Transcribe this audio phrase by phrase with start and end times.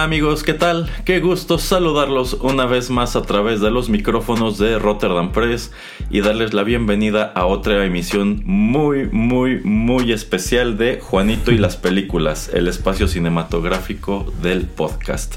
[0.00, 0.88] Hola amigos, ¿qué tal?
[1.04, 5.72] Qué gusto saludarlos una vez más a través de los micrófonos de Rotterdam Press
[6.08, 11.76] y darles la bienvenida a otra emisión muy, muy, muy especial de Juanito y las
[11.76, 15.34] películas, el espacio cinematográfico del podcast,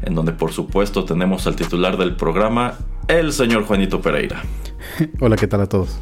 [0.00, 4.44] en donde por supuesto tenemos al titular del programa, el señor Juanito Pereira.
[5.18, 5.98] Hola, ¿qué tal a todos?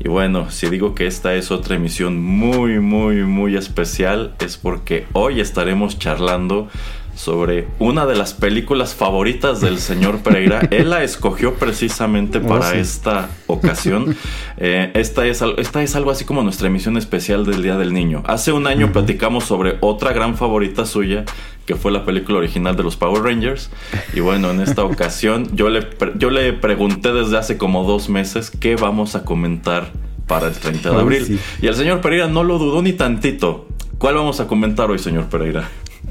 [0.00, 5.06] Y bueno, si digo que esta es otra emisión muy, muy, muy especial, es porque
[5.12, 6.68] hoy estaremos charlando
[7.14, 10.60] sobre una de las películas favoritas del señor Pereira.
[10.70, 14.16] Él la escogió precisamente oh, para esta ocasión.
[14.56, 18.22] Eh, esta, es, esta es algo así como nuestra emisión especial del Día del Niño.
[18.24, 21.24] Hace un año platicamos sobre otra gran favorita suya,
[21.66, 23.70] que fue la película original de los Power Rangers.
[24.14, 28.50] Y bueno, en esta ocasión yo le, yo le pregunté desde hace como dos meses
[28.50, 29.90] qué vamos a comentar
[30.28, 31.40] para el 30 de abril.
[31.60, 33.66] Y el señor Pereira no lo dudó ni tantito.
[33.98, 35.68] ¿Cuál vamos a comentar hoy, señor Pereira?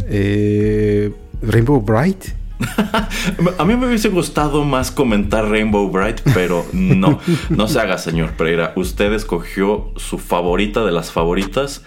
[0.07, 2.25] Eh, Rainbow Bright.
[3.57, 7.19] A mí me hubiese gustado más comentar Rainbow Bright, pero no,
[7.49, 8.73] no se haga, señor Pereira.
[8.75, 11.81] Usted escogió su favorita de las favoritas,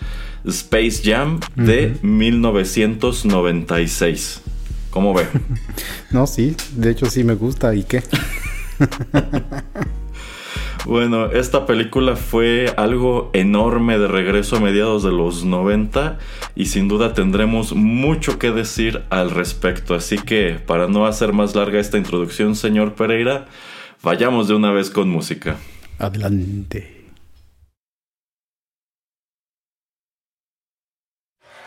[0.45, 4.43] Space Jam de 1996.
[4.91, 5.27] ¿Cómo ve?
[6.11, 7.75] No, sí, de hecho sí me gusta.
[7.75, 8.03] ¿Y qué?
[10.87, 16.19] Bueno, esta película fue algo enorme de regreso a mediados de los 90
[16.55, 19.97] y sin duda tendremos mucho que decir al respecto.
[19.97, 23.47] Así que para no hacer más larga esta introducción, señor Pereira,
[24.01, 25.57] vayamos de una vez con música.
[25.99, 26.96] Adelante.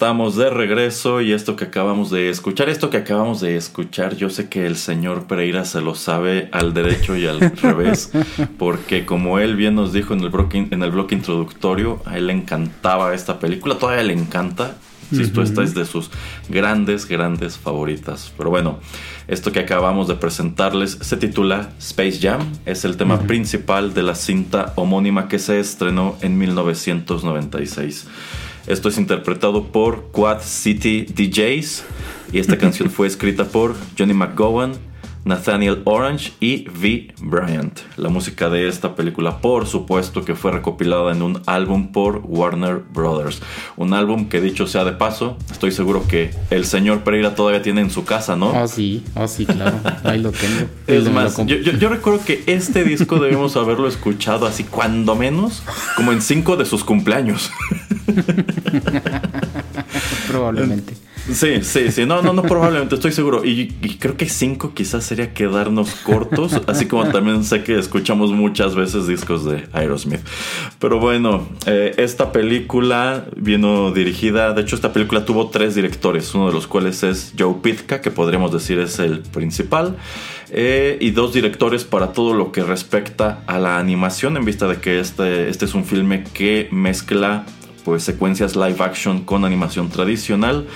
[0.00, 4.30] Estamos de regreso y esto que acabamos de escuchar, esto que acabamos de escuchar, yo
[4.30, 8.10] sé que el señor Pereira se lo sabe al derecho y al revés,
[8.56, 12.28] porque como él bien nos dijo en el, bloque, en el bloque introductorio, a él
[12.28, 14.78] le encantaba esta película, todavía le encanta,
[15.12, 16.10] si esto esta es de sus
[16.48, 18.32] grandes, grandes favoritas.
[18.38, 18.78] Pero bueno,
[19.28, 22.40] esto que acabamos de presentarles se titula Space Jam.
[22.64, 28.06] Es el tema principal de la cinta homónima que se estrenó en 1996.
[28.66, 31.84] Esto es interpretado por Quad City DJs
[32.32, 34.74] y esta canción fue escrita por Johnny McGowan,
[35.24, 37.14] Nathaniel Orange y V.
[37.20, 37.80] Bryant.
[37.96, 42.82] La música de esta película, por supuesto, que fue recopilada en un álbum por Warner
[42.92, 43.42] Brothers.
[43.76, 47.80] Un álbum que, dicho sea de paso, estoy seguro que el señor Pereira todavía tiene
[47.80, 48.52] en su casa, ¿no?
[48.54, 49.78] Ah, sí, ah, sí, claro.
[50.04, 50.68] Ahí lo tengo.
[50.86, 55.62] Es más, yo, yo, recuerdo que este disco debemos haberlo escuchado así, cuando menos,
[55.94, 57.50] como en cinco de sus cumpleaños.
[60.30, 60.94] Probablemente.
[61.32, 62.06] Sí, sí, sí.
[62.06, 63.44] No, no, no, probablemente, estoy seguro.
[63.44, 63.68] Y,
[63.98, 69.06] creo que cinco quizás sería quedarnos cortos, así como también sé que escuchamos muchas veces
[69.06, 70.20] discos de Aerosmith.
[70.78, 76.46] Pero bueno, eh, esta película vino dirigida, de hecho esta película tuvo tres directores, uno
[76.46, 79.96] de los cuales es Joe Pitka, que podríamos decir es el principal,
[80.50, 84.76] eh, y dos directores para todo lo que respecta a la animación, en vista de
[84.76, 87.46] que este, este es un filme que mezcla
[87.84, 90.66] pues secuencias live action con animación tradicional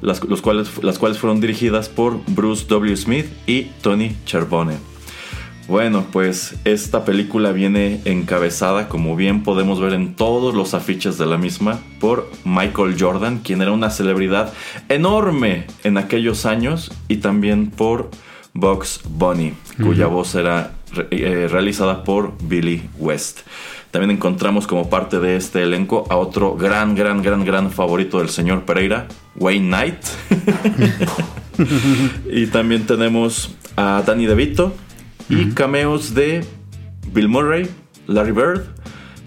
[0.00, 2.96] las, los cuales, las cuales fueron dirigidas por Bruce W.
[2.96, 4.76] Smith y Tony Cherbone.
[5.68, 11.26] Bueno, pues esta película viene encabezada, como bien podemos ver en todos los afiches de
[11.26, 14.52] la misma, por Michael Jordan, quien era una celebridad
[14.88, 18.10] enorme en aquellos años, y también por
[18.52, 20.72] Bugs Bunny, cuya voz era
[21.12, 23.42] eh, realizada por Billy West.
[23.90, 28.28] También encontramos como parte de este elenco a otro gran, gran, gran, gran favorito del
[28.28, 29.96] señor Pereira, Wayne Knight.
[32.30, 34.72] y también tenemos a Danny DeVito
[35.28, 36.44] y cameos de
[37.12, 37.68] Bill Murray,
[38.06, 38.66] Larry Bird,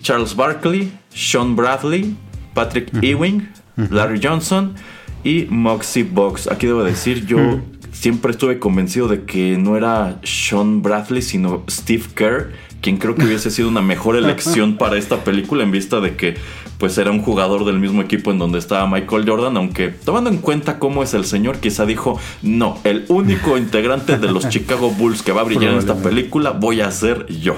[0.02, 2.16] Charles Barkley, Sean Bradley,
[2.54, 4.76] Patrick Ewing, Larry Johnson
[5.24, 6.48] y Moxie Box.
[6.48, 12.04] Aquí debo decir, yo siempre estuve convencido de que no era Sean Bradley, sino Steve
[12.16, 12.52] Kerr
[12.84, 16.36] quien creo que hubiese sido una mejor elección para esta película en vista de que
[16.78, 20.38] pues era un jugador del mismo equipo en donde estaba Michael Jordan, aunque tomando en
[20.38, 25.24] cuenta cómo es el señor, quizá dijo, no, el único integrante de los Chicago Bulls
[25.24, 27.56] que va a brillar en esta película voy a ser yo.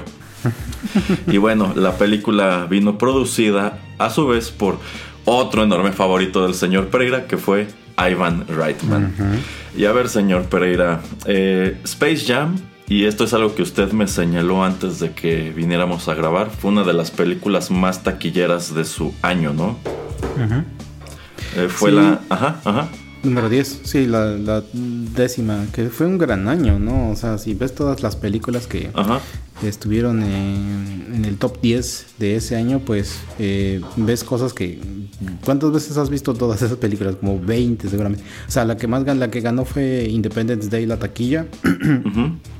[1.26, 4.78] Y bueno, la película vino producida a su vez por
[5.24, 7.66] otro enorme favorito del señor Pereira, que fue
[7.98, 9.42] Ivan Reitman.
[9.76, 12.56] Y a ver, señor Pereira, eh, Space Jam
[12.88, 16.50] y esto es algo que usted me señaló antes de que viniéramos a grabar.
[16.50, 19.76] Fue una de las películas más taquilleras de su año, ¿no?
[21.56, 22.20] Eh, fue la...
[22.28, 22.88] Ajá, ajá.
[23.22, 27.10] Número 10, sí, la, décima, que fue un gran año, ¿no?
[27.10, 28.90] O sea, si ves todas las películas que
[29.64, 34.80] estuvieron en, el top 10 de ese año, pues eh, ves cosas que...
[35.44, 37.16] ¿Cuántas veces has visto todas esas películas?
[37.16, 38.24] Como 20 seguramente.
[38.46, 41.46] O sea, la que más la que ganó fue Independence Day, la taquilla.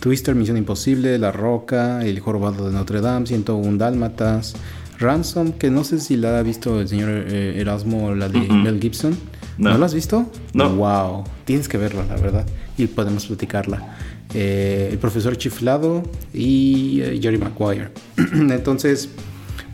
[0.00, 4.54] Twister, Misión Imposible, La Roca, El Jorobado de Notre Dame, 101 Dálmatas,
[4.98, 8.80] Ransom, que no sé si la ha visto el señor eh, Erasmo, la de Mel
[8.80, 9.16] Gibson.
[9.56, 9.76] No.
[9.76, 10.30] la has visto?
[10.52, 10.70] No.
[10.70, 12.46] Wow, tienes que verla, la verdad.
[12.76, 13.96] Y podemos platicarla.
[14.34, 16.02] Eh, el profesor Chiflado
[16.32, 17.90] y eh, Jerry Maguire.
[18.16, 19.08] Entonces,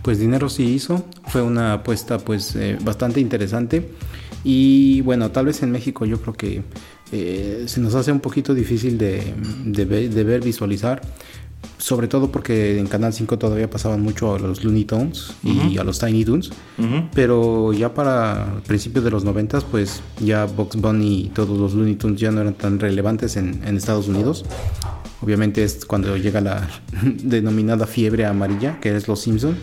[0.03, 1.05] pues dinero sí hizo.
[1.29, 3.91] Fue una apuesta pues bastante interesante.
[4.43, 6.63] Y bueno, tal vez en México yo creo que
[7.13, 9.35] eh, se nos hace un poquito difícil de,
[10.25, 11.01] ver, visualizar.
[11.79, 15.85] Sobre todo porque en Canal 5 todavía pasaban mucho a los Looney Tunes y a
[15.85, 16.51] los Tiny Toons.
[17.15, 21.97] Pero ya para principios de los 90 pues ya Box Bunny y todos los Looney
[21.97, 24.45] Tunes ya no eran tan relevantes en, Estados Unidos.
[25.21, 26.69] Obviamente es cuando llega la
[27.03, 29.57] denominada fiebre amarilla, que es Los Simpson,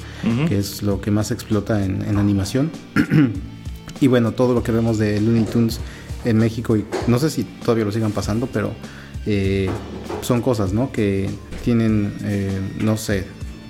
[0.48, 2.72] que es lo que más explota en, en animación.
[4.02, 5.80] y bueno, todo lo que vemos de Looney Tunes
[6.26, 8.74] en México y no sé si todavía lo sigan pasando, pero
[9.26, 9.70] eh,
[10.22, 10.92] son cosas, ¿no?
[10.92, 11.30] Que
[11.64, 13.26] tienen, eh, no sé,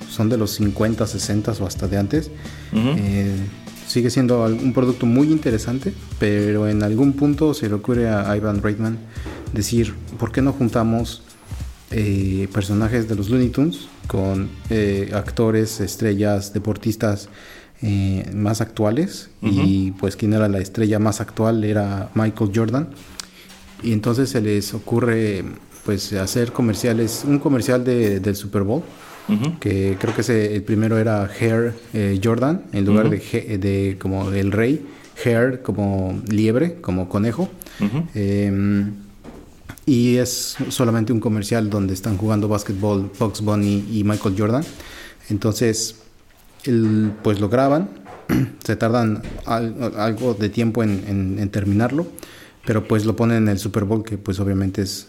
[0.09, 2.31] son de los 50, 60 o hasta de antes.
[2.73, 3.35] Eh,
[3.87, 8.61] sigue siendo un producto muy interesante, pero en algún punto se le ocurre a Ivan
[8.61, 8.97] Reitman
[9.53, 11.23] decir, ¿por qué no juntamos
[12.53, 14.49] personajes de los Looney Tunes con
[15.13, 17.27] actores, estrellas, deportistas
[17.81, 19.29] eh, más actuales.
[19.41, 22.89] Y pues quien era la estrella más actual era Michael Jordan.
[23.83, 25.43] Y entonces se les ocurre
[25.85, 28.83] pues hacer comerciales un comercial de, del Super Bowl
[29.59, 33.17] que creo que el primero era Hair eh, Jordan en lugar de,
[33.57, 34.85] de como el rey
[35.23, 37.49] hare como liebre, como conejo.
[38.13, 38.93] Em,
[39.85, 44.63] y es solamente un comercial donde están jugando básquetbol Bugs Bunny y Michael Jordan.
[45.29, 46.00] Entonces,
[47.23, 47.89] pues lo graban,
[48.63, 52.07] se tardan algo de tiempo en, terminarlo,
[52.65, 55.07] pero pues lo ponen en el Super Bowl, que pues obviamente es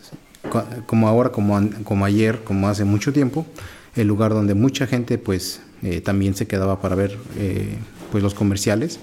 [0.87, 3.47] como ahora, como, como ayer, como hace mucho tiempo,
[3.95, 7.77] el lugar donde mucha gente pues eh, también se quedaba para ver eh,
[8.11, 8.99] pues los comerciales.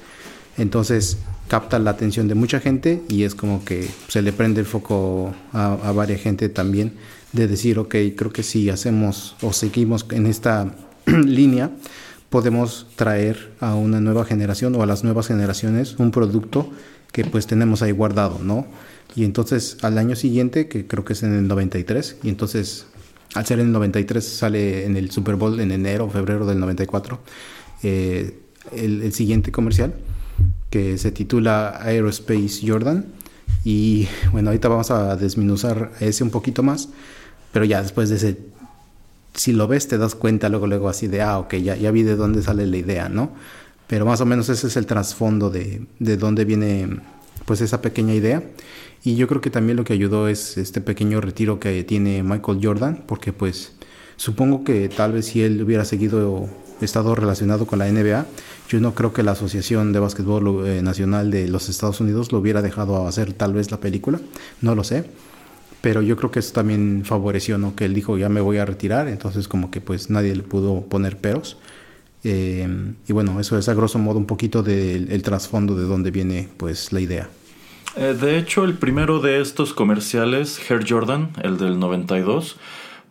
[0.57, 4.65] Entonces capta la atención de mucha gente y es como que se le prende el
[4.65, 6.93] foco a, a varias gente también
[7.31, 10.73] de decir, ok, creo que si hacemos o seguimos en esta
[11.05, 11.71] línea,
[12.29, 16.69] podemos traer a una nueva generación o a las nuevas generaciones un producto
[17.11, 18.67] que pues tenemos ahí guardado, ¿no?
[19.15, 22.85] Y entonces al año siguiente, que creo que es en el 93, y entonces
[23.33, 26.59] al ser en el 93 sale en el Super Bowl en enero o febrero del
[26.59, 27.19] 94,
[27.83, 28.39] eh,
[28.75, 29.93] el, el, siguiente comercial
[30.69, 33.05] que se titula Aerospace Jordan.
[33.63, 36.89] Y bueno, ahorita vamos a desminuzar ese un poquito más,
[37.51, 38.37] pero ya después de ese
[39.33, 42.03] si lo ves te das cuenta luego, luego así de, ah, ok, ya, ya vi
[42.03, 43.31] de dónde sale la idea, ¿no?
[43.87, 46.99] Pero más o menos ese es el trasfondo de, de dónde viene
[47.45, 48.43] pues esa pequeña idea.
[49.03, 52.59] Y yo creo que también lo que ayudó es este pequeño retiro que tiene Michael
[52.61, 53.73] Jordan, porque pues
[54.17, 56.47] supongo que tal vez si él hubiera seguido
[56.81, 58.25] estado relacionado con la NBA,
[58.69, 62.39] yo no creo que la Asociación de Básquetbol eh, Nacional de los Estados Unidos lo
[62.39, 64.19] hubiera dejado hacer tal vez la película,
[64.61, 65.05] no lo sé
[65.81, 67.75] pero yo creo que eso también favoreció, ¿no?
[67.75, 70.81] Que él dijo, ya me voy a retirar, entonces como que pues nadie le pudo
[70.81, 71.57] poner peros.
[72.23, 72.67] Eh,
[73.07, 76.91] y bueno, eso es a grosso modo un poquito del trasfondo de dónde viene pues
[76.91, 77.29] la idea.
[77.95, 82.57] Eh, de hecho, el primero de estos comerciales, Air Jordan, el del 92,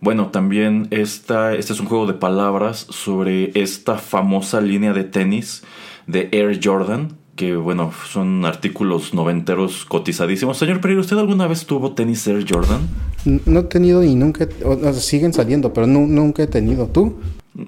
[0.01, 5.65] bueno, también esta, este es un juego de palabras sobre esta famosa línea de tenis
[6.07, 10.59] de Air Jordan, que bueno, son artículos noventeros cotizadísimos.
[10.59, 12.81] Señor Pereira, ¿usted alguna vez tuvo tenis Air Jordan?
[13.25, 16.89] No he tenido y nunca, o, siguen saliendo, pero nunca he tenido.
[16.89, 17.17] ¿Tú?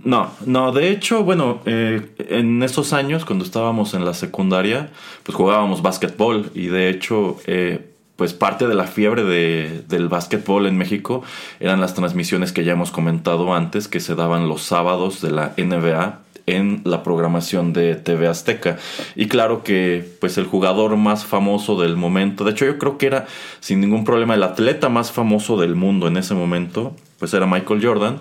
[0.05, 4.91] No, no, de hecho, bueno, eh, en esos años, cuando estábamos en la secundaria,
[5.23, 10.67] pues jugábamos básquetbol y de hecho, eh, pues parte de la fiebre de, del básquetbol
[10.67, 11.23] en México
[11.61, 15.55] eran las transmisiones que ya hemos comentado antes, que se daban los sábados de la
[15.57, 16.19] NBA
[16.57, 18.79] en la programación de TV Azteca.
[19.17, 23.07] Y claro que pues el jugador más famoso del momento, de hecho yo creo que
[23.07, 23.27] era
[23.61, 27.85] sin ningún problema el atleta más famoso del mundo en ese momento, pues era Michael
[27.85, 28.21] Jordan.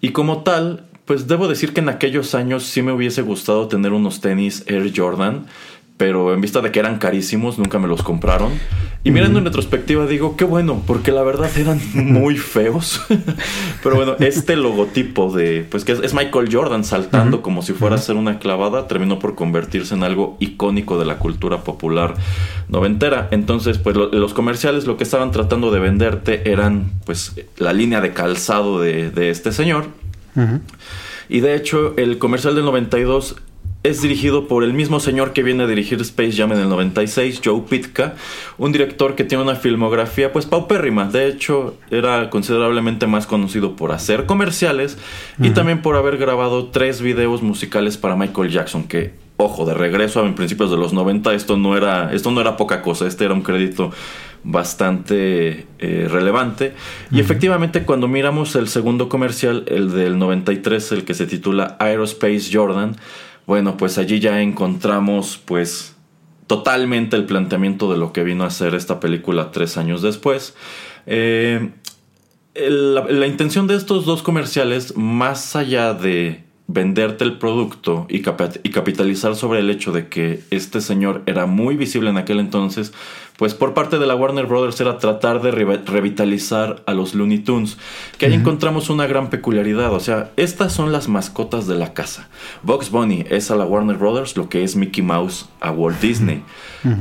[0.00, 3.92] Y como tal, pues debo decir que en aquellos años sí me hubiese gustado tener
[3.92, 5.46] unos tenis Air Jordan
[6.00, 8.52] pero en vista de que eran carísimos, nunca me los compraron.
[9.04, 13.02] Y mirando en retrospectiva digo, qué bueno, porque la verdad eran muy feos.
[13.82, 17.98] pero bueno, este logotipo de, pues que es, Michael Jordan saltando como si fuera a
[17.98, 22.14] ser una clavada, terminó por convertirse en algo icónico de la cultura popular
[22.70, 23.28] noventera.
[23.30, 28.14] Entonces, pues los comerciales lo que estaban tratando de venderte eran, pues, la línea de
[28.14, 29.88] calzado de, de este señor.
[31.28, 33.36] Y de hecho, el comercial del 92
[33.82, 37.40] es dirigido por el mismo señor que viene a dirigir Space Jam en el 96,
[37.42, 38.14] Joe Pitka,
[38.58, 41.06] un director que tiene una filmografía pues paupérrima.
[41.06, 44.98] De hecho, era considerablemente más conocido por hacer comerciales
[45.38, 50.20] y también por haber grabado tres videos musicales para Michael Jackson, que ojo, de regreso
[50.20, 53.32] a principios de los 90 esto no era esto no era poca cosa, este era
[53.32, 53.90] un crédito
[54.42, 56.74] bastante eh, relevante.
[57.10, 62.48] Y efectivamente, cuando miramos el segundo comercial, el del 93, el que se titula Aerospace
[62.52, 62.96] Jordan,
[63.46, 65.96] bueno, pues allí ya encontramos pues
[66.46, 70.54] totalmente el planteamiento de lo que vino a ser esta película tres años después.
[71.06, 71.70] Eh,
[72.54, 79.60] la, intención de estos dos comerciales, más allá de venderte el producto y, capitalizar sobre
[79.60, 82.92] el hecho de que este señor era muy visible en aquel entonces,
[83.40, 87.78] pues por parte de la Warner Brothers era tratar de revitalizar a los Looney Tunes,
[88.18, 92.28] que ahí encontramos una gran peculiaridad, o sea, estas son las mascotas de la casa.
[92.62, 96.42] Bugs Bunny es a la Warner Brothers lo que es Mickey Mouse a Walt Disney.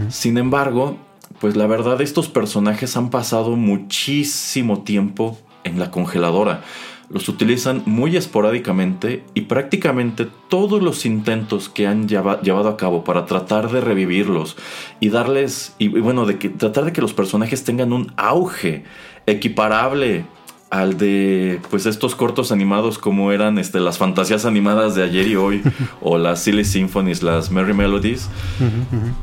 [0.08, 0.96] Sin embargo,
[1.42, 6.62] pues la verdad estos personajes han pasado muchísimo tiempo en la congeladora
[7.10, 13.26] los utilizan muy esporádicamente y prácticamente todos los intentos que han llevado a cabo para
[13.26, 14.56] tratar de revivirlos
[15.00, 18.84] y darles, y bueno, de que, tratar de que los personajes tengan un auge
[19.26, 20.26] equiparable
[20.70, 25.36] al de pues estos cortos animados como eran este, las fantasías animadas de ayer y
[25.36, 25.64] hoy
[26.02, 28.30] o las Silly Symphonies, las Merry Melodies,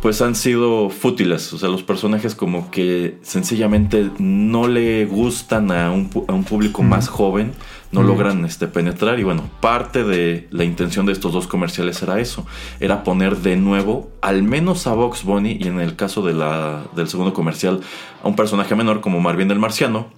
[0.02, 1.52] pues han sido fútiles.
[1.52, 6.82] O sea, los personajes como que sencillamente no le gustan a un, a un público
[6.82, 7.52] más joven,
[7.92, 12.20] no logran este, penetrar y bueno, parte de la intención de estos dos comerciales era
[12.20, 12.46] eso,
[12.80, 16.84] era poner de nuevo al menos a Box Bunny y en el caso de la,
[16.94, 17.80] del segundo comercial
[18.22, 20.08] a un personaje menor como Marvin el Marciano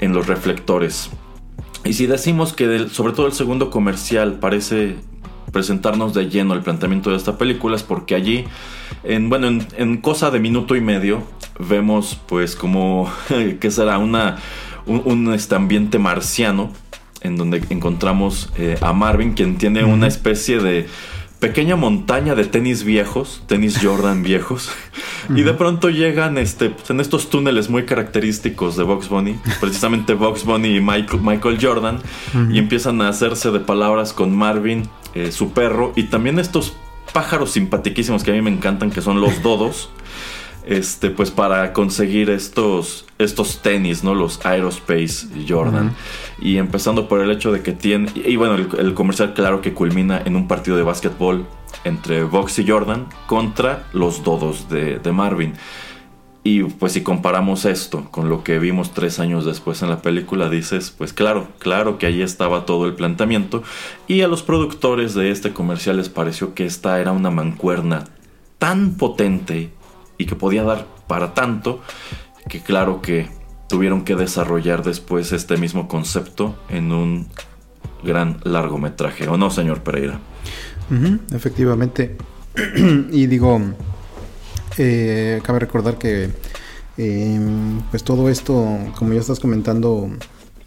[0.00, 1.10] en los reflectores.
[1.84, 4.96] Y si decimos que sobre todo el segundo comercial parece
[5.52, 8.44] presentarnos de lleno el planteamiento de esta película es porque allí,
[9.04, 11.22] en, bueno, en, cosa de minuto y medio,
[11.58, 13.10] vemos pues como
[13.60, 14.36] que será una,
[14.86, 16.70] un, este ambiente marciano
[17.22, 20.86] en donde encontramos eh, a Marvin, quien tiene una especie de
[21.40, 24.70] pequeña montaña de tenis viejos, tenis Jordan viejos,
[25.34, 30.14] y de pronto llegan este, pues, en estos túneles muy característicos de Box Bunny, precisamente
[30.14, 32.00] Box Bunny y Michael, Michael Jordan,
[32.50, 36.74] y empiezan a hacerse de palabras con Marvin, eh, su perro, y también estos
[37.12, 39.90] pájaros simpaticísimos que a mí me encantan, que son los dodos.
[40.68, 44.14] Este, pues para conseguir estos, estos tenis, ¿no?
[44.14, 45.94] Los Aerospace Jordan.
[46.40, 50.20] Y empezando por el hecho de que tiene, y, bueno, el, comercial claro que culmina
[50.24, 51.46] en un partido de básquetbol
[51.84, 55.54] entre Box y Jordan contra los Dodos de, de Marvin.
[56.44, 60.48] Y pues si comparamos esto con lo que vimos tres años después en la película,
[60.50, 63.62] dices, pues claro, claro que ahí estaba todo el planteamiento.
[64.06, 68.04] Y a los productores de este comercial les pareció que esta era una mancuerna
[68.58, 69.70] tan potente
[70.18, 71.80] y que podía dar para tanto
[72.48, 73.28] que claro que
[73.68, 77.28] tuvieron que desarrollar después este mismo concepto en un
[78.02, 80.18] gran largometraje, ¿o no, señor Pereira?
[81.32, 82.16] efectivamente.
[83.12, 83.60] y digo,
[84.78, 86.30] eh, cabe recordar que
[86.96, 90.10] em, pues todo esto, como ya estás comentando,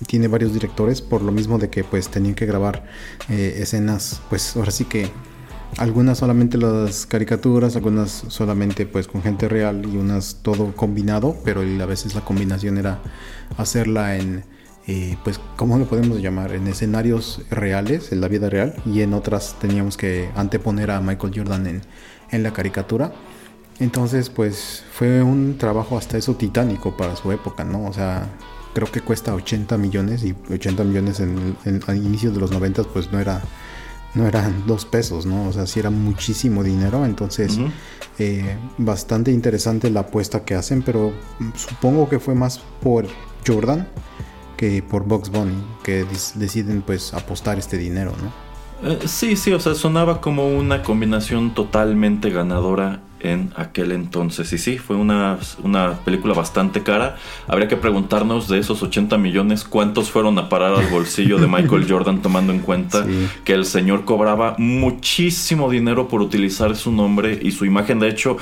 [0.08, 2.86] tiene varios directores por lo mismo de que pues tenían que grabar
[3.30, 5.10] eh, escenas, pues ahora sí que
[5.78, 11.62] algunas solamente las caricaturas, algunas solamente pues con gente real y unas todo combinado, pero
[11.62, 13.00] a veces la combinación era
[13.58, 14.44] hacerla en,
[14.88, 16.54] eh, pues, ¿cómo lo podemos llamar?
[16.54, 21.34] En escenarios reales, en la vida real, y en otras teníamos que anteponer a Michael
[21.36, 21.82] Jordan en,
[22.32, 23.14] en la caricatura.
[23.80, 27.86] Entonces, pues fue un trabajo hasta eso titánico para su época, ¿no?
[27.88, 28.30] O sea,
[28.74, 32.84] creo que cuesta 80 millones y 80 millones en, en, a inicios de los 90
[32.84, 33.42] pues no era
[34.14, 35.48] no eran dos pesos, ¿no?
[35.48, 37.60] O sea, sí era muchísimo dinero, entonces
[38.20, 41.14] eh, bastante interesante la apuesta que hacen, pero
[41.56, 43.08] supongo que fue más por
[43.46, 43.88] Jordan
[44.58, 48.92] que por Box Bunny, que deciden pues apostar este dinero, ¿no?
[48.92, 54.52] Eh, sí, sí, o sea, sonaba como una combinación totalmente ganadora en aquel entonces.
[54.54, 57.18] Y sí, fue una, una, película bastante cara.
[57.48, 61.86] Habría que preguntarnos de esos 80 millones cuántos fueron a parar al bolsillo de Michael
[61.90, 63.06] Jordan tomando en cuenta
[63.44, 68.00] que el señor cobraba muchísimo dinero por utilizar su nombre y su imagen.
[68.00, 68.38] De hecho,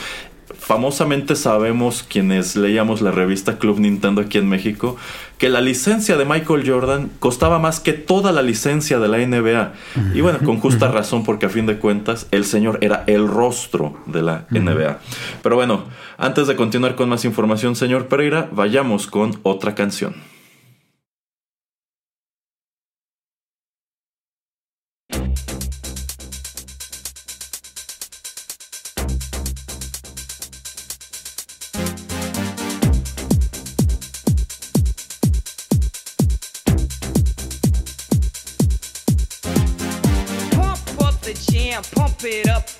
[0.58, 4.98] famosamente sabemos quienes leíamos la revista Club Nintendo aquí en México
[5.38, 9.74] que la licencia de Michael Jordan costaba más que toda la licencia de la NBA.
[10.14, 13.98] Y bueno, con justa razón porque a fin de cuentas el señor era el rostro
[14.06, 15.00] de la NBA.
[15.42, 15.86] Pero bueno,
[16.18, 20.16] antes de continuar con más información, señor Pereira, vayamos con otra canción.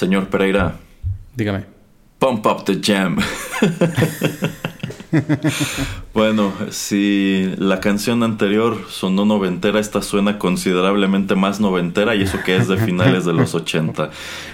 [0.00, 0.76] Señor Pereira.
[1.36, 1.66] Dígame.
[2.18, 3.18] Pump up the jam.
[6.14, 12.56] bueno, si la canción anterior sonó noventera, esta suena considerablemente más noventera y eso que
[12.56, 14.08] es de finales de los 80.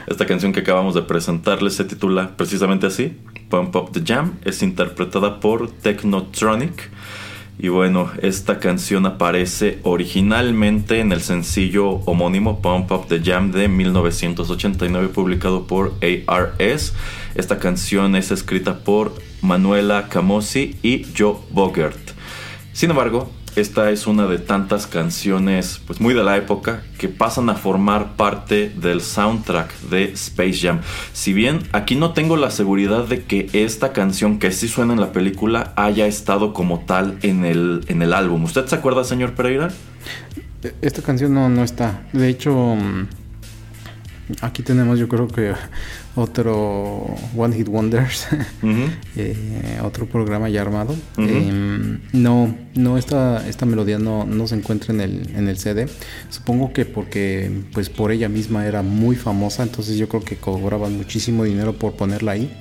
[0.09, 3.17] Esta canción que acabamos de presentarles se titula precisamente así,
[3.49, 6.91] Pump Up the Jam, es interpretada por Technotronic.
[7.59, 13.69] Y bueno, esta canción aparece originalmente en el sencillo homónimo Pump Up the Jam de
[13.69, 15.95] 1989 publicado por
[16.27, 16.93] ARS.
[17.35, 22.11] Esta canción es escrita por Manuela Camosi y Joe Bogert.
[22.75, 27.49] Sin embargo, esta es una de tantas canciones pues muy de la época que pasan
[27.49, 30.81] a formar parte del soundtrack de Space Jam.
[31.15, 35.01] Si bien aquí no tengo la seguridad de que esta canción que sí suena en
[35.01, 38.45] la película haya estado como tal en el, en el álbum.
[38.45, 39.71] ¿Usted se acuerda, señor Pereira?
[40.83, 42.07] Esta canción no, no está.
[42.13, 43.07] De hecho, mm,
[44.43, 45.55] aquí tenemos yo creo que
[46.17, 48.27] otro One Hit Wonders,
[49.17, 50.97] eh, otro programa ya armado.
[51.19, 55.87] Em, no, no esta, esta melodía no, no, se encuentra en el, en el CD.
[56.31, 60.97] Supongo que porque pues por ella misma era muy famosa, entonces yo creo que cobraban
[60.97, 62.57] muchísimo dinero por ponerla ahí.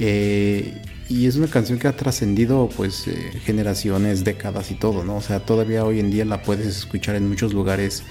[0.00, 3.14] Eh, y es una canción que ha trascendido pues eh,
[3.44, 5.16] generaciones, décadas y todo, ¿no?
[5.16, 8.02] O sea, todavía hoy en día la puedes escuchar en muchos lugares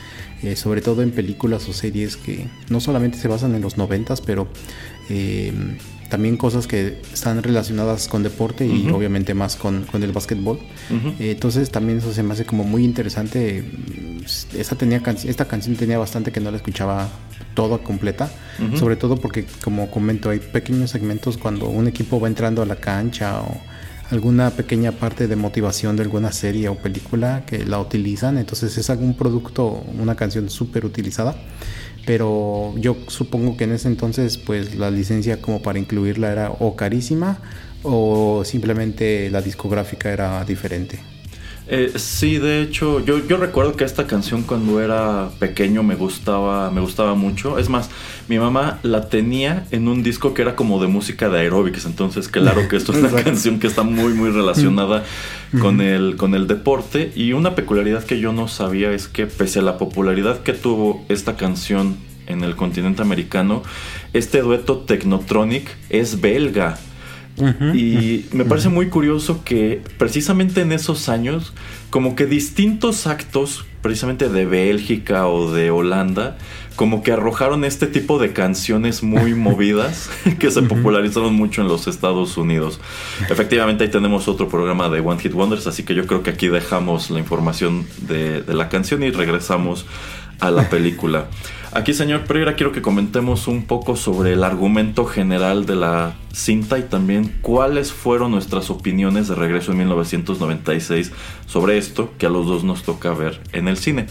[0.44, 4.20] eh, sobre todo en películas o series que no solamente se basan en los noventas,
[4.20, 4.48] pero
[5.10, 5.54] eh,
[6.10, 10.60] también cosas que están relacionadas con deporte y obviamente más con, el básquetbol.
[11.20, 13.64] Eh, entonces también eso se me hace como muy interesante.
[14.56, 17.10] Esta, tenía esta canción tenía bastante que no la escuchaba
[17.56, 18.32] toda completa,
[18.76, 22.76] sobre todo porque como comento hay pequeños segmentos cuando un equipo va entrando a la
[22.76, 23.73] cancha o
[24.10, 28.38] alguna pequeña parte de motivación de alguna serie o película que la utilizan.
[28.38, 31.36] Entonces es algún producto, una canción súper utilizada.
[32.06, 36.76] Pero yo supongo que en ese entonces pues la licencia como para incluirla era o
[36.76, 37.40] carísima
[37.84, 41.13] o simplemente la discográfica era diferente.
[41.68, 46.70] Eh, sí, de hecho, yo, yo recuerdo que esta canción cuando era pequeño me gustaba,
[46.72, 47.58] me gustaba mucho.
[47.58, 47.90] Es más,
[48.28, 51.86] mi mamá la tenía en un disco que era como de música de aeróbics.
[51.86, 55.04] Entonces, claro que esto es una canción que está muy, muy relacionada
[55.62, 57.12] con el, con el deporte.
[57.16, 61.06] Y una peculiaridad que yo no sabía es que pese a la popularidad que tuvo
[61.08, 61.96] esta canción
[62.28, 63.64] en el continente americano,
[64.14, 66.78] este dueto Technotronic es belga
[67.74, 71.54] y me parece muy curioso que precisamente en esos años,
[71.90, 76.38] como que distintos actos, precisamente de Bélgica o de Holanda,
[76.76, 81.88] como que arrojaron este tipo de canciones muy movidas que se popularizaron mucho en los
[81.88, 82.80] Estados Unidos.
[83.30, 86.48] Efectivamente ahí tenemos otro programa de One Hit Wonders, así que yo creo que aquí
[86.48, 89.86] dejamos la información de, de la canción y regresamos
[90.40, 91.28] a la película.
[91.76, 96.78] Aquí, señor Pereira, quiero que comentemos un poco sobre el argumento general de la cinta
[96.78, 101.12] y también cuáles fueron nuestras opiniones de regreso en 1996
[101.48, 104.06] sobre esto que a los dos nos toca ver en el cine.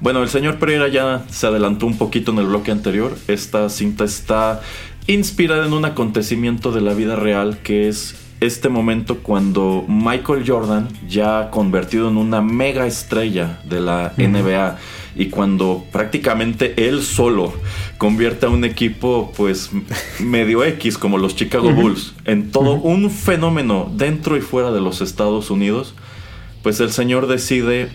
[0.00, 3.16] Bueno, el señor Pereira ya se adelantó un poquito en el bloque anterior.
[3.26, 4.60] Esta cinta está
[5.06, 10.88] inspirada en un acontecimiento de la vida real que es este momento cuando Michael Jordan,
[11.08, 14.78] ya convertido en una mega estrella de la NBA,
[15.16, 17.52] y cuando prácticamente él solo
[17.98, 19.70] convierte a un equipo pues
[20.20, 25.00] medio X como los Chicago Bulls en todo un fenómeno dentro y fuera de los
[25.00, 25.94] Estados Unidos,
[26.62, 27.88] pues el señor decide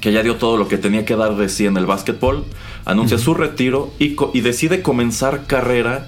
[0.00, 2.44] que ya dio todo lo que tenía que dar de sí en el básquetbol,
[2.84, 6.06] anuncia su retiro y, y decide comenzar carrera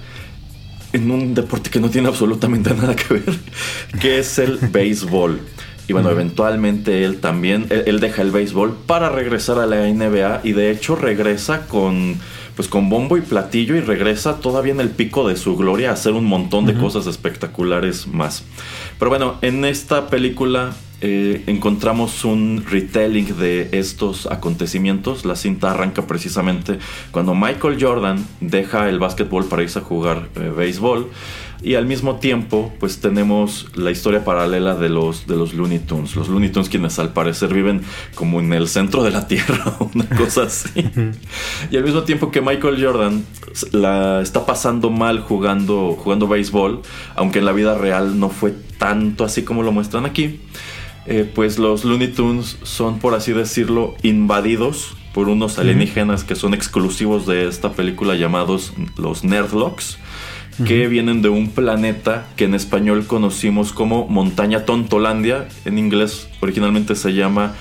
[0.93, 3.35] en un deporte que no tiene absolutamente nada que ver,
[3.99, 5.41] que es el béisbol.
[5.87, 10.51] Y bueno, eventualmente él también, él, deja el béisbol para regresar a la NBA y
[10.51, 12.17] de hecho regresa con,
[12.57, 15.93] pues con bombo y platillo y regresa todavía en el pico de su gloria a
[15.93, 18.43] hacer un montón de cosas espectaculares más.
[18.99, 25.25] Pero bueno, en esta película eh, encontramos un retelling de estos acontecimientos.
[25.25, 26.79] La cinta arranca precisamente
[27.11, 31.09] cuando Michael Jordan deja el básquetbol para irse a jugar eh, béisbol.
[31.61, 36.15] Y al mismo tiempo, pues tenemos la historia paralela de los, de los Looney Tunes.
[36.15, 37.81] Los Looney Tunes quienes al parecer viven
[38.13, 40.69] como en el centro de la Tierra, una cosa así.
[41.71, 43.25] y al mismo tiempo que Michael Jordan
[43.71, 46.81] la está pasando mal jugando, jugando béisbol,
[47.15, 50.39] aunque en la vida real no fue tanto así como lo muestran aquí,
[51.07, 56.53] eh, pues los Looney Tunes son, por así decirlo, invadidos por unos alienígenas que son
[56.53, 59.97] exclusivos de esta película llamados los Nerdlocks
[60.65, 65.47] que vienen de un planeta que en español conocimos como Montaña Tontolandia.
[65.65, 67.53] En inglés originalmente se llama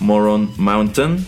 [0.00, 1.24] Moron Mountain.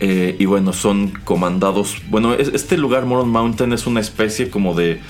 [0.00, 2.02] Eh, y bueno, son comandados.
[2.10, 5.00] Bueno, este lugar, Moron Mountain, es una especie como de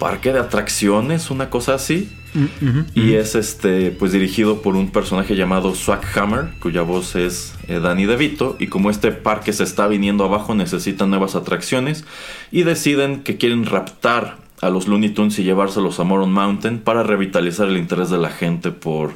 [0.00, 2.08] parque de atracciones, una cosa así.
[2.34, 7.54] Mm, y es este, pues dirigido por un personaje llamado Swag Hammer, cuya voz es
[7.68, 8.56] eh, Danny DeVito.
[8.58, 12.04] Y como este parque se está viniendo abajo, necesitan nuevas atracciones.
[12.50, 17.02] Y deciden que quieren raptar a los Looney Tunes y llevárselos a Moron Mountain para
[17.02, 19.12] revitalizar el interés de la gente por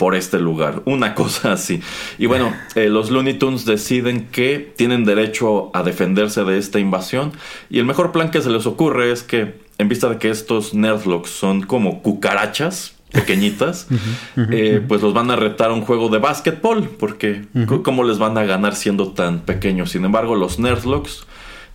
[0.00, 1.82] por este lugar, una cosa así.
[2.16, 7.32] Y bueno, eh, los Looney Tunes deciden que tienen derecho a defenderse de esta invasión
[7.68, 10.74] y el mejor plan que se les ocurre es que en vista de que estos
[10.74, 13.88] Nerdlocks son como cucarachas pequeñitas,
[14.36, 17.46] eh, pues los van a retar a un juego de básquetbol, porque
[17.82, 19.90] ¿cómo les van a ganar siendo tan pequeños?
[19.90, 21.26] Sin embargo, los Nerdlocks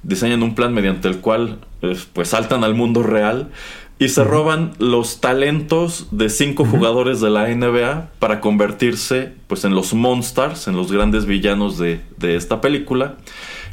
[0.03, 3.49] diseñan un plan mediante el cual eh, pues saltan al mundo real
[3.97, 9.73] y se roban los talentos de cinco jugadores de la NBA para convertirse pues en
[9.73, 13.15] los monsters, en los grandes villanos de, esta película.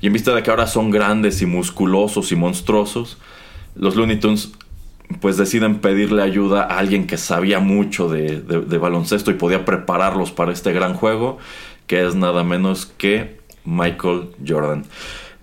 [0.00, 3.18] Y en vista de que ahora son grandes y musculosos y monstruosos,
[3.74, 4.52] los Looney Tunes
[5.20, 8.40] pues deciden pedirle ayuda a alguien que sabía mucho de,
[8.78, 11.38] baloncesto y podía prepararlos para este gran juego,
[11.86, 14.84] que es nada menos que Michael Jordan.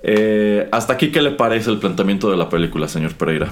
[0.02, 3.52] Eh, hasta aquí, ¿qué le parece el planteamiento de la película, señor Pereira?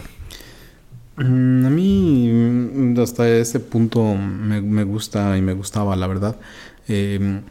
[1.17, 6.37] Mm, a mí mm, hasta ese punto me, gusta y me gustaba, la verdad.
[6.87, 7.41] Em,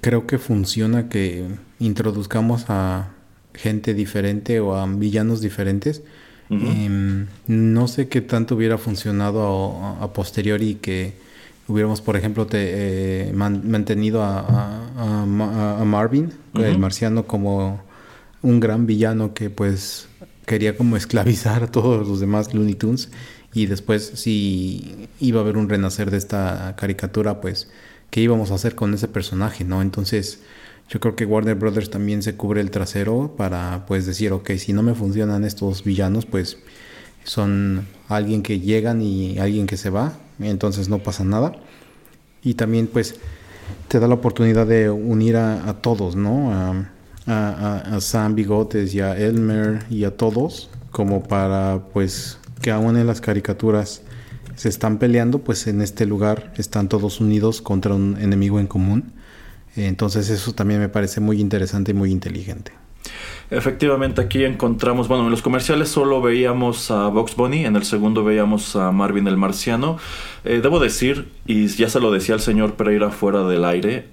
[0.00, 1.44] creo que funciona que
[1.80, 3.08] introduzcamos a
[3.54, 6.02] gente diferente o a villanos diferentes.
[6.50, 11.14] Em, no sé qué tanto hubiera funcionado a, posteriori que
[11.68, 15.24] hubiéramos, por ejemplo, te, eh, mantenido a,
[15.84, 17.82] Marvin, el marciano, como
[18.42, 20.08] un gran villano que pues
[20.46, 23.10] quería como esclavizar a todos los demás Looney Tunes.
[23.52, 27.70] Y después si iba a haber un renacer de esta caricatura, pues
[28.10, 29.80] qué íbamos a hacer con ese personaje, ¿no?
[29.80, 30.40] Entonces
[30.88, 34.72] yo creo que Warner Brothers también se cubre el trasero para pues decir, ok, si
[34.72, 36.58] no me funcionan estos villanos, pues
[37.24, 41.52] son alguien que llegan y alguien que se va, entonces no pasa nada.
[42.42, 43.16] Y también pues
[43.88, 46.52] te da la oportunidad de unir a, todos, ¿no?
[46.52, 46.90] A,
[47.26, 53.06] a, Sam Bigotes y a Elmer y a todos como para pues que aún en
[53.06, 54.02] las caricaturas
[54.56, 59.12] se están peleando pues en este lugar están todos unidos contra un enemigo en común
[59.76, 62.72] entonces eso también me parece muy interesante y muy inteligente
[63.50, 68.24] Efectivamente, aquí encontramos, bueno, en los comerciales solo veíamos a Box Bunny, en el segundo
[68.24, 69.98] veíamos a Marvin el Marciano.
[70.44, 74.08] Eh, debo decir, y ya se lo decía el señor Pereira fuera del aire,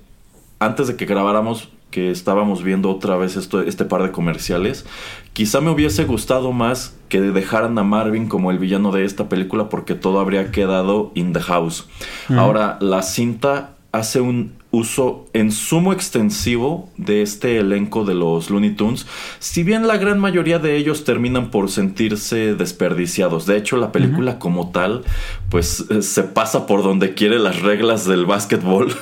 [0.60, 4.86] antes de que grabáramos que estábamos viendo otra vez esto, este par de comerciales,
[5.34, 9.67] quizá me hubiese gustado más que dejaran a Marvin como el villano de esta película
[9.67, 11.88] porque todo habría quedado in the house.
[12.30, 18.71] Ahora, la cinta hace un uso en sumo extensivo de este elenco de los Looney
[18.71, 19.05] Tunes,
[19.39, 23.45] si bien la gran mayoría de ellos terminan por sentirse desperdiciados.
[23.45, 25.03] De hecho, la película como tal,
[25.49, 28.93] pues eh, se pasa por donde quiere las reglas del básquetbol,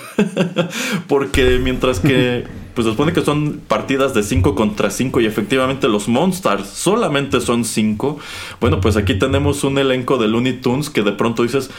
[1.07, 5.89] porque mientras que pues se supone que son partidas de 5 contra 5 y efectivamente
[5.89, 8.17] los Monsters solamente son 5.
[8.61, 11.71] Bueno, pues aquí tenemos un elenco de Looney Tunes que de pronto dices,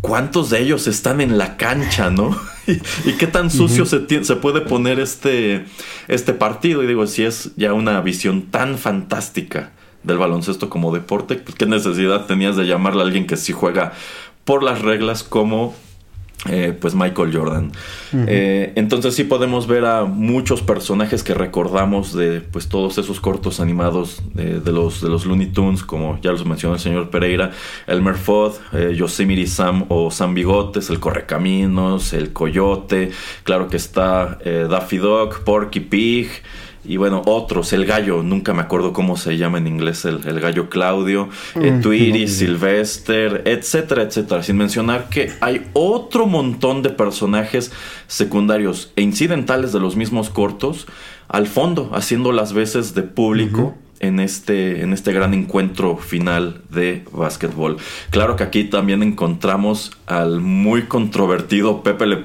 [0.00, 2.38] cuántos de ellos están en la cancha, ¿no?
[2.66, 5.64] y, qué tan sucio se, se, puede poner este,
[6.08, 6.82] este partido.
[6.82, 11.66] Y digo, si es ya una visión tan fantástica del baloncesto como deporte, pues qué
[11.66, 13.92] necesidad tenías de llamarle a alguien que sí juega
[14.44, 15.74] por las reglas como
[16.46, 17.72] eh, pues Michael Jordan.
[18.12, 23.58] Eh, entonces sí podemos ver a muchos personajes que recordamos de pues todos esos cortos
[23.58, 27.50] animados de, los, de los Looney Tunes, como ya los mencionó el señor Pereira,
[27.88, 33.10] Elmer Fudd, eh, Yosemite Sam o Sam Bigotes, el Correcaminos, el Coyote,
[33.42, 36.28] claro que está Daffy Dog, Porky Pig,
[36.84, 40.70] y bueno, otros, el gallo, nunca me acuerdo cómo se llama en inglés el, gallo
[40.70, 44.42] Claudio, mm, Tweety, Sylvester, etcétera, etcétera.
[44.42, 47.72] Sin mencionar que hay otro montón de personajes
[48.06, 50.86] secundarios e incidentales de los mismos cortos
[51.28, 53.74] al fondo, haciendo las veces de público.
[54.00, 57.78] En este, en este gran encuentro final de básquetbol.
[58.10, 62.22] Claro que aquí también encontramos al muy controvertido Pepe Le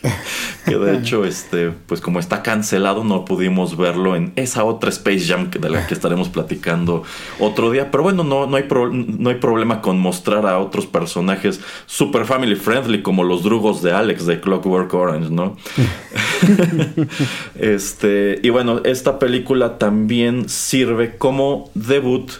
[0.64, 5.26] que de hecho, este, pues como está cancelado, no pudimos verlo en esa otra Space
[5.26, 7.02] Jam de la que estaremos platicando
[7.38, 7.90] otro día.
[7.90, 12.56] Pero bueno, no, no, hay, no hay problema con mostrar a otros personajes super family
[12.56, 15.56] friendly, como los drugos de Alex de Clockwork Orange, ¿no?
[17.58, 22.30] este, y bueno, esta película también sirve como debut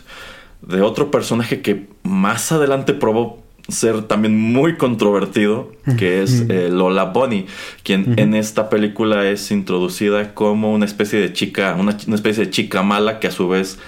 [0.63, 3.41] de otro personaje que más adelante probó
[3.71, 7.47] ser también muy controvertido, que es eh, Lola Bunny,
[7.83, 12.83] quien en esta película es introducida como una especie de chica, una, especie de chica
[12.83, 13.79] mala que a su vez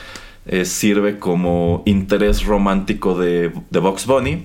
[0.46, 4.44] eh, sirve como interés romántico de, de Box Bunny,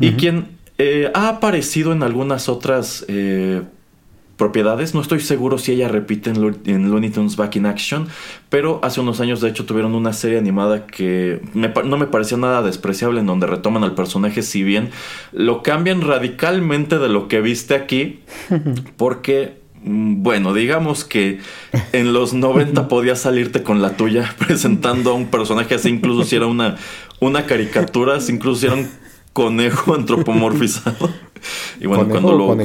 [0.00, 0.48] y quien
[0.78, 3.04] eh, ha aparecido en algunas otras
[4.38, 4.94] propiedades.
[4.94, 8.06] No estoy seguro si ella repite en, Looney Tunes Back in Action,
[8.48, 12.62] pero hace unos años de hecho tuvieron una serie animada que no me pareció nada
[12.62, 14.90] despreciable en donde retoman al personaje, si bien
[15.32, 18.20] lo cambian radicalmente de lo que viste aquí,
[18.96, 21.40] porque mm, bueno, digamos que
[21.92, 26.36] en los 90 podías salirte con la tuya presentando a un personaje así, incluso si
[26.36, 26.76] era una,
[27.18, 28.88] una caricatura, incluso si era un
[29.32, 31.10] conejo antropomorfizado.
[31.80, 32.56] Y bueno, cuando lo,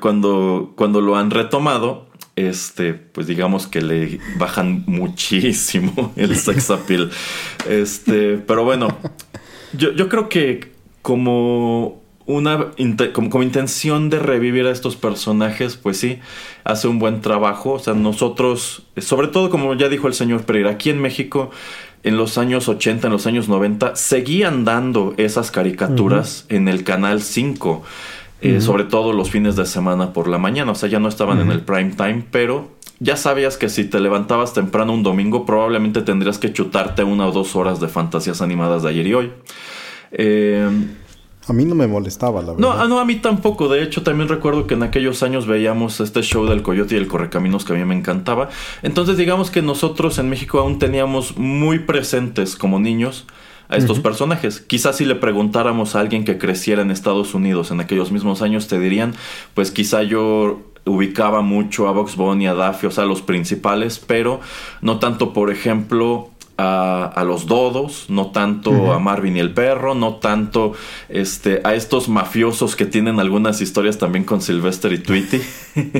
[0.00, 7.10] cuando, cuando, lo han retomado, este, pues digamos que le bajan muchísimo el sex appeal.
[7.68, 8.88] Este, pero bueno,
[9.76, 10.72] yo, yo creo que
[11.02, 12.70] como una
[13.12, 16.20] como, intención de revivir a estos personajes, pues sí,
[16.64, 17.72] hace un buen trabajo.
[17.72, 21.50] O sea, nosotros, sobre todo como ya dijo el señor Pereira, aquí en México
[22.02, 27.22] en los años 80, en los años 90, seguían dando esas caricaturas en el canal
[27.22, 27.82] 5,
[28.40, 31.40] eh, sobre todo los fines de semana por la mañana, o sea, ya no estaban
[31.40, 36.02] en el prime time, pero ya sabías que si te levantabas temprano un domingo, probablemente
[36.02, 39.32] tendrías que chutarte una o dos horas de fantasías animadas de ayer y hoy.
[40.12, 40.68] Eh,
[41.48, 42.60] a mí no me molestaba, la verdad.
[42.60, 43.68] No, ah, no, a mí tampoco.
[43.68, 47.08] De hecho, también recuerdo que en aquellos años veíamos este show del Coyote y el
[47.08, 48.48] Correcaminos que a mí me encantaba.
[48.82, 53.26] Entonces, digamos que nosotros en México aún teníamos muy presentes como niños
[53.68, 54.60] a estos personajes.
[54.60, 58.68] Quizás si le preguntáramos a alguien que creciera en Estados Unidos en aquellos mismos años,
[58.68, 59.14] te dirían,
[59.54, 64.40] pues quizá yo ubicaba mucho a Box Bunny, a Daffy, o sea, los principales, pero
[64.80, 70.16] no tanto, por ejemplo, a, los dodos, no tanto a Marvin y el perro, no
[70.16, 70.74] tanto
[71.08, 75.40] este, a estos mafiosos que tienen algunas historias también con Sylvester y Tweety.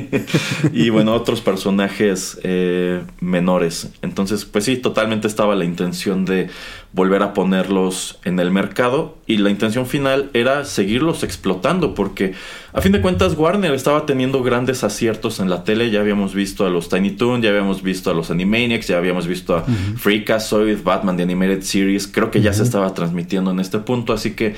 [0.72, 3.90] y bueno, otros personajes eh, menores.
[4.02, 6.48] Entonces, pues sí, totalmente estaba la intención de
[6.92, 12.34] volver a ponerlos en el mercado y la intención final era seguirlos explotando porque
[12.74, 16.66] a fin de cuentas Warner estaba teniendo grandes aciertos en la tele, ya habíamos visto
[16.66, 20.82] a los Tiny Toon, ya habíamos visto a los Animaniacs, ya habíamos visto a uh
[20.84, 24.54] Batman The Animated Series, creo que ya se estaba transmitiendo en este punto, así que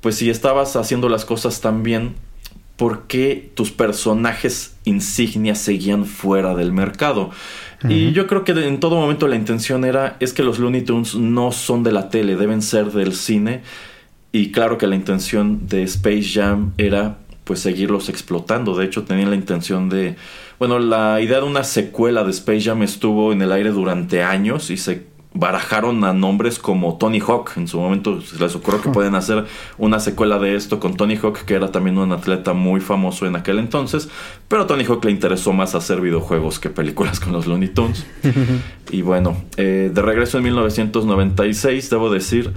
[0.00, 2.14] pues si estabas haciendo las cosas tan bien,
[2.76, 7.30] ¿por qué tus personajes insignias seguían fuera del mercado?
[7.88, 11.14] Y yo creo que en todo momento la intención era, es que los Looney Tunes
[11.14, 13.62] no son de la tele, deben ser del cine.
[14.32, 18.74] Y claro que la intención de Space Jam era pues seguirlos explotando.
[18.74, 20.16] De hecho, tenían la intención de...
[20.58, 24.70] Bueno, la idea de una secuela de Space Jam estuvo en el aire durante años
[24.70, 27.50] y se barajaron a nombres como Tony Hawk.
[27.56, 29.44] En su momento se les ocurrió que pueden hacer
[29.78, 33.34] una secuela de esto con Tony Hawk, que era también un atleta muy famoso en
[33.34, 34.08] aquel entonces.
[34.48, 38.06] Pero a Tony Hawk le interesó más hacer videojuegos que películas con los Looney Tunes.
[38.90, 42.54] y bueno, eh, de regreso en 1996, debo decir.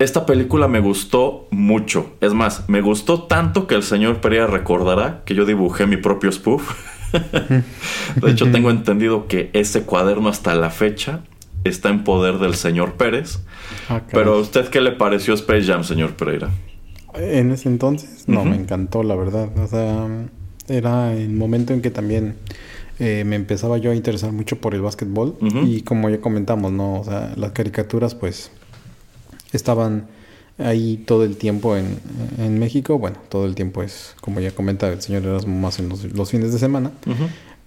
[0.00, 2.12] Esta película me gustó mucho.
[2.20, 6.30] Es más, me gustó tanto que el señor Pereira recordará que yo dibujé mi propio
[6.30, 6.72] spoof.
[7.12, 11.22] de hecho, tengo entendido que ese cuaderno hasta la fecha
[11.68, 13.40] está en poder del señor Pérez.
[13.88, 16.50] Ah, pero a usted qué le pareció Space Jam, señor Pereira?
[17.14, 19.48] En ese entonces, no, me encantó, la verdad.
[19.58, 20.06] O sea,
[20.68, 22.36] era el momento en que también
[22.98, 25.36] eh, me empezaba yo a interesar mucho por el básquetbol.
[25.64, 27.00] Y como ya comentamos, ¿no?
[27.00, 28.50] O sea, las caricaturas, pues,
[29.52, 30.06] estaban
[30.58, 31.98] ahí todo el tiempo en,
[32.38, 32.98] en México.
[32.98, 36.52] Bueno, todo el tiempo es, como ya comenta el señor Erasmo, más en los, fines
[36.52, 36.92] de semana.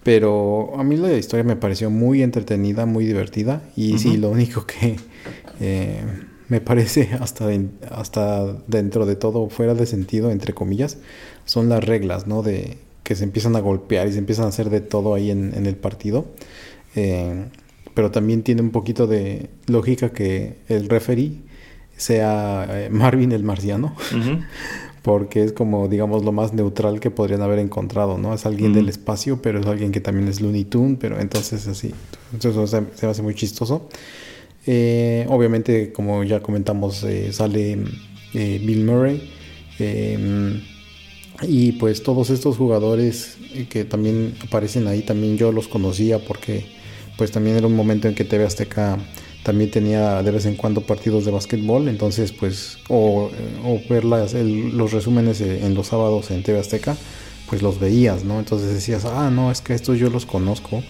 [0.04, 3.62] Pero a mí la historia me pareció muy entretenida, muy divertida.
[3.76, 4.98] Y sí, lo único que
[5.60, 6.02] eh,
[6.48, 7.50] me parece hasta,
[7.90, 10.98] hasta dentro de todo fuera de sentido, entre comillas,
[11.46, 12.42] son las reglas, ¿no?
[12.42, 15.66] De que se empiezan a golpear y se empiezan a hacer de todo ahí en,
[15.66, 16.26] el partido.
[16.96, 17.46] Eh,
[17.94, 21.42] pero también tiene un poquito de lógica que el referee
[21.96, 23.96] sea eh, Marvin el marciano
[25.02, 28.34] porque es como, digamos, lo más neutral que podrían haber encontrado, ¿no?
[28.34, 31.92] Es alguien del espacio, pero es alguien que también es Looney Tunes, pero entonces así,
[32.34, 33.90] entonces se, se hace muy chistoso.
[34.68, 37.78] Eh, obviamente, como ya comentamos, eh, sale
[38.34, 39.32] eh, Bill Murray.
[39.80, 40.62] Em,
[41.44, 43.38] y pues todos estos jugadores
[43.70, 46.66] que también aparecen ahí, también yo los conocía porque
[47.18, 49.00] pues también era un momento en que TV Azteca
[49.44, 53.30] también tenía de vez en cuando partidos de básquetbol, entonces pues, o,
[53.90, 56.96] ver los resúmenes en los sábados en TV Azteca,
[57.50, 58.40] pues los veías, ¿no?
[58.40, 60.84] Entonces decías, ah, no, es que estos yo los conozco.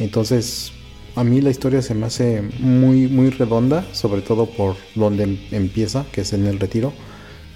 [0.00, 0.72] Entonces,
[1.14, 5.38] a mí la historia se me hace muy, muy redonda, sobre todo por donde em,
[5.52, 6.92] empieza, que es en el retiro.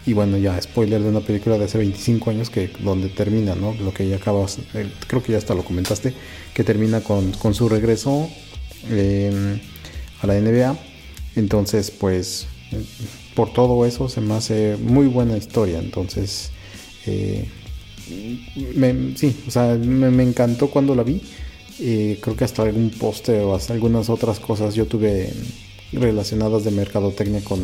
[0.07, 3.75] Y bueno, ya spoiler de una película de hace 25 años que donde termina, ¿no?
[3.75, 6.15] Lo que ya acabas, eh, creo que ya hasta lo comentaste,
[6.55, 8.29] que termina con, con su regreso
[8.91, 9.59] em,
[10.23, 10.77] a la NBA.
[11.37, 12.47] Entonces, pues,
[13.35, 15.79] por todo eso se me hace muy buena historia.
[15.79, 16.51] Entonces,
[17.07, 17.49] eh,
[19.17, 21.21] sí, o sea, me, encantó cuando la vi.
[21.79, 25.31] Eh, creo que hasta algún poste o hasta algunas otras cosas yo tuve
[25.93, 27.61] relacionadas de mercadotecnia con,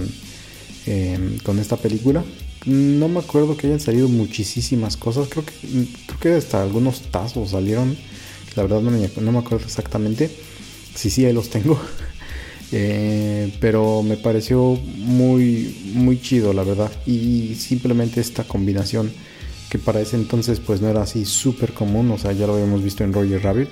[0.86, 2.22] em, con esta película.
[2.66, 5.28] No me acuerdo que hayan salido muchísimas cosas.
[5.28, 5.52] Creo que,
[6.06, 7.96] creo que hasta algunos tazos salieron.
[8.54, 10.30] La verdad no me, no me acuerdo exactamente.
[10.94, 11.80] Sí, sí, ahí los tengo.
[12.72, 16.90] Eh, pero me pareció muy, muy chido, la verdad.
[17.06, 19.12] Y simplemente esta combinación
[19.68, 22.10] que para ese entonces pues no era así súper común.
[22.10, 23.68] O sea, ya lo habíamos visto en Roger Rabbit.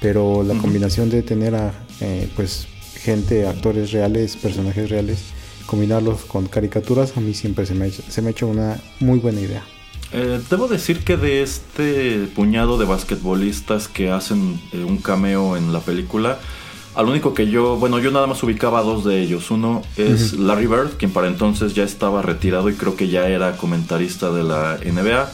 [0.00, 5.18] Pero la combinación de tener a eh, pues gente, actores reales, personajes reales,
[5.66, 8.80] combinarlos con caricaturas, a mí siempre se me ha hecho, se me ha hecho una
[8.98, 9.62] muy buena idea.
[10.12, 15.80] Eh, debo decir que de este puñado de basquetbolistas que hacen un cameo en la
[15.80, 16.40] película,
[17.00, 19.50] al único que yo, bueno, yo nada más ubicaba a dos de ellos.
[19.50, 23.56] Uno es Larry Bird, quien para entonces ya estaba retirado y creo que ya era
[23.56, 25.32] comentarista de la NBA.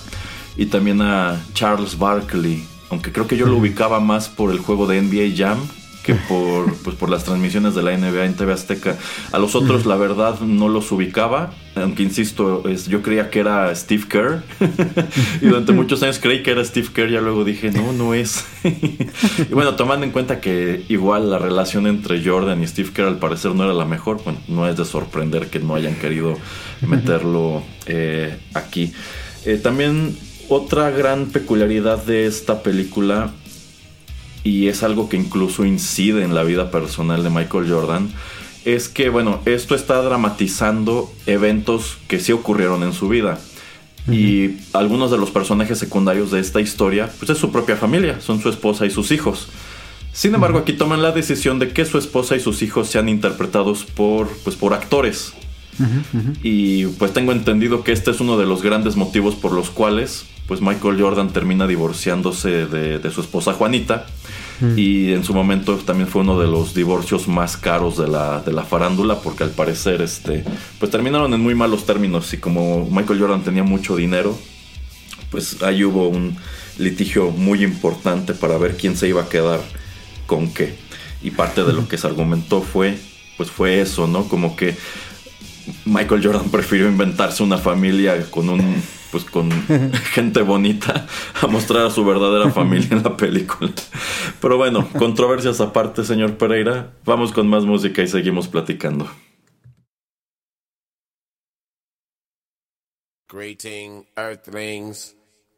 [0.56, 4.86] Y también a Charles Barkley, aunque creo que yo lo ubicaba más por el juego
[4.86, 5.58] de NBA Jam,
[6.06, 8.96] que por, pues, por las transmisiones de la NBA en TV Azteca.
[9.32, 13.74] A los otros, la verdad, no los ubicaba, aunque insisto, es, yo creía que era
[13.74, 14.44] Steve Kerr.
[15.42, 18.44] y durante muchos años creí que era Steve Kerr, ya luego dije, no, no es.
[18.62, 23.18] y bueno, tomando en cuenta que igual la relación entre Jordan y Steve Kerr al
[23.18, 26.38] parecer no era la mejor, bueno, no es de sorprender que no hayan querido
[26.86, 28.92] meterlo eh, aquí.
[29.44, 30.16] Eh, también
[30.48, 33.32] otra gran peculiaridad de esta película
[34.46, 38.08] y es algo que incluso incide en la vida personal de Michael Jordan,
[38.64, 43.40] es que, bueno, esto está dramatizando eventos que sí ocurrieron en su vida.
[44.08, 48.40] Y algunos de los personajes secundarios de esta historia, pues es su propia familia, son
[48.40, 49.48] su esposa y sus hijos.
[50.12, 53.82] Sin embargo, aquí toman la decisión de que su esposa y sus hijos sean interpretados
[53.84, 55.32] por, pues, por actores.
[56.44, 60.24] Y pues tengo entendido que este es uno de los grandes motivos por los cuales
[60.46, 64.06] pues Michael Jordan termina divorciándose de, su esposa Juanita.
[64.60, 64.78] Mm.
[64.78, 68.52] Y en su momento también fue uno de los divorcios más caros de la, de
[68.52, 70.44] la farándula, porque al parecer este,
[70.78, 72.32] pues terminaron en muy malos términos.
[72.32, 74.38] Y como Michael Jordan tenía mucho dinero,
[75.30, 76.36] pues ahí hubo un
[76.78, 79.60] litigio muy importante para ver quién se iba a quedar
[80.26, 80.76] con qué.
[81.22, 82.98] Y parte de lo que se argumentó fue,
[83.36, 84.28] pues fue eso, ¿no?
[84.28, 84.76] Como que
[85.84, 88.82] Michael Jordan prefirió inventarse una familia con un
[89.16, 89.50] pues con
[90.12, 91.06] gente bonita
[91.40, 93.72] a mostrar a su verdadera familia en la película.
[94.42, 99.08] Pero bueno, controversias aparte, señor Pereira, vamos con más música y seguimos platicando.
[103.26, 105.14] Greeting Earthlings,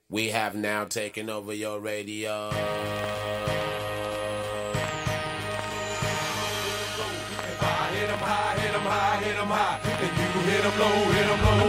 [0.08, 2.50] we have now taken over your radio.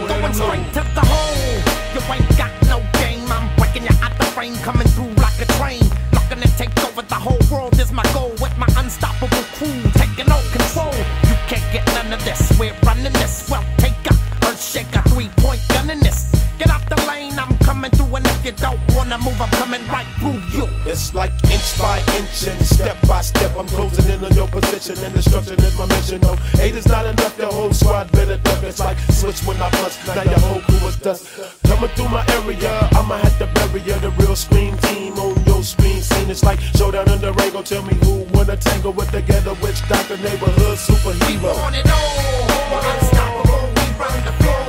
[0.08, 1.09] Going straight to the hole.
[1.09, 1.09] You
[2.12, 3.30] ain't got no game.
[3.30, 5.82] I'm breaking you out the frame, coming through like a train.
[6.12, 8.30] Looking to take over the whole world is my goal.
[8.40, 10.94] With my unstoppable crew taking all control.
[11.28, 12.40] You can't get none of this.
[12.58, 13.48] We're running this.
[13.50, 14.14] Well, take a
[14.46, 16.29] earth shaker, three point gun in this.
[17.70, 20.66] Coming through, and if you don't wanna move, I'm coming right through you.
[20.90, 24.98] It's like inch by inch and step by step, I'm closing in on your position,
[25.04, 26.20] and destruction is my mission.
[26.20, 28.62] No, eight is not enough, the whole squad better duck.
[28.64, 31.22] It's like switch when I punch, now your whole crew is dust.
[31.68, 33.94] Coming through my area, I'ma have to bury you.
[34.00, 36.28] The real scream team on your screen scene.
[36.28, 37.62] It's like showdown in the Rango.
[37.62, 41.54] Tell me who wanna tangle with the ghetto witch doctor, neighborhood superhero.
[41.54, 44.59] On and on, unstoppable, we run the floor.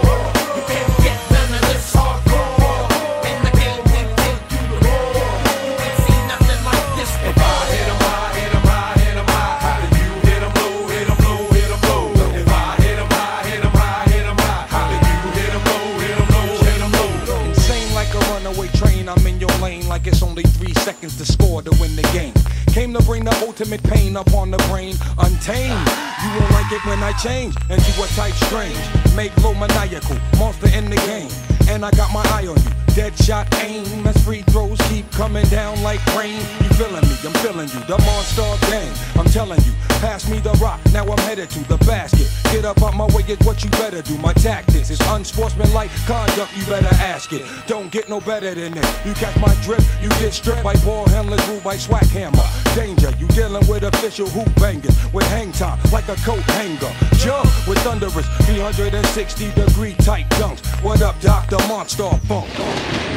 [21.63, 22.33] To to win the game.
[22.67, 25.87] Came to bring the ultimate pain upon the brain, untamed.
[26.23, 28.77] You won't like it when I change into a type strange.
[29.15, 31.29] Make low maniacal, monster in the game.
[31.69, 32.71] And I got my eye on you.
[32.95, 36.35] Dead shot aim as free throws keep coming down like rain.
[36.59, 37.15] You feeling me?
[37.23, 37.79] I'm feeling you.
[37.87, 38.93] The monster game.
[39.15, 39.71] I'm telling you.
[40.01, 40.79] Pass me the rock.
[40.91, 42.27] Now I'm headed to the basket.
[42.51, 44.17] Get up out my way is what you better do.
[44.17, 46.51] My tactics is unsportsmanlike conduct.
[46.57, 47.45] You better ask it.
[47.65, 49.05] Don't get no better than this.
[49.05, 49.81] You catch my drip.
[50.01, 52.43] You get stripped by ball handlers, ruled by swag hammer.
[52.75, 53.11] Danger.
[53.19, 56.91] You dealing with official hoop bangers with hang time like a coat hanger.
[57.15, 60.59] Jump with thunderous 360 degree tight dunks.
[60.83, 61.19] What up,
[61.51, 62.47] Doctor Monster Funk?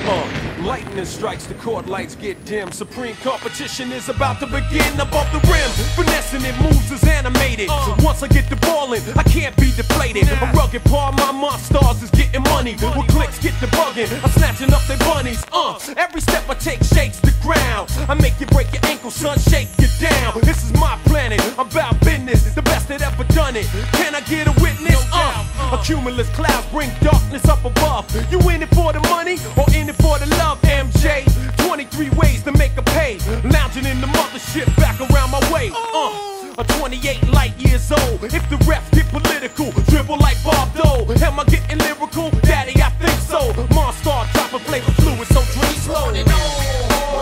[0.08, 2.72] Uh, lightning strikes, the court lights get dim.
[2.72, 5.70] Supreme competition is about to begin above the rim.
[5.94, 7.68] Finessing it moves is animated.
[7.68, 10.28] So once I get the ball in, I can't be deflated.
[10.28, 12.76] A rugged part, my monsters is getting money.
[12.96, 15.44] With clicks get the bugging, I'm snatching up their bunnies.
[15.52, 17.90] Uh, every step I take shakes the ground.
[18.08, 20.40] I make you break your ankle, son, shake you down.
[20.42, 23.66] This is my planet, I'm about business, the best that ever done it.
[23.92, 24.96] Can I get a witness?
[25.12, 28.04] Uh, a cumulus clouds bring darkness up above.
[28.30, 31.24] You in it for the money or in it for the love, MJ?
[31.66, 33.18] 23 ways to make a pay.
[33.44, 35.70] Lounging in the mothership back around my way.
[35.74, 38.22] Uh, a 28 light years old.
[38.22, 41.10] If the refs get political, dribble like Bob Dole.
[41.22, 42.30] Am I getting lyrical?
[42.42, 43.52] Daddy, I think so.
[43.74, 46.10] Monster, drop a flavor fluid, so drink slow.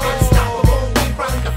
[0.02, 1.51] Unstoppable, we run the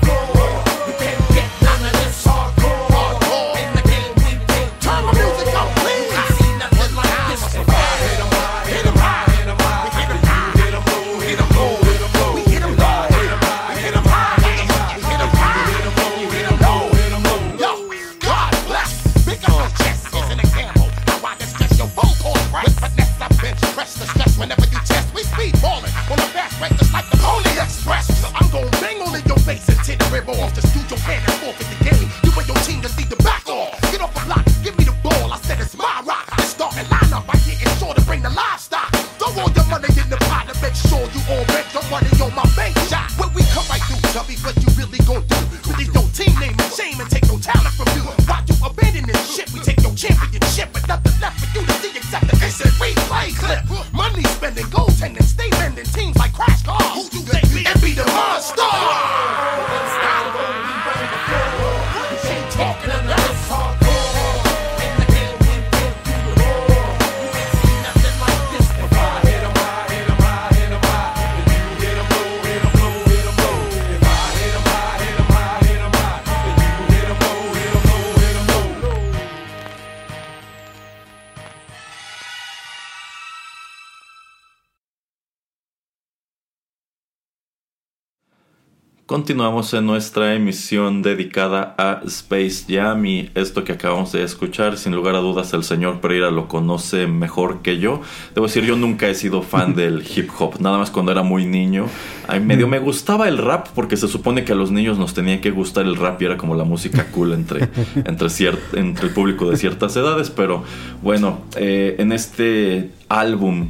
[89.05, 94.95] Continuamos en nuestra emisión dedicada a Space Jam y esto que acabamos de escuchar, sin
[94.95, 98.01] lugar a dudas el señor Pereira lo conoce mejor que yo.
[98.33, 101.45] Debo decir, yo nunca he sido fan del hip hop, nada más cuando era muy
[101.45, 101.85] niño.
[102.27, 105.39] Ay, medio me gustaba el rap porque se supone que a los niños nos tenía
[105.39, 107.69] que gustar el rap y era como la música cool entre,
[108.05, 108.27] entre,
[108.73, 110.63] entre el público de ciertas edades, pero
[111.03, 113.67] bueno, eh, en este álbum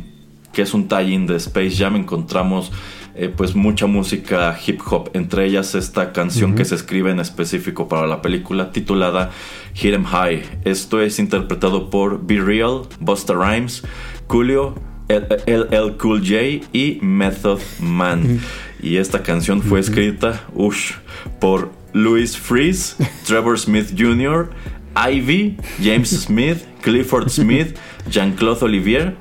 [0.54, 2.72] que es un tie-in de Space Jam encontramos
[3.16, 7.88] eh, pues mucha música hip hop, entre ellas esta canción que se escribe en específico
[7.88, 9.32] para la película titulada
[9.74, 10.44] Hit 'em High.
[10.66, 13.84] Esto es interpretado por Be Real, Busta Rhymes,
[14.28, 14.76] Coolio,
[15.08, 18.42] LL Cool J y Method Man.
[18.82, 20.94] Y esta canción fue escrita ush,
[21.40, 22.96] por Louis Freeze,
[23.26, 24.50] Trevor Smith Jr.,
[24.96, 27.78] Ivy, James Smith, Clifford Smith,
[28.10, 29.16] Jean-Claude Olivier,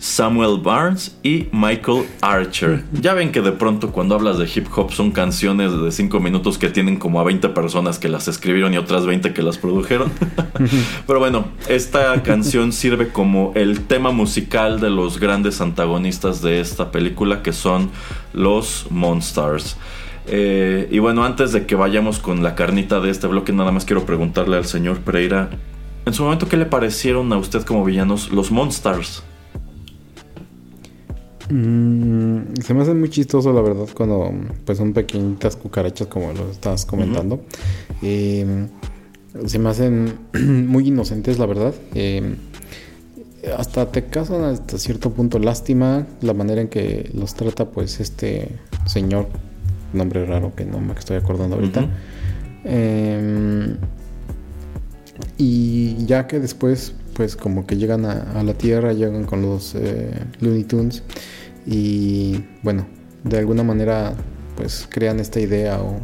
[0.00, 2.84] Samuel Barnes y Michael Archer.
[2.92, 6.56] Ya ven que de pronto cuando hablas de hip hop son canciones de 5 minutos
[6.56, 10.10] que tienen como a 20 personas que las escribieron y otras 20 que las produjeron.
[11.06, 16.90] Pero bueno, esta canción sirve como el tema musical de los grandes antagonistas de esta
[16.90, 17.90] película que son
[18.32, 19.76] los Monsters.
[20.26, 23.84] Eh, y bueno, antes de que vayamos con la carnita de este bloque, nada más
[23.84, 25.50] quiero preguntarle al señor Pereira,
[26.06, 29.22] en su momento, ¿qué le parecieron a usted como villanos los Monsters?
[31.50, 34.32] Mm, se me hace muy chistoso, la verdad, cuando
[34.64, 37.42] pues son pequeñitas cucarachas, como lo estabas comentando.
[38.02, 38.66] Eh,
[39.46, 40.14] se me hacen
[40.68, 41.74] muy inocentes, la verdad.
[41.94, 42.36] Eh,
[43.56, 48.48] hasta te causan hasta cierto punto lástima la manera en que los trata, pues, este
[48.86, 49.26] señor,
[49.92, 51.88] nombre raro que no me estoy acordando ahorita.
[52.64, 53.76] Eh,
[55.36, 59.74] y ya que después, pues como que llegan a, a la Tierra, llegan con los
[59.74, 61.02] eh, Looney Tunes
[61.66, 62.86] y bueno,
[63.24, 64.14] de alguna manera
[64.56, 66.00] pues crean esta idea o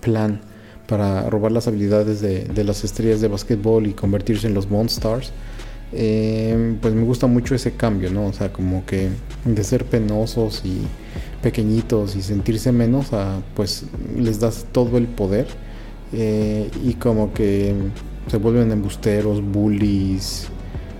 [0.00, 0.40] plan
[0.86, 5.32] para robar las habilidades de, las estrellas de básquetbol y convertirse en los Monstars.
[5.92, 8.26] eh, pues me gusta mucho ese cambio, ¿no?
[8.26, 9.08] O sea, como que
[9.44, 10.82] de ser penosos y
[11.42, 13.06] pequeñitos y sentirse menos,
[13.54, 13.84] pues
[14.16, 15.46] les das todo el poder
[16.12, 17.74] eh, y como que
[18.28, 20.48] se vuelven embusteros, bullies,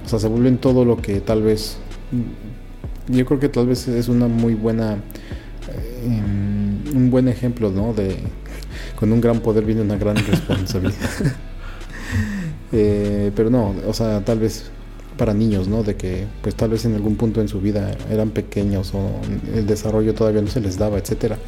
[0.04, 1.78] o sea, se vuelven todo lo que tal vez,
[3.08, 6.22] yo creo que tal vez es una muy buena, eh,
[6.94, 7.92] un buen ejemplo, ¿no?
[7.92, 8.16] De
[8.98, 11.10] con un gran poder viene una gran responsabilidad.
[12.72, 14.70] Eh, pero no, o sea, tal vez
[15.16, 15.84] para niños, ¿no?
[15.84, 19.12] De que pues tal vez en algún punto en su vida eran pequeños o
[19.54, 21.38] el desarrollo todavía no se les daba, etcétera.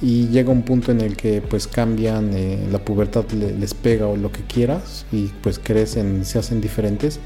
[0.00, 4.16] Y llega un punto en el que pues cambian, eh, la pubertad les pega o
[4.16, 7.18] lo que quieras y pues crecen, se hacen diferentes,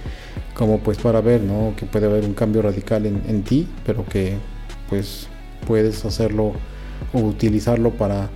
[0.59, 1.75] como pues para ver, ¿no?
[1.77, 4.35] Que puede haber un cambio radical en, en ti, pero que
[4.89, 5.29] pues
[5.67, 6.53] puedes hacerlo
[7.13, 8.29] o utilizarlo para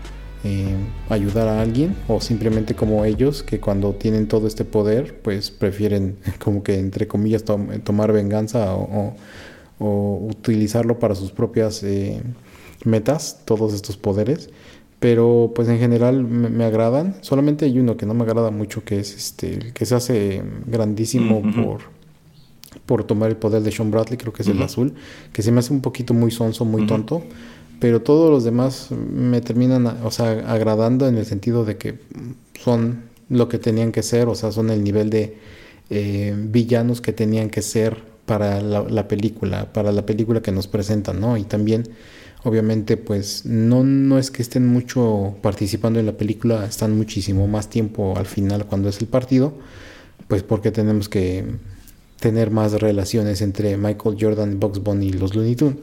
[0.45, 0.75] eh,
[1.09, 6.17] ayudar a alguien o simplemente como ellos que cuando tienen todo este poder pues prefieren
[6.43, 9.15] como que entre comillas tomar venganza o,
[9.79, 12.23] utilizarlo para sus propias eh,
[12.85, 14.51] metas todos estos poderes.
[15.01, 17.17] Pero pues en general me, agradan.
[17.23, 21.43] Solamente hay uno que no me agrada mucho que es este que se hace grandísimo
[21.43, 21.81] por
[22.87, 24.95] por tomar el poder de Sean Bradley creo que es el azul
[25.33, 27.23] que se me hace un poquito muy sonso muy tonto
[27.83, 31.99] pero todos los demás me terminan, o sea, agradando en el sentido de que
[32.55, 35.37] son lo que tenían que ser, o sea, son el nivel de
[35.91, 41.21] eh, villanos que tenían que ser para la, película, para la película que nos presentan,
[41.21, 41.37] ¿no?
[41.37, 41.89] Y también,
[42.45, 47.69] obviamente, pues no, no es que estén mucho participando en la película, están muchísimo más
[47.69, 49.55] tiempo al final cuando es el partido,
[50.29, 51.47] pues porque tenemos que
[52.23, 55.77] tener más relaciones entre Michael Jordan, Bugs Bunny y los Looney Tunes.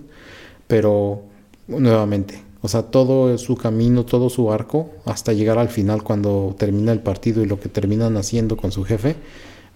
[0.67, 1.21] Pero
[1.67, 2.41] nuevamente.
[2.61, 7.01] O sea, todo su camino, todo su arco, hasta llegar al final cuando termina el
[7.01, 9.15] partido y lo que terminan haciendo con su jefe,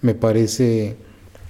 [0.02, 0.96] me parece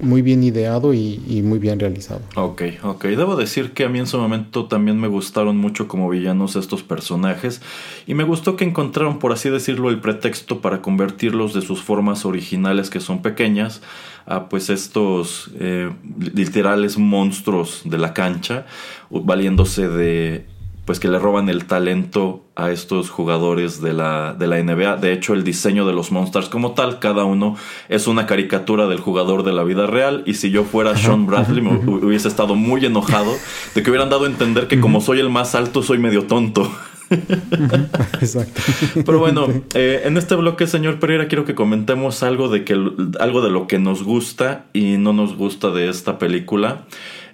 [0.04, 2.22] muy bien ideado y, muy bien realizado.
[2.36, 3.06] Ok, ok.
[3.06, 6.84] Debo decir que a mí en su momento también me gustaron mucho como villanos estos
[6.84, 7.62] personajes
[8.06, 12.26] y me gustó que encontraron, por así decirlo, el pretexto para convertirlos de sus formas
[12.26, 13.82] originales que son pequeñas
[14.26, 15.92] a pues estos eh,
[16.34, 18.66] literales monstruos de la cancha,
[19.10, 20.46] valiéndose de
[20.86, 24.98] pues que le roban el talento a estos jugadores de la, de la NBA.
[24.98, 27.56] De hecho, el diseño de los Monsters como tal, cada uno
[27.88, 30.24] es una caricatura del jugador de la vida real.
[30.26, 33.34] Y si yo fuera Sean Bradley, me hubiese estado muy enojado
[33.76, 36.70] de que hubieran dado a entender que como soy el más alto, soy medio tonto.
[38.22, 38.62] Exacto.
[39.06, 42.74] Pero bueno, eh, en este bloque, señor Pereira, quiero que comentemos algo de, que,
[43.20, 46.86] algo de lo que nos gusta y no nos gusta de esta película.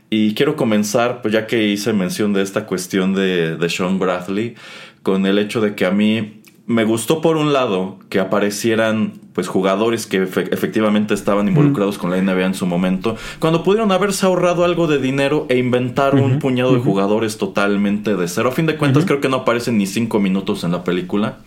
[0.10, 4.56] Y quiero comenzar, pues ya que hice mención de esta cuestión de, de Sean Bradley,
[5.04, 6.40] con el hecho de que a mí
[6.70, 12.22] me gustó por un lado que aparecieran pues jugadores que efectivamente estaban involucrados con la
[12.22, 16.74] NBA en su momento, cuando pudieron haberse ahorrado algo de dinero e inventar un puñado
[16.74, 18.50] de jugadores totalmente de cero.
[18.50, 21.40] A fin de cuentas creo que no aparecen ni cinco minutos en la película.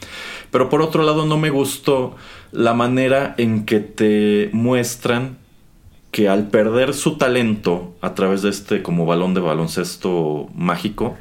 [0.50, 2.16] Pero por otro lado no me gustó
[2.50, 5.38] la manera en que te muestran
[6.12, 11.16] que al perder su talento a través de este como balón de baloncesto mágico,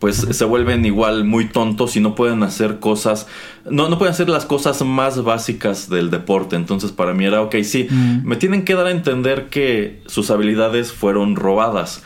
[0.00, 3.28] pues se vuelven igual muy tontos y no pueden hacer cosas,
[3.70, 6.56] no, no pueden hacer las cosas más básicas del deporte.
[6.56, 8.26] Entonces para mí era, ok, sí, mm.
[8.26, 12.02] me tienen que dar a entender que sus habilidades fueron robadas.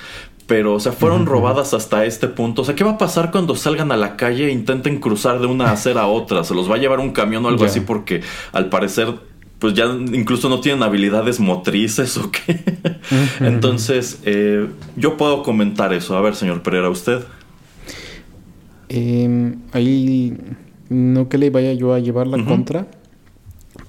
[0.46, 2.62] Pero, o sea, fueron robadas hasta este punto.
[2.62, 5.46] O sea, ¿qué va a pasar cuando salgan a la calle e intenten cruzar de
[5.46, 6.44] una acera a otra?
[6.44, 7.80] ¿Se los va a llevar un camión o algo así?
[7.80, 8.20] Porque
[8.52, 9.14] al parecer
[9.62, 12.58] pues ya incluso no tienen habilidades motrices o qué.
[13.38, 16.16] Entonces, eh, yo puedo comentar eso.
[16.16, 17.20] A ver, señor Pereira, ¿usted?
[18.88, 20.36] Em, ahí
[20.88, 22.88] no que le vaya yo a llevar la contra,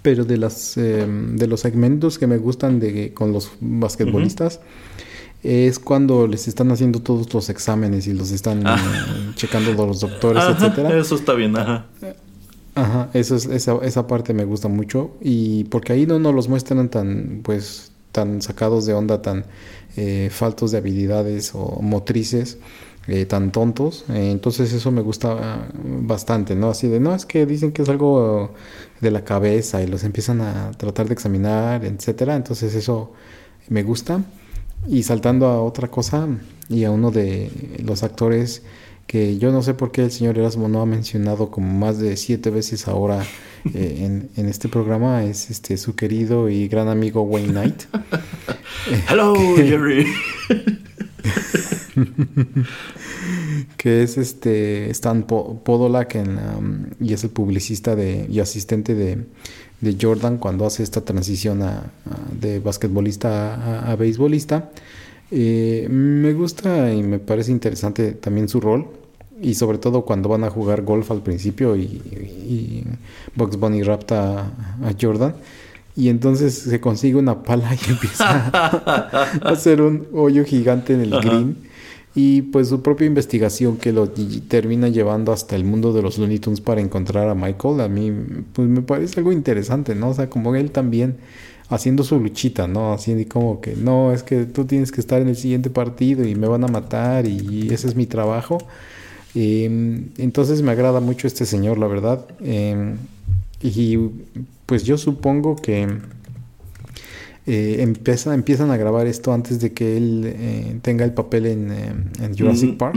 [0.04, 4.60] pero de las em, de los segmentos que me gustan de con los basquetbolistas
[5.42, 8.78] es cuando les están haciendo todos los exámenes y los están ah.
[9.36, 10.96] checando los doctores, etcétera.
[10.96, 11.88] Eso está bien, ajá.
[12.76, 16.50] Ajá, eso es, esa, esa parte me gusta mucho y porque ahí no nos los
[16.50, 19.46] muestran tan, pues, tan sacados de onda, tan
[19.96, 22.58] eh, faltos de habilidades o motrices,
[23.08, 24.06] eh, tan tontos.
[24.10, 26.70] Eh, entonces eso me gusta bastante, ¿no?
[26.70, 28.54] Así de, no, es que dicen que es algo
[29.02, 32.36] de la cabeza y los empiezan a tratar de examinar, etcétera.
[32.36, 33.12] Entonces eso
[33.70, 34.24] me gusta.
[34.88, 36.28] Y saltando a otra cosa
[36.70, 37.52] y a uno de
[37.84, 38.64] los actores
[39.08, 42.18] que yo no sé por qué el señor Erasmo no ha mencionado como más de
[42.18, 43.24] siete veces ahora
[43.74, 47.84] eh, en, este programa, es este su querido y gran amigo Wayne Knight.
[49.10, 50.08] Hello, Jerry.
[53.78, 59.26] que es este Stan Podolak um, y es el publicista de, y asistente de,
[60.00, 61.62] Jordan cuando hace esta transición
[62.40, 64.72] de basquetbolista a, beisbolista.
[65.36, 68.86] Eh, me gusta y me parece interesante también su rol
[69.42, 72.84] y sobre todo cuando van a jugar golf al principio y, y
[73.36, 75.34] Bugs Bunny rapta a Jordan
[75.96, 81.12] y entonces se consigue una pala y empieza a hacer un hoyo gigante en el
[81.12, 81.58] green.
[82.16, 86.38] Y pues su propia investigación que lo termina llevando hasta el mundo de los Looney
[86.38, 88.12] Tunes para encontrar a Michael, a mí
[88.54, 90.10] pues me parece algo interesante, ¿no?
[90.10, 91.18] O sea, como él también
[91.74, 92.94] haciendo su luchita, ¿no?
[92.94, 96.36] Haciendo como que, no, es que tú tienes que estar en el siguiente partido y
[96.36, 98.60] me van a matar y ese es mi trabajo.
[99.36, 102.26] Em, entonces me agrada mucho este señor, la verdad.
[102.42, 102.98] Em,
[103.62, 103.98] y
[104.66, 105.88] pues yo supongo que
[107.46, 112.32] eh, empiezan a grabar esto antes de que él eh, tenga el papel en, eh,
[112.38, 112.96] Jurassic Park.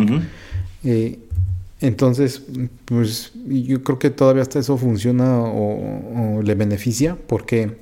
[1.80, 2.42] entonces,
[2.84, 7.76] pues yo creo que todavía hasta eso funciona o, le beneficia porque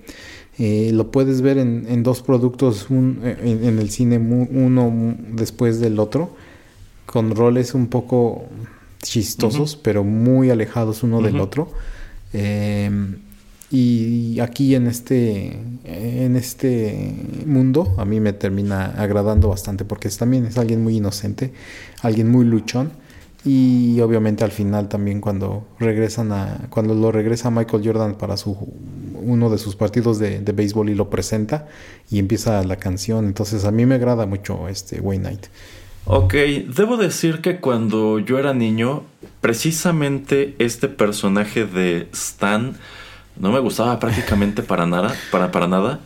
[0.58, 6.30] lo puedes ver en, dos productos en, el cine uno después del otro
[7.06, 8.46] con roles un poco
[9.02, 11.68] chistosos pero muy alejados uno del otro.
[13.70, 17.12] Y aquí en este, en este
[17.44, 21.52] mundo a mí me termina agradando bastante porque también es alguien muy inocente,
[22.00, 22.92] alguien muy luchón.
[23.44, 28.56] Y obviamente al final también cuando regresan a, cuando lo regresa Michael Jordan para su
[29.24, 31.66] uno de sus partidos de, de béisbol y lo presenta
[32.10, 33.26] y empieza la canción.
[33.26, 35.46] Entonces a mí me agrada mucho este Wayne Knight.
[36.06, 36.34] Ok,
[36.76, 39.04] debo decir que cuando yo era niño,
[39.40, 42.76] precisamente este personaje de Stan
[43.36, 46.00] no me gustaba prácticamente para nada, para, para nada.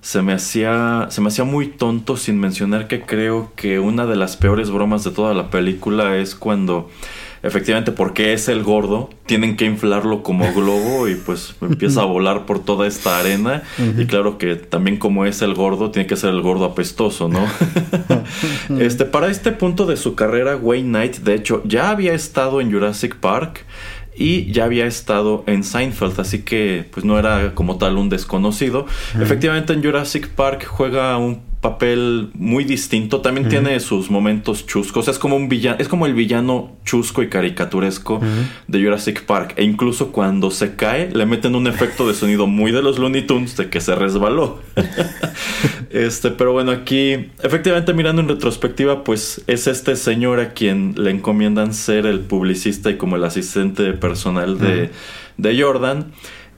[0.00, 4.16] se, me hacía, se me hacía muy tonto sin mencionar que creo que una de
[4.16, 6.90] las peores bromas de toda la película es cuando
[7.44, 12.46] efectivamente porque es el gordo, tienen que inflarlo como globo y pues empieza a volar
[12.46, 13.62] por toda esta arena.
[13.98, 17.46] Y claro que también como es el gordo, tiene que ser el gordo apestoso, ¿no?
[18.80, 22.72] este, para este punto de su carrera, Wayne Knight, de hecho, ya había estado en
[22.72, 23.64] Jurassic Park
[24.16, 28.86] y ya había estado en Seinfeld, así que pues no era como tal un desconocido.
[29.20, 33.22] Efectivamente en Jurassic Park juega un papel muy distinto.
[33.22, 35.08] También tiene sus momentos chuscos.
[35.08, 38.20] Es como un villano, es como el villano chusco y caricaturesco
[38.68, 39.54] de Jurassic Park.
[39.56, 43.22] E incluso cuando se cae, le meten un efecto de sonido muy de los Looney
[43.22, 44.60] Tunes de que se resbaló.
[45.90, 51.12] este, pero bueno, aquí, efectivamente, mirando en retrospectiva, pues es este señor a quien le
[51.12, 54.90] encomiendan ser el publicista y como el asistente personal de,
[55.38, 56.12] de Jordan.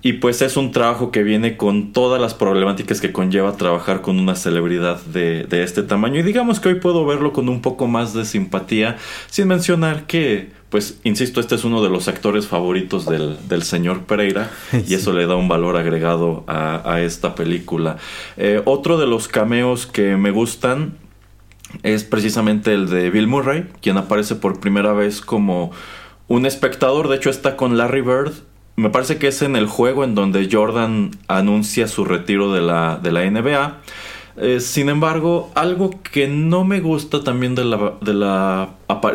[0.06, 4.20] Y pues es un trabajo que viene con todas las problemáticas que conlleva trabajar con
[4.20, 6.20] una celebridad de, este tamaño.
[6.20, 10.52] Y digamos que hoy puedo verlo con un poco más de simpatía, sin mencionar que,
[10.68, 14.48] pues, insisto, este es uno de los actores favoritos del, señor Pereira
[14.86, 17.96] y eso le da un valor agregado a, esta película.
[18.36, 20.98] Eh, otro de los cameos que me gustan
[21.82, 25.72] es precisamente el de Bill Murray, quien aparece por primera vez como
[26.28, 28.34] un espectador, de hecho está con Larry Bird
[28.76, 32.98] me parece que es en el juego en donde Jordan anuncia su retiro de la,
[33.02, 33.78] de la NBA.
[34.38, 38.68] Eh, sin embargo, algo que no me gusta también de la, de la,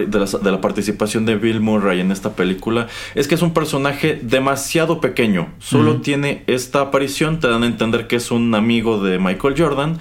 [0.08, 5.00] de, la, participación de Bill Murray en esta película es que es un personaje demasiado
[5.00, 5.50] pequeño.
[5.60, 9.98] Solo tiene esta aparición, te dan a entender que es un amigo de Michael Jordan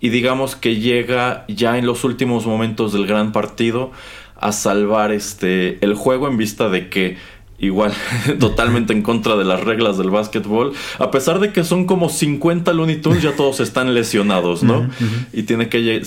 [0.00, 3.90] y digamos que llega ya en los últimos momentos del gran partido
[4.36, 7.16] a salvar este, el juego en vista de que
[7.58, 7.92] igual
[8.38, 10.72] totalmente en contra de las reglas del básquetbol.
[10.98, 14.88] A pesar de que son como 50 Looney Tunes, ya todos están lesionados, ¿no?
[15.32, 16.02] Y tiene que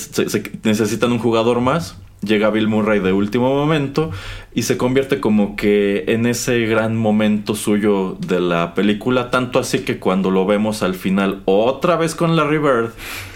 [0.63, 4.11] necesitan un jugador más llega Bill Murray de último momento
[4.53, 9.79] y se convierte como que en ese gran momento suyo de la película, tanto así
[9.79, 12.91] que cuando lo vemos al final otra vez con Larry Bird,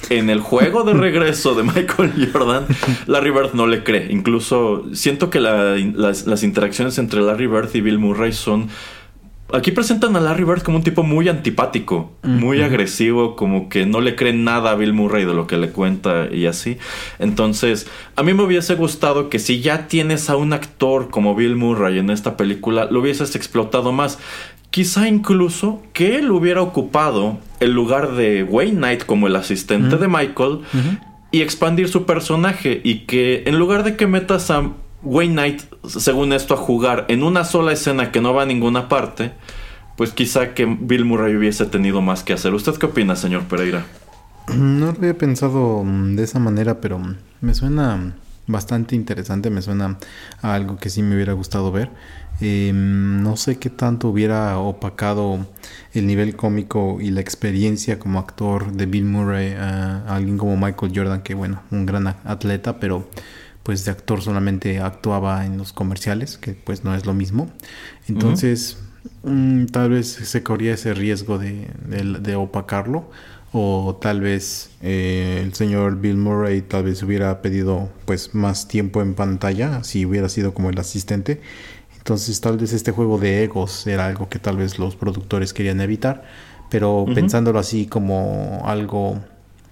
[0.10, 2.66] en el juego de regreso de Michael Jordan,
[3.08, 7.82] Larry Bird no le cree, incluso siento que las, las interacciones entre Larry Bird y
[7.82, 8.70] Bill Murray son
[9.54, 14.02] Aquí presentan a Larry Bird como un tipo muy antipático, muy agresivo, como que no
[14.02, 16.78] le creen nada a Bill Murray de lo que le cuenta y así.
[17.20, 21.56] Entonces, a mí me hubiese gustado que si ya tienes a un actor como Bill
[21.56, 24.18] Murray en esta película, lo hubieses explotado más.
[24.72, 30.08] Quizá incluso que él hubiera ocupado el lugar de Wayne Knight como el asistente de
[30.08, 30.62] Michael
[31.32, 34.72] y expandir su personaje y que en lugar de que metas a
[35.06, 38.90] Wayne Knight, según esto, a jugar en una sola escena que no va a ninguna
[38.90, 39.34] parte,
[39.96, 42.54] pues quizá que Bill Murray hubiese tenido más que hacer.
[42.54, 43.86] ¿Usted qué opina, señor Pereira?
[44.54, 47.00] No lo había pensado mm, de esa manera, pero
[47.42, 48.16] me suena
[48.48, 49.98] bastante interesante, me suena
[50.42, 51.90] a algo que sí me hubiera gustado ver.
[52.42, 55.46] Em, no sé qué tanto hubiera opacado
[55.94, 60.92] el nivel cómico y la experiencia como actor de Bill Murray a alguien como Michael
[60.94, 63.08] Jordan, que bueno, un gran atleta, pero
[63.66, 67.50] pues de actor solamente actuaba en los comerciales, que pues no es lo mismo.
[68.08, 68.78] Entonces,
[69.24, 73.10] mm, tal vez se corría ese riesgo de, de, opacarlo.
[73.58, 79.02] O tal vez eh, el señor Bill Murray tal vez hubiera pedido pues más tiempo
[79.02, 81.42] en pantalla si hubiera sido como el asistente
[82.06, 85.82] entonces tal vez este juego de egos era algo que tal vez los productores querían
[85.82, 86.24] evitar,
[86.70, 89.22] pero pensándolo así como algo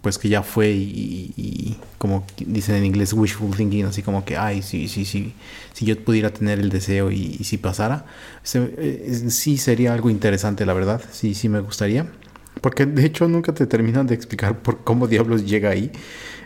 [0.04, 4.62] pues que ya fue y, como dicen en inglés wishful thinking, así como que, ay,
[4.62, 5.34] sí, sí, sí,
[5.72, 8.06] si yo pudiera tener el deseo y, si pasara,
[8.54, 12.06] eh, sí sería algo interesante, la verdad, sí, sí me gustaría.
[12.60, 15.89] Porque de hecho nunca te terminan de explicar por cómo diablos llega ahí.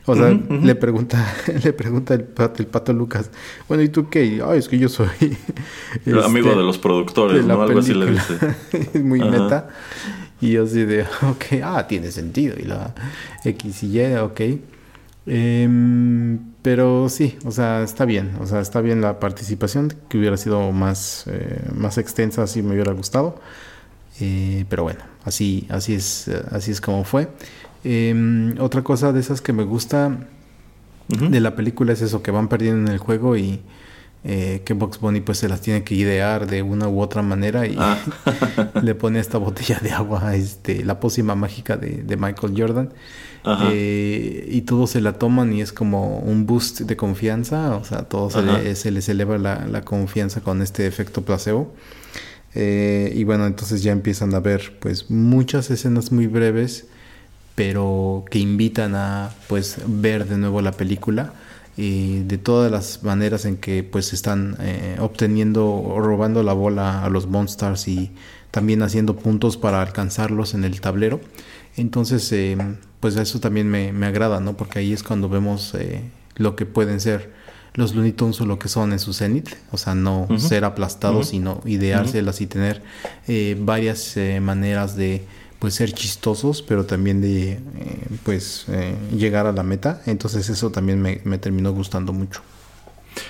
[0.06, 1.26] O sea, le pregunta,
[1.64, 3.32] le pregunta el pato, Lucas,
[3.68, 4.40] bueno, ¿y tú qué?
[4.46, 5.10] Ay, es que yo soy
[6.06, 7.60] el amigo este, de los productores, ¿no?
[7.60, 8.38] Algo así le dice.
[8.94, 9.68] es muy meta.
[10.40, 12.56] Y yo así de, ok, ah, tiene sentido.
[12.58, 12.94] Y la
[13.44, 14.42] X y Y, ok.
[15.26, 18.38] Em, pero sí, o sea, está bien.
[18.40, 22.74] O sea, está bien la participación, que hubiera sido más, eh, más extensa, así me
[22.74, 23.40] hubiera gustado.
[24.20, 27.30] Eh, pero bueno, así, así es, así es como fue.
[27.84, 30.18] Em, otra cosa de esas que me gusta
[31.08, 33.62] de la película es eso, que van perdiendo en el juego y
[34.24, 37.66] eh, que Box Bunny pues se las tiene que idear de una u otra manera
[37.66, 37.98] y ah.
[38.82, 42.90] le pone esta botella de agua, este, la pócima mágica de, Michael Jordan.
[43.72, 48.00] Eh, y todos se la toman y es como un boost de confianza, o sea,
[48.00, 51.74] todos se, les eleva la, confianza con este efecto placebo.
[52.56, 56.88] Eh, y bueno, entonces ya empiezan a ver pues muchas escenas muy breves
[57.58, 61.34] pero que invitan a pues ver de nuevo la película
[61.78, 67.06] y de todas las maneras en que pues están eh, obteniendo o robando la bola
[67.06, 68.12] a los Monsters y
[68.50, 71.22] también haciendo puntos para alcanzarlos en el tablero.
[71.76, 72.58] Entonces eh,
[73.00, 76.02] pues eso también me, me, agrada no porque ahí es cuando vemos eh,
[76.36, 77.32] lo que pueden ser
[77.76, 81.28] los Looney Tunes o lo que son en su cenit, o sea, no ser aplastados,
[81.28, 82.82] sino ideárselas y tener
[83.60, 85.28] varias maneras de
[85.60, 87.60] pues ser chistosos, pero también de eh,
[88.24, 90.02] pues eh, llegar a la meta.
[90.06, 92.42] Entonces eso también me, me, terminó gustando mucho.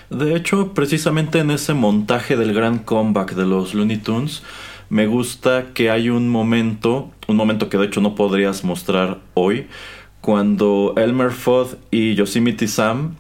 [0.10, 4.44] De hecho, precisamente en ese montaje del gran comeback de los Looney Tunes,
[4.90, 9.68] me gusta que hay un momento, un momento que de hecho no podrías mostrar hoy,
[10.28, 13.16] cuando Elmer Fudd y Yosemite Sam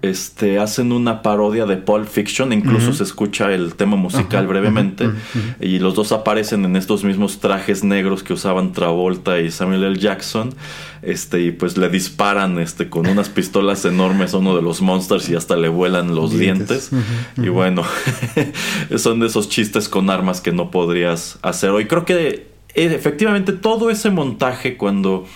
[0.00, 5.10] este, hacen una parodia de Pulp Fiction, incluso se escucha el tema musical brevemente,
[5.58, 9.98] y los dos aparecen en estos mismos trajes negros que usaban Travolta y Samuel L.
[9.98, 10.54] Jackson,
[11.02, 15.28] este, y pues le disparan este, con unas pistolas enormes a uno de los monsters
[15.30, 16.92] y hasta le vuelan los dientes.
[17.38, 17.82] Y bueno,
[18.98, 21.86] son de esos chistes con armas que no podrías hacer hoy.
[21.86, 25.26] Creo que eh, efectivamente todo ese montaje cuando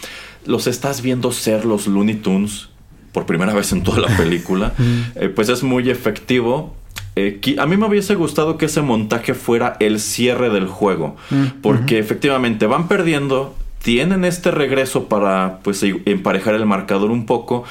[0.47, 2.69] los estás viendo ser los Looney Tunes
[3.13, 4.75] por primera vez en toda la película,
[5.15, 6.75] eh, pues es muy efectivo.
[7.15, 11.17] Eh, a mí me hubiese gustado que ese montaje fuera el cierre del juego,
[11.63, 17.65] porque efectivamente van perdiendo, tienen este regreso para pues emparejar el marcador un poco,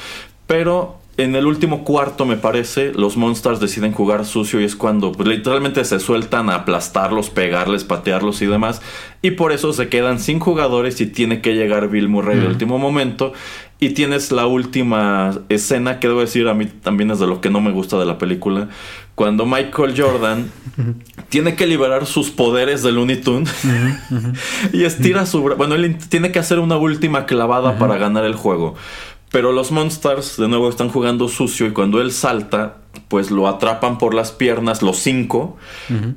[0.47, 5.13] pero en el último cuarto, me parece, los Monsters deciden jugar sucio y es cuando
[5.13, 8.82] pues, literalmente se sueltan a aplastarlos, pegarles, patearlos y demás.
[9.22, 12.49] Y por eso se quedan sin jugadores y tiene que llegar Bill Murray en el
[12.49, 13.32] último momento.
[13.80, 17.49] Y tienes la última escena que debo decir a mí también es de lo que
[17.49, 18.70] no me gusta de la película.
[19.16, 20.51] Cuando Michael Jordan
[21.30, 23.53] tiene que liberar sus poderes de Looney Tunes
[24.74, 25.41] y estira su...
[25.41, 28.76] Bueno, él tiene que hacer una última clavada para ganar el juego.
[29.36, 32.77] Pero los Monsters de nuevo están jugando sucio y cuando él salta,
[33.09, 35.57] pues lo atrapan por las piernas, los cinco,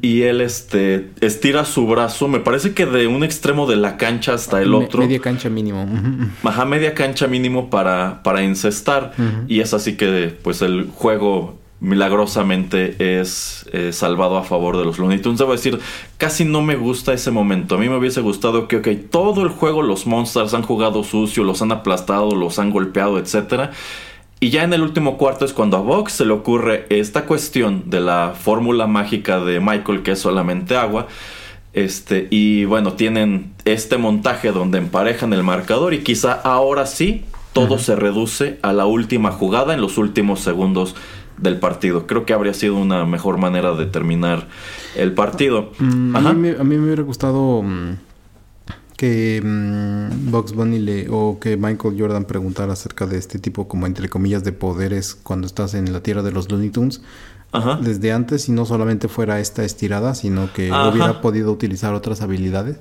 [0.01, 4.35] y él este, estira su brazo, me parece que de un extremo de la cancha
[4.35, 5.01] hasta el otro.
[5.01, 5.85] Media cancha mínimo.
[6.45, 9.15] Ajá, media cancha mínimo para, para incestar.
[9.49, 14.99] Y es así que pues el juego milagrosamente es eh, salvado a favor de los
[14.99, 15.39] Looney Tunes.
[15.39, 15.79] Debo decir,
[16.17, 17.77] casi no me gusta ese momento.
[17.77, 21.45] A mí me hubiese gustado que, ok, todo el juego los Monsters han jugado sucio,
[21.45, 23.71] los han aplastado, los han golpeado, etc.
[24.41, 27.85] Y ya en el último cuarto es cuando a Vox se le ocurre esta cuestión
[27.87, 31.07] de la fórmula mágica de Michael, que es solamente agua.
[31.75, 37.79] Este, y bueno, tienen este montaje donde emparejan el marcador y quizá ahora sí todo
[37.79, 40.97] se reduce a la última jugada en los últimos segundos
[41.41, 42.07] del partido.
[42.07, 44.49] Creo que habría sido una mejor manera de terminar
[44.97, 45.73] el partido.
[45.79, 47.97] Mm, a, mí me, hubiera gustado mm,
[48.97, 53.87] que mm, Bugs Bunny le, o que Michael Jordan preguntara acerca de este tipo como
[53.87, 57.01] entre comillas de poderes cuando estás en la tierra de los Looney Tunes.
[57.81, 62.77] Desde antes y no solamente fuera esta estirada sino que hubiera podido utilizar otras habilidades.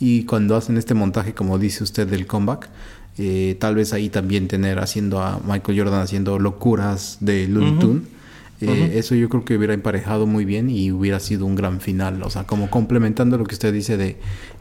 [0.00, 2.70] Y cuando hacen este montaje como dice usted del comeback
[3.18, 8.16] eh, tal vez ahí también tener haciendo a Michael Jordan haciendo locuras de Looney Tunes
[8.60, 12.22] eh, eso yo creo que hubiera emparejado muy bien y hubiera sido un gran final.
[12.22, 14.16] O sea, como complementando lo que usted dice de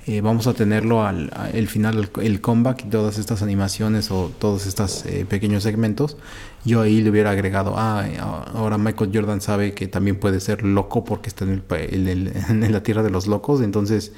[0.06, 4.66] eh, vamos a tenerlo al el final, el, comeback y todas estas animaciones o todos
[4.66, 6.18] estos eh, pequeños segmentos.
[6.66, 8.06] Yo ahí le hubiera agregado, ah,
[8.54, 11.64] ahora Michael Jordan sabe que también puede ser loco porque está en,
[12.08, 13.62] el, en la tierra de los locos.
[13.62, 14.12] Entonces,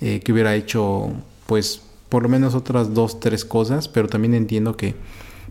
[0.00, 1.12] que hubiera hecho,
[1.44, 4.94] pues, por lo menos otras dos, tres cosas, pero también entiendo que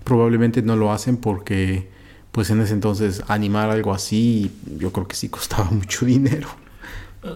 [0.04, 1.88] probablemente no lo hacen porque
[2.32, 6.48] pues en ese entonces animar algo así, yo creo que sí costaba mucho dinero.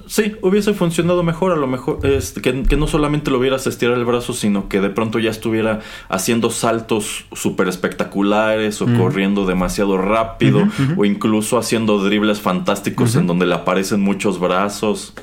[0.07, 4.05] Sí, hubiese funcionado mejor, a lo mejor este, que, no solamente lo vieras estirar el
[4.05, 10.69] brazo, sino que de pronto ya estuviera haciendo saltos súper espectaculares o corriendo demasiado rápido
[10.95, 15.13] o incluso haciendo dribles fantásticos en donde le aparecen muchos brazos.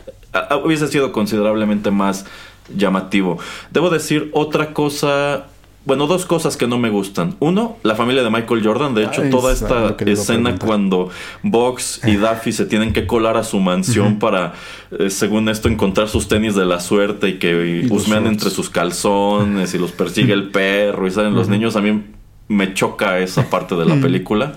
[0.62, 2.26] hubiese sido considerablemente más
[2.74, 3.38] llamativo.
[3.70, 5.46] Debo decir otra cosa
[5.86, 7.36] bueno, dos cosas que no me gustan.
[7.40, 8.94] Uno, la familia de Michael Jordan.
[8.94, 11.08] De hecho, toda esta escena cuando
[11.42, 14.52] Box y Daffy se tienen que colar a su mansión para,
[14.98, 19.72] eh, según esto, encontrar sus tenis de la suerte y que husmean entre sus calzones
[19.72, 21.76] y los persigue el perro y salen los niños.
[21.76, 22.02] A mí
[22.48, 24.56] me choca esa parte de la película.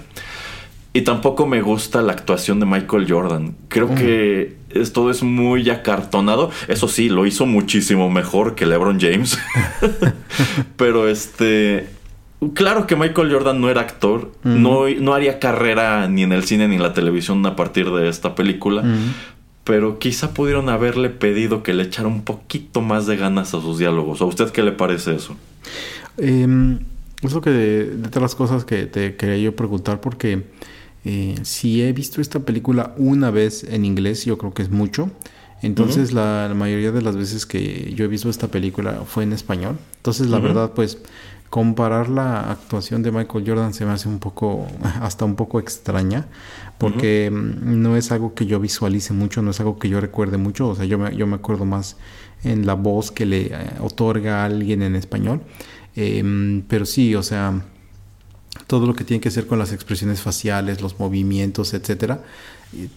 [0.92, 3.56] Y tampoco me gusta la actuación de Michael Jordan.
[3.70, 3.96] Creo mm.
[4.74, 6.52] Que todo es muy acartonado.
[6.68, 9.38] Eso sí, lo hizo muchísimo mejor que LeBron James.
[10.78, 11.90] Pero este.
[12.56, 14.34] Claro que Michael Jordan no era actor.
[14.44, 18.10] No, no, haría carrera ni en el cine ni en la televisión a partir de
[18.10, 18.84] esta película.
[19.64, 23.78] Pero quizá pudieron haberle pedido que le echara un poquito más de ganas a sus
[23.78, 24.22] diálogos.
[24.22, 25.38] ¿A usted qué le parece eso?
[26.18, 26.78] Eh,
[27.22, 30.44] eso que de, de las cosas que te quería yo preguntar porque
[31.06, 35.12] eh, si he visto esta película una vez en inglés, yo creo que es mucho.
[35.62, 39.78] Entonces la, mayoría de las veces que yo he visto esta película fue en español.
[39.96, 40.98] Entonces la verdad pues
[41.50, 44.68] comparar la actuación de Michael Jordan se me hace un poco,
[45.02, 46.26] hasta un poco extraña,
[46.78, 50.38] porque mm, no es algo que yo visualice mucho, no es algo que yo recuerde
[50.38, 51.96] mucho, o sea, yo me, yo me acuerdo más
[52.44, 55.42] en la voz que le eh, otorga a alguien en español.
[55.96, 57.62] Em, pero sí, o sea,
[58.68, 62.24] todo lo que tiene que ver con las expresiones faciales, los movimientos, etcétera,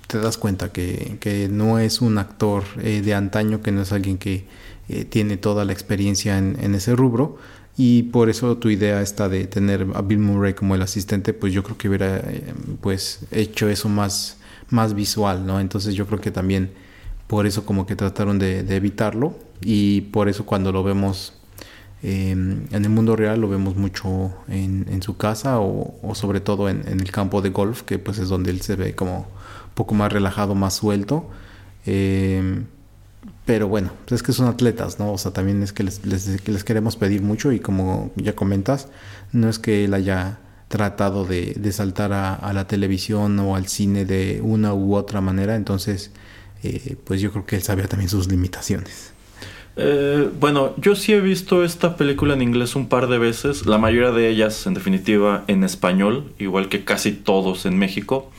[0.07, 4.19] te das cuenta que, no es un actor eh, de antaño, que no es alguien
[4.19, 4.47] que
[4.89, 7.39] eh, tiene toda la experiencia en, ese rubro.
[7.79, 11.53] Y por eso tu idea está de tener a Bill Murray como el asistente, pues
[11.53, 14.39] yo creo que hubiera eh, pues hecho eso más,
[14.71, 15.61] más visual, ¿no?
[15.61, 16.71] Entonces yo creo que también
[17.27, 21.36] por eso como que trataron de evitarlo y por eso cuando lo vemos
[22.09, 26.87] Em, en el mundo real lo vemos mucho en, su casa o, sobre todo en,
[26.87, 30.13] el campo de golf, que pues es donde él se ve como un poco más
[30.13, 31.29] relajado, más suelto.
[31.85, 32.67] Em,
[33.45, 35.13] pero bueno, pues es que son atletas, ¿no?
[35.13, 38.89] O sea, también es que les, les, queremos pedir mucho y como ya comentas,
[39.33, 40.39] no es que él haya
[40.69, 46.13] tratado de, saltar a, la televisión o al cine de una u otra manera, entonces
[46.63, 49.16] eh, pues yo creo que él sabía también sus limitaciones.
[49.77, 53.77] Eh, bueno, yo sí he visto esta película en inglés un par de veces, la
[53.77, 58.31] mayoría de ellas en definitiva en español, igual que casi todos en México.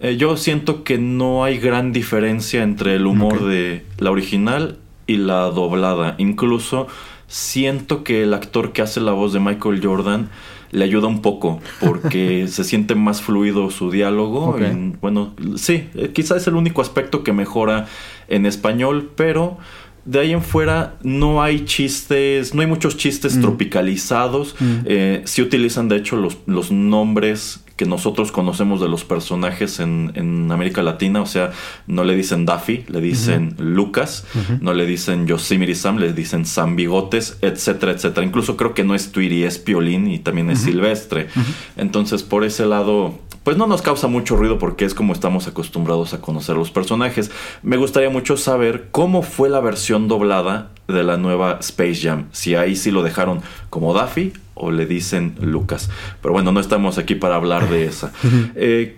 [0.00, 5.16] Eh, yo siento que no hay gran diferencia entre el humor de la original y
[5.18, 6.16] la doblada.
[6.18, 6.88] Incluso
[7.28, 10.28] siento que el actor que hace la voz de Michael Jordan
[10.72, 14.56] le ayuda un poco porque se siente más fluido su diálogo.
[15.00, 17.86] bueno, sí, eh, quizás es el único aspecto que mejora
[18.28, 19.58] en español, pero
[20.04, 23.40] de ahí en fuera no hay chistes, no hay muchos chistes mm.
[23.40, 24.56] tropicalizados.
[24.58, 24.78] Mm.
[24.84, 30.50] Eh, sí utilizan de hecho los, los nombres que nosotros conocemos de los personajes en,
[30.52, 31.50] América Latina, o sea,
[31.86, 34.24] no le dicen Daffy, le dicen Lucas,
[34.60, 38.26] no le dicen Yosemite Sam, le dicen Sam Bigotes, etcétera, etcétera.
[38.26, 41.28] Incluso creo que no es Tweety, es Piolín y también es Silvestre.
[41.76, 46.14] Entonces, por ese lado, pues no nos causa mucho ruido porque es como estamos acostumbrados
[46.14, 47.30] a conocer los personajes.
[47.62, 52.26] Me gustaría mucho saber cómo fue la versión doblada de la nueva Space Jam.
[52.32, 53.40] Si ahí sí lo dejaron
[53.70, 55.90] como Daffy o le dicen Lucas.
[56.20, 58.12] Pero bueno, no estamos aquí para hablar de esa.
[58.54, 58.96] Eh,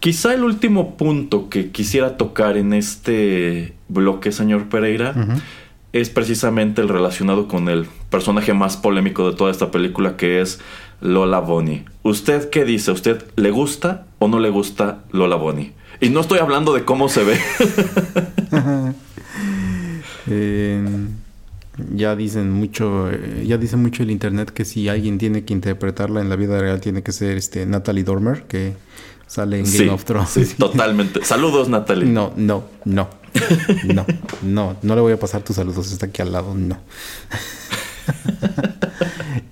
[0.00, 5.14] quizá el último punto que quisiera tocar en este bloque, señor Pereira,
[5.92, 10.60] es precisamente el relacionado con el personaje más polémico de toda esta película, que es
[11.00, 11.84] Lola Bonnie.
[12.02, 12.90] ¿Usted qué dice?
[12.90, 15.72] ¿Usted le gusta o no le gusta Lola Bonnie?
[16.00, 17.38] Y no estoy hablando de cómo se ve.
[20.28, 20.84] Eh,
[21.94, 26.20] ya dicen mucho, eh, ya dice mucho el internet que si alguien tiene que interpretarla
[26.20, 28.74] en la vida real tiene que ser este Natalie Dormer, que
[29.28, 30.30] sale en Game of Thrones.
[30.30, 31.24] Sí, totalmente.
[31.24, 32.06] Saludos, Natalie.
[32.06, 33.08] No, no, no.
[33.94, 34.06] No,
[34.42, 36.78] no, no le voy a pasar tus saludos, está aquí al lado, no.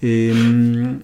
[0.06, 1.00] Em,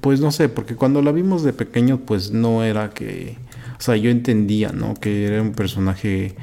[0.00, 3.36] pues no sé, porque cuando la vimos de pequeño, pues no era que.
[3.76, 4.94] O sea, yo entendía, ¿no?
[4.94, 6.36] Que era un personaje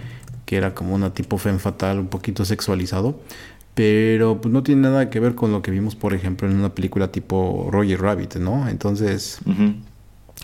[0.45, 3.21] que era como una tipo femme fatal, un poquito sexualizado.
[3.75, 6.75] Pero pues no tiene nada que ver con lo que vimos, por ejemplo, en una
[6.75, 8.67] película tipo Roger Rabbit, ¿no?
[8.67, 9.39] Entonces,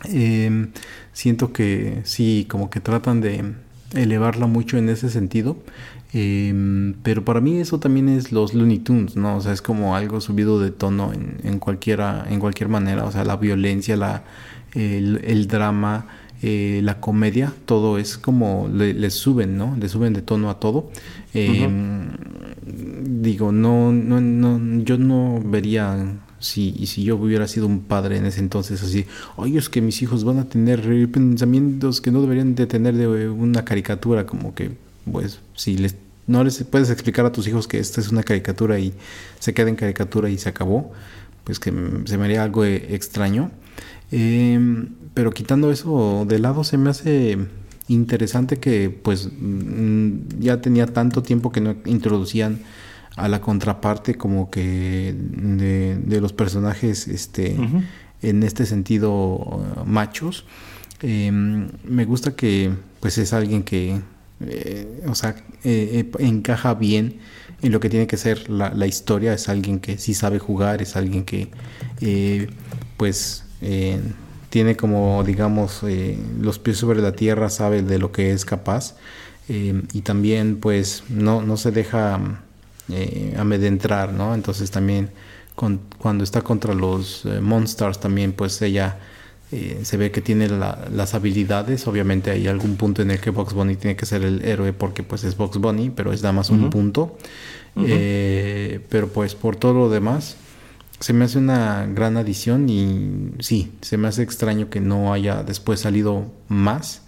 [0.05, 0.71] em,
[1.11, 3.53] siento que sí, como que tratan de
[3.93, 5.57] elevarla mucho en ese sentido.
[6.13, 9.37] Em, pero para mí eso también es los Looney Tunes, ¿no?
[9.37, 13.05] O sea, es como algo subido de tono en, en cualquiera, en cualquier manera.
[13.05, 14.23] O sea, la violencia, la,
[14.73, 16.07] el, drama,
[16.41, 19.75] eh, la comedia, todo es como le, suben, ¿no?
[19.79, 20.91] Le suben de tono a todo.
[21.33, 22.09] Em,
[23.21, 28.25] digo, no, no, no, yo no vería si, si yo hubiera sido un padre en
[28.25, 29.05] ese entonces así,
[29.35, 30.81] oye, es que mis hijos van a tener
[31.11, 34.71] pensamientos que no deberían de tener de una caricatura, como que,
[35.09, 35.95] pues, si les,
[36.27, 38.93] no les puedes explicar a tus hijos que esta es una caricatura y
[39.39, 40.91] se queda en caricatura y se acabó,
[41.43, 41.71] pues que
[42.05, 43.51] se me haría algo e, extraño.
[44.11, 47.37] Em, pero quitando eso de lado, se me hace
[47.87, 52.59] interesante que pues mm, ya tenía tanto tiempo que no introducían
[53.17, 57.57] a la contraparte como que de, los personajes este
[58.21, 60.45] en este sentido machos
[61.01, 62.71] em, me gusta que
[63.01, 63.99] pues es alguien que
[64.47, 67.19] eh, o sea eh, eh, encaja bien
[67.61, 70.95] en lo que tiene que ser la, historia es alguien que sí sabe jugar es
[70.95, 71.51] alguien que
[72.97, 73.43] pues
[74.49, 75.81] tiene como digamos
[76.39, 78.95] los pies sobre la tierra sabe de lo que es capaz
[79.47, 82.19] y también pues no, no se deja
[83.37, 84.33] amedrentar, ¿no?
[84.33, 85.11] Entonces también
[85.55, 88.97] cuando está contra los Monsters también pues ella
[89.51, 93.53] eh, se ve que tiene las habilidades, obviamente hay algún punto en el que Box
[93.53, 96.49] Bunny tiene que ser el héroe porque pues es Box Bunny, pero es nada más
[96.49, 97.17] un punto.
[97.75, 100.37] pero pues por todo lo demás
[101.01, 105.43] se me hace una gran adición y sí, se me hace extraño que no haya
[105.43, 107.01] después salido más.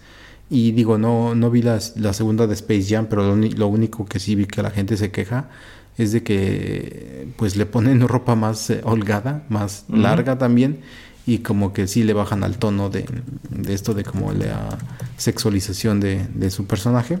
[0.50, 4.18] Y digo, no, no vi la, la segunda de Space Jam, pero lo, único que
[4.18, 5.48] sí vi que la gente se queja
[5.96, 10.80] es de que pues le ponen ropa más eh, holgada, más larga también
[11.26, 13.06] y como que sí le bajan al tono de,
[13.50, 14.78] de esto de como la
[15.16, 17.18] sexualización de, de su personaje.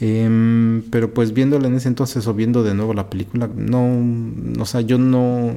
[0.00, 4.02] Em, pero pues viéndola en ese entonces o viendo de nuevo la película, no,
[4.60, 5.54] o sea, yo no,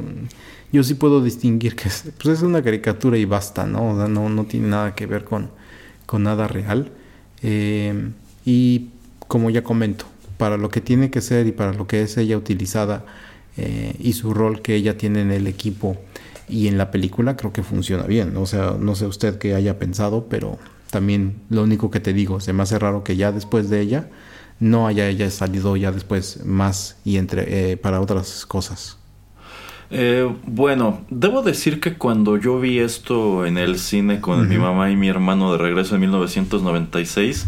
[0.72, 3.94] yo sí puedo distinguir que es, pues es una caricatura y basta, ¿no?
[3.94, 5.50] O sea, no, no tiene nada que ver con,
[6.06, 6.92] con nada real.
[7.42, 8.12] Eh,
[8.46, 8.90] y
[9.28, 10.06] como ya comento,
[10.38, 13.06] para lo que tiene que ser y para lo que es ella utilizada
[13.58, 15.98] eh, y su rol que ella tiene en el equipo
[16.48, 18.36] y en la película, creo que funciona bien.
[18.38, 20.58] O sea, no sé usted qué haya pensado, pero
[20.90, 24.10] también lo único que te digo, se me hace raro que ya después de ella
[24.60, 28.98] no haya ella salido ya después más y entre eh, para otras cosas.
[29.90, 34.92] Eh, bueno, debo decir que cuando yo vi esto en el cine con mi mamá
[34.92, 37.46] y mi hermano de regreso en 1996,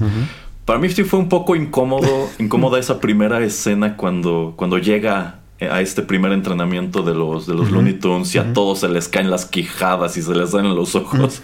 [0.63, 5.81] para mí sí fue un poco incómodo, incómoda esa primera escena cuando, cuando llega a
[5.81, 9.29] este primer entrenamiento de los, de los Looney Tunes y a todos se les caen
[9.29, 11.41] las quijadas y se les dan los ojos.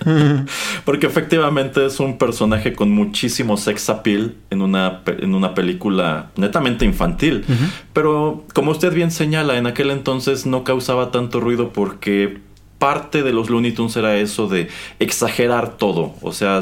[0.85, 6.85] Porque efectivamente es un personaje con muchísimo sex appeal en una, en una película netamente
[6.85, 7.45] infantil.
[7.93, 12.39] Pero como usted bien señala, en aquel entonces no causaba tanto ruido porque
[12.77, 14.67] parte de los Looney Tunes era eso de
[14.99, 16.13] exagerar todo.
[16.21, 16.61] O sea,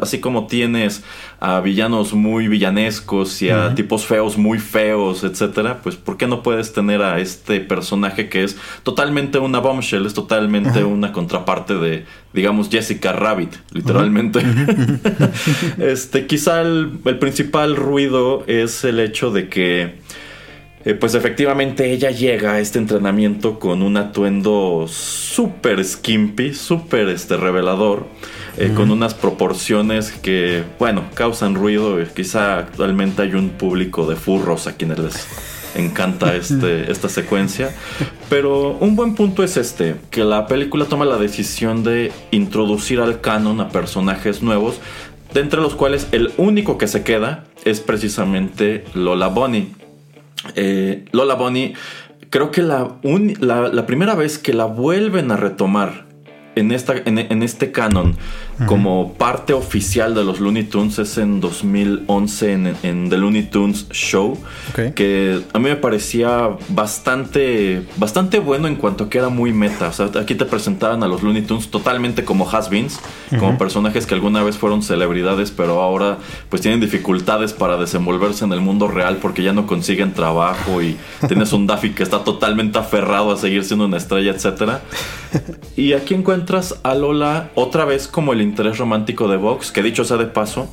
[0.00, 1.04] así como tienes
[1.40, 6.42] a villanos muy villanescos y a tipos feos muy feos, etcétera, pues ¿por qué no
[6.42, 12.06] puedes tener a este personaje que es totalmente una bombshell, es totalmente una contraparte de,
[12.32, 14.42] digamos, Jessica Rabbit, literalmente?
[15.78, 16.90] este, quizá el
[17.20, 20.02] principal ruido es el hecho de que
[20.84, 27.36] eh, pues efectivamente ella llega a este entrenamiento con un atuendo súper skimpy, súper este,
[27.36, 28.06] revelador,
[28.58, 31.98] eh, con unas proporciones que, bueno, causan ruido.
[32.14, 35.28] Quizá actualmente hay un público de furros a quienes les
[35.76, 37.70] encanta este, esta secuencia.
[38.28, 43.20] Pero un buen punto es este, que la película toma la decisión de introducir al
[43.20, 44.80] canon a personajes nuevos,
[45.32, 49.81] de entre los cuales el único que se queda es precisamente Lola Bonnie
[50.54, 51.74] eh, Lola Bonnie,
[52.30, 52.96] creo que la,
[53.40, 56.06] la, primera vez que la vuelven a retomar
[56.54, 58.16] en, esta, en, este canon
[58.66, 62.52] como parte oficial de los Looney Tunes es en 2011
[62.82, 64.38] en, The Looney Tunes Show,
[64.94, 69.88] que a mí me parecía bastante, bastante bueno en cuanto que era muy meta.
[69.88, 73.00] O sea, aquí te presentaban a los Looney Tunes totalmente como has-beens,
[73.38, 76.18] como personajes que alguna vez fueron celebridades, pero ahora
[76.48, 80.96] pues tienen dificultades para desenvolverse en el mundo real porque ya no consiguen trabajo y
[81.28, 84.82] tienes un Daffy que está totalmente aferrado a seguir siendo una estrella, etcétera.
[85.76, 90.04] Y aquí encuentras a Lola otra vez como el interés romántico de Vox, que dicho
[90.04, 90.68] sea de paso,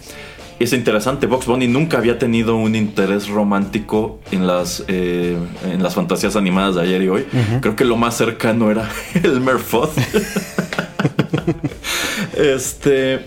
[0.60, 1.26] es interesante.
[1.26, 6.76] Vox Bunny nunca había tenido un interés romántico en las, eh, en las fantasías animadas
[6.76, 7.26] de ayer y hoy.
[7.62, 8.90] Creo que lo más cercano era
[9.24, 9.98] el Merfoth.
[12.38, 13.22] este.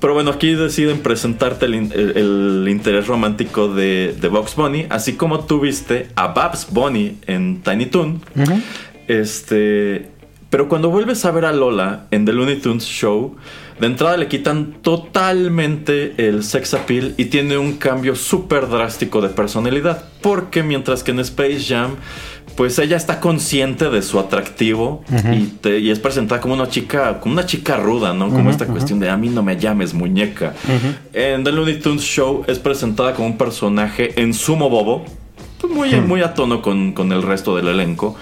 [0.00, 6.08] Pero bueno, aquí deciden presentarte el, interés romántico de, de Box Bunny, así como tuviste
[6.14, 8.22] a Babs Bunny en Tiny Toon.
[9.08, 10.18] Este
[10.50, 13.36] pero cuando vuelves a ver a Lola en The Looney Tunes Show,
[13.80, 19.28] de entrada le quitan totalmente el sex appeal y tiene un cambio súper drástico de
[19.28, 20.04] personalidad.
[20.20, 21.92] Porque mientras que en Space Jam,
[22.56, 27.46] pues ella está consciente de su atractivo y, es presentada como una chica, como una
[27.46, 28.30] chica ruda, ¿no?
[28.30, 30.54] Como esta cuestión de a mí no me llames muñeca.
[31.12, 35.04] En The Looney Tunes Show es presentada como un personaje en sumo bobo.
[35.60, 38.16] Pues muy, muy a tono con, con el resto del elenco.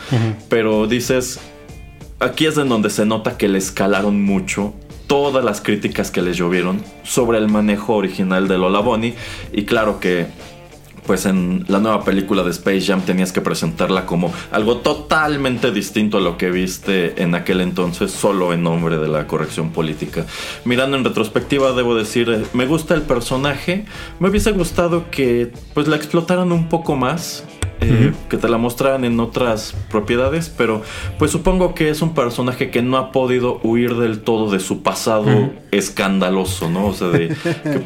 [0.51, 1.41] Pero dices,
[2.21, 4.75] aquí es en donde se nota que le escalaron mucho
[5.07, 9.15] todas las críticas que les llovieron sobre el manejo original de Lola Bonnie.
[9.53, 10.27] Y claro que
[11.07, 16.19] pues en la nueva película de Space Jam tenías que presentarla como algo totalmente distinto
[16.19, 20.27] a lo que viste en aquel entonces solo en nombre de la corrección política.
[20.65, 23.85] Mirando en retrospectiva debo decir, eh, me gusta el personaje,
[24.19, 27.45] me hubiese gustado que pues la explotaran un poco más
[27.81, 30.83] eh, que te la mostraran en otras propiedades, pero
[31.19, 34.83] pues supongo que es un personaje que no ha podido huir del todo de su
[34.83, 36.87] pasado escandaloso, ¿no?
[36.87, 37.29] O sea, de,
[37.63, 37.81] que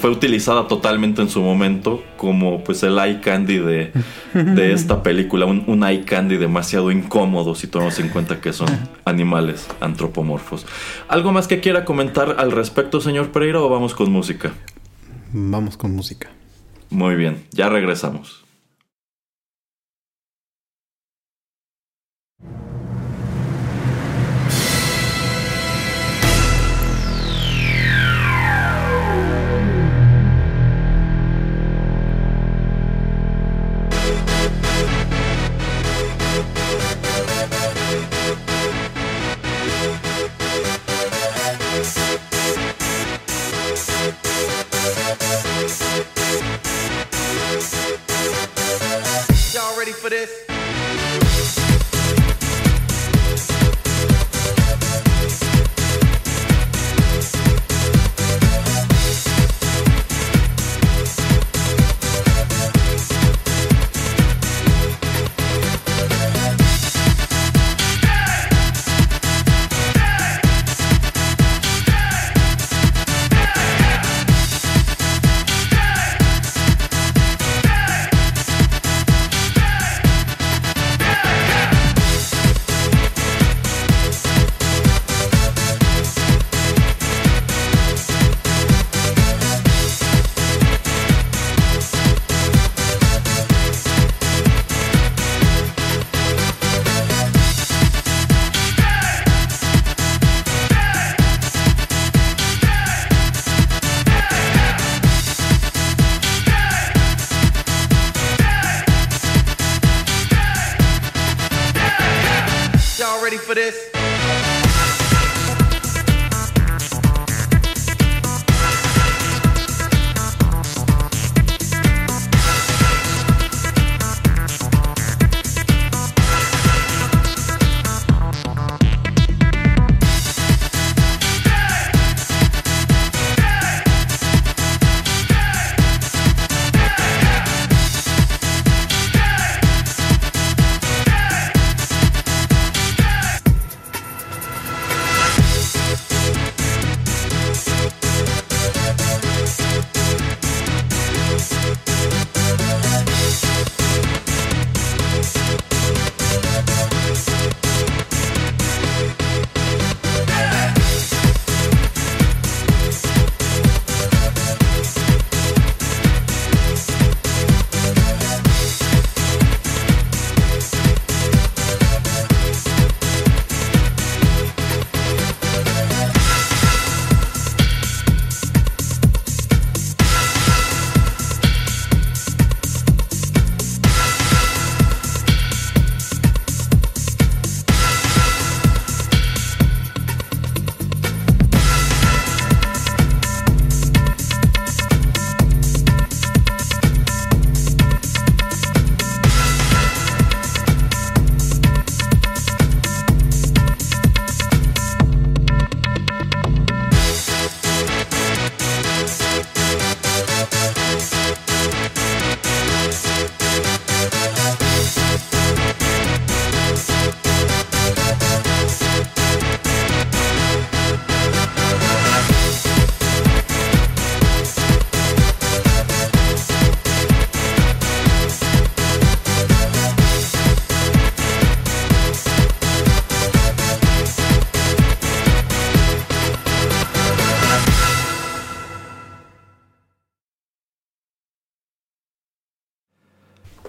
[0.00, 3.92] fue, utilizada totalmente en su momento como pues el eye candy de,
[4.32, 8.68] de esta película, un, un, eye candy demasiado incómodo si tomamos en cuenta que son
[9.04, 10.66] animales antropomorfos.
[11.08, 14.52] ¿Algo más que quiera comentar al respecto, señor Pereira, o vamos con música?
[15.32, 16.30] Vamos con música.
[16.90, 18.47] Muy bien, ya regresamos.
[50.08, 50.57] for this?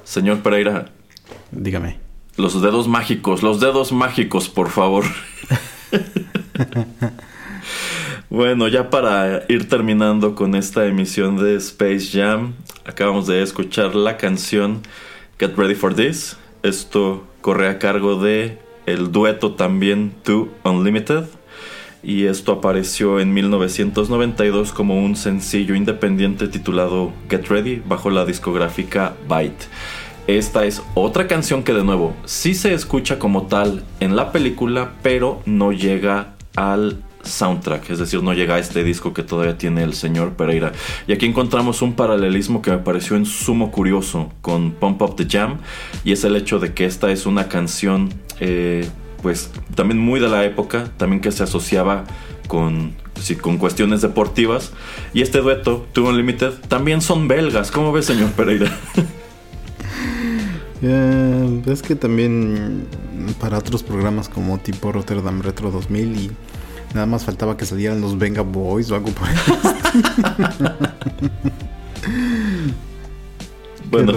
[0.09, 0.87] Señor Pereira.
[1.51, 1.99] Dígame.
[2.35, 5.05] Los dedos mágicos, los dedos mágicos, por favor.
[8.31, 12.55] bueno, ya para ir terminando con esta emisión de Space Jam,
[12.87, 14.81] acabamos de escuchar la canción
[15.37, 16.37] Get Ready for This.
[16.63, 18.57] Esto corre a cargo de
[18.87, 21.25] el dueto también To Unlimited
[22.01, 29.15] y esto apareció en 1992 como un sencillo independiente titulado Get Ready bajo la discográfica
[29.27, 29.67] Byte.
[30.37, 34.91] Esta es otra canción que de nuevo sí se escucha como tal en la película,
[35.01, 39.81] pero no llega al soundtrack, es decir, no llega a este disco que todavía tiene
[39.81, 40.71] el señor Pereira.
[41.07, 45.25] Y aquí encontramos un paralelismo que me pareció en sumo curioso con Pump Up the
[45.27, 45.57] Jam,
[46.03, 48.87] y es el hecho de que esta es una canción eh,
[49.23, 52.03] pues también muy de la época, también que se asociaba
[52.47, 52.93] con,
[53.41, 54.73] con cuestiones deportivas.
[55.11, 57.71] Y este dueto, Two Unlimited, también son belgas.
[57.71, 58.71] ¿Cómo ves, señor Pereira?
[60.81, 62.87] Eh, es que también
[63.39, 66.31] para otros programas como tipo Rotterdam Retro 2000 y
[66.93, 69.35] nada más faltaba que salieran los Venga Boys o algo por ahí.
[73.91, 74.13] bueno,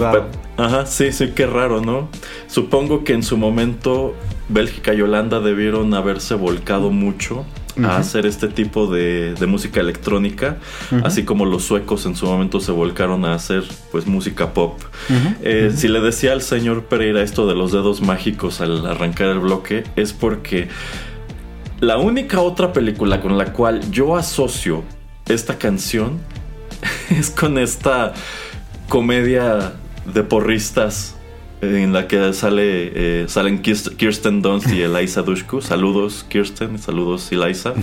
[0.57, 2.07] ajá, sí, sí, qué raro, ¿no?
[2.47, 4.13] Supongo que en su momento
[4.47, 7.45] Bélgica y Holanda debieron haberse volcado mucho
[7.83, 10.57] a hacer este tipo de, música electrónica,
[11.03, 14.81] así como los suecos en su momento se volcaron a hacer pues música pop.
[15.41, 19.39] Eh, si le decía al señor Pereira esto de los dedos mágicos al arrancar el
[19.39, 20.69] bloque, es porque
[21.79, 24.83] la única otra película con la cual yo asocio
[25.27, 26.19] esta canción
[27.09, 28.13] es con esta
[28.87, 29.73] comedia
[30.05, 31.15] de porristas
[31.63, 32.91] en la que sale
[33.23, 35.61] eh, salen Kirsten Dunst y Eliza Dushku.
[35.61, 37.73] Saludos Kirsten, saludos Eliza.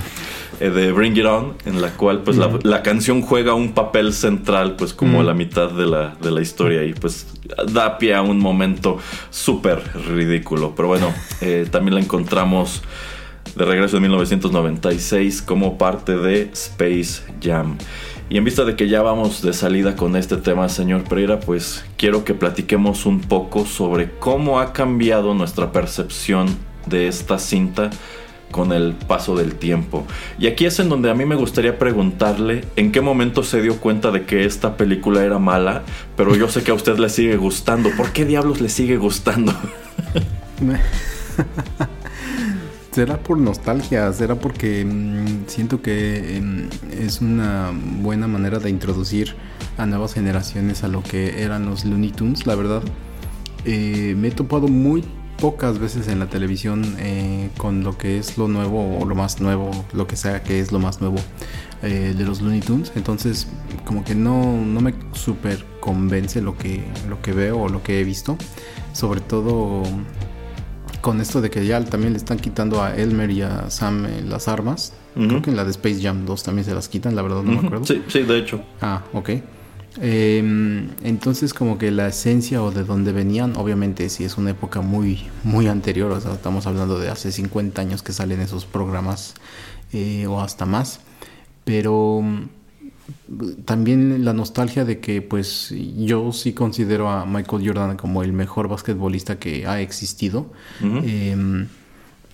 [0.61, 4.77] Eh, de Bring It On, en la cual pues la, canción juega un papel central
[4.77, 7.27] pues como la mitad de la, de la historia y pues
[7.73, 8.99] da pie a un momento
[9.31, 10.75] súper ridículo.
[10.77, 12.83] Pero bueno, eh, también la encontramos
[13.57, 17.79] de regreso en 1996 como parte de Space Jam.
[18.31, 21.85] Y en vista de que ya vamos de salida con este tema, señor Pereira, pues
[21.97, 26.47] quiero que platiquemos un poco sobre cómo ha cambiado nuestra percepción
[26.87, 27.91] de esta cinta
[28.53, 30.07] con el paso del tiempo.
[30.39, 33.79] Y aquí es en donde a mí me gustaría preguntarle en qué momento se dio
[33.79, 35.83] cuenta de que esta película era mala,
[36.17, 37.91] pero yo sé que a usted le sigue gustando.
[37.97, 39.53] ¿Por qué diablos le sigue gustando?
[42.91, 49.35] será por nostalgia, será porque mm, siento que em, es una buena manera de introducir
[49.79, 52.83] a nuevas generaciones a lo que eran los Looney Tunes, la verdad.
[53.65, 55.05] Eh, me he topado muy
[55.39, 59.41] pocas veces en la televisión eh, con lo que es lo nuevo o lo más
[59.41, 61.17] nuevo, lo que sea que es lo más nuevo
[61.83, 62.93] eh, de los Looney Tunes.
[62.95, 63.47] Entonces,
[63.85, 68.01] como que no, no me super convence lo que, lo que veo o lo que
[68.01, 68.37] he visto.
[68.93, 69.83] Sobre todo
[71.01, 74.23] con esto de que ya también le están quitando a Elmer y a Sam eh,
[74.27, 74.93] las armas.
[75.15, 77.61] Creo que en la de Space Jam 2 también se las quitan, la verdad no
[77.61, 77.85] me acuerdo.
[77.85, 78.63] Sí, sí, de hecho.
[78.81, 79.31] Ah, ok.
[80.01, 84.81] Em, entonces como que la esencia o de dónde venían, obviamente si es una época
[84.83, 89.35] muy, muy anterior, o sea, estamos hablando de hace 50 años que salen esos programas
[89.93, 91.01] eh, o hasta más,
[91.65, 92.23] pero
[93.65, 98.69] también la nostalgia de que pues yo sí considero a Michael Jordan como el mejor
[98.69, 100.53] basquetbolista que ha existido.
[100.83, 101.69] Em,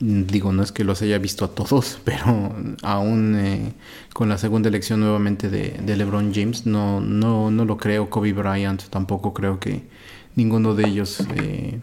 [0.00, 3.72] digo, no es que los haya visto a todos, pero aún eh,
[4.12, 8.10] con la segunda elección nuevamente de, LeBron James, no, no, no lo creo.
[8.10, 9.84] Kobe Bryant tampoco creo que
[10.34, 11.80] ninguno de ellos eh,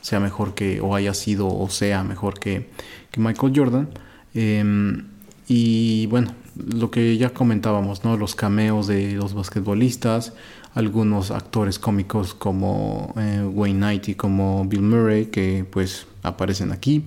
[0.00, 2.68] sea mejor que, o haya sido, o sea mejor que,
[3.10, 3.88] que Michael Jordan.
[4.34, 5.06] Em,
[5.46, 8.16] y bueno, lo que ya comentábamos, ¿no?
[8.16, 10.32] Los cameos de los basquetbolistas,
[10.74, 17.04] algunos actores cómicos como eh, Wayne Knight y como Bill Murray que pues aparecen aquí.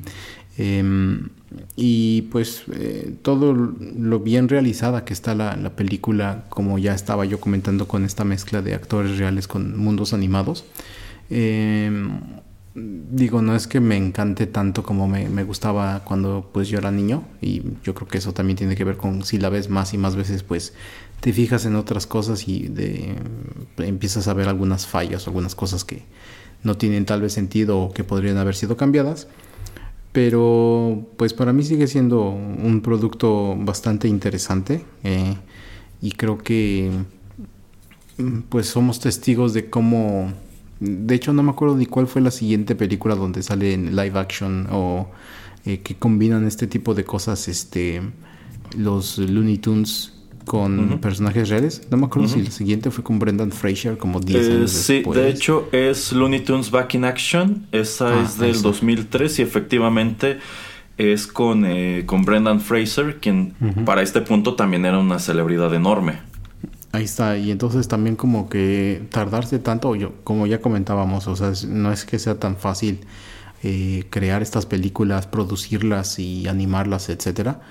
[0.58, 1.30] Em,
[1.76, 7.26] y pues eh, todo lo bien realizada que está la, la, película, como ya estaba
[7.26, 10.66] yo comentando con esta mezcla de actores reales con mundos animados.
[12.80, 17.24] Digo, no es que me encante tanto como me, gustaba cuando pues yo era niño
[17.42, 19.98] y yo creo que eso también tiene que ver con si la ves más y
[19.98, 20.74] más veces pues
[21.20, 23.16] te fijas en otras cosas y de,
[23.78, 26.04] empiezas a ver algunas fallas algunas cosas que
[26.62, 29.28] no tienen tal vez sentido o que podrían haber sido cambiadas.
[30.12, 35.36] Pero pues para mí sigue siendo un producto bastante interesante eh,
[36.00, 36.92] y creo que
[38.50, 40.32] pues somos testigos de cómo
[40.80, 44.18] de hecho, no me acuerdo ni cuál fue la siguiente película donde sale en live
[44.20, 45.10] action o
[45.66, 48.02] eh, que combinan este tipo de cosas, este,
[48.78, 50.14] los Looney Tunes
[50.46, 51.82] con personajes reales.
[51.92, 54.94] No me acuerdo si el siguiente fue con Brendan Fraser como 10 Eh, años sí,
[54.96, 55.20] después.
[55.20, 57.68] de hecho es Looney Tunes Back in Action.
[57.74, 58.62] Esa Ah, es del esa.
[58.64, 60.38] 2003 y efectivamente
[60.98, 63.54] es con, eh, con Brendan Fraser, quien
[63.86, 66.14] para este punto también era una celebridad enorme.
[66.98, 71.52] Ahí está, y entonces también como que tardarse tanto, yo, como ya comentábamos, o sea,
[71.68, 73.02] no es que sea tan fácil
[73.62, 77.62] eh, crear estas películas, producirlas y animarlas, etcétera,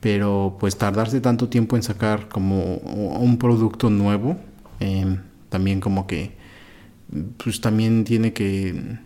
[0.00, 4.36] pero pues tardarse tanto tiempo en sacar como un producto nuevo,
[4.80, 5.16] eh,
[5.48, 6.32] también como que,
[7.44, 8.98] pues también tiene que,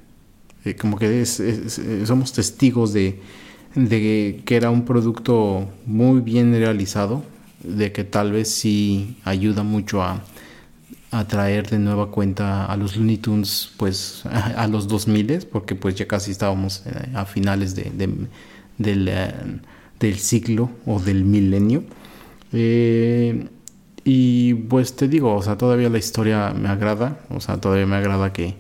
[0.65, 3.21] eh, como que es- eh, somos testigos de
[3.75, 7.23] que era un producto muy bien realizado,
[7.63, 10.23] de que tal vez sí ayuda mucho a,
[11.11, 15.75] a traer de nueva cuenta a los Looney Tunes pues a, a los 2000 porque
[15.75, 18.29] pues ya casi estábamos eh, a finales de, de-
[18.79, 19.33] del, eh,
[20.01, 21.85] del siglo o del milenio.
[22.53, 23.49] Eh,
[24.05, 27.97] y pues te digo o sea todavía la historia me agrada o sea todavía me
[27.97, 28.55] agrada que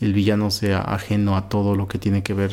[0.00, 2.52] el villano sea ajeno a todo lo que tiene que ver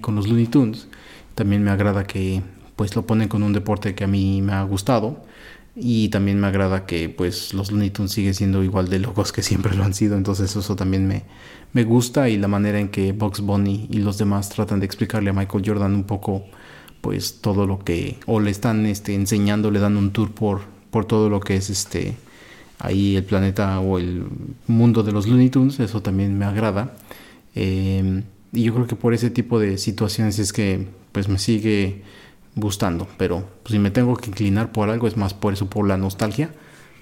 [0.00, 0.88] con los Looney Tunes.
[1.34, 2.42] También me agrada que
[2.78, 5.24] pues lo ponen con un deporte que a mí me ha gustado
[5.74, 9.42] y también me agrada que pues los Looney Tunes siguen siendo igual de locos que
[9.42, 10.16] siempre lo han sido.
[10.16, 11.24] Entonces eso también me,
[11.72, 15.30] me gusta y la manera en que Bugs Bunny y los demás tratan de explicarle
[15.30, 16.44] a Michael Jordan un poco
[17.00, 20.60] pues todo lo que o le están este, enseñando, le dan un tour por,
[20.92, 22.14] por todo lo que es este
[22.78, 24.24] ahí el planeta o el
[24.68, 25.80] mundo de los Looney Tunes.
[25.80, 26.94] Eso también me agrada.
[27.56, 28.22] Eh,
[28.52, 32.04] y yo creo que por ese tipo de situaciones es que pues me sigue
[32.60, 35.86] gustando, pero pues, si me tengo que inclinar por algo es más por eso, por
[35.86, 36.50] la nostalgia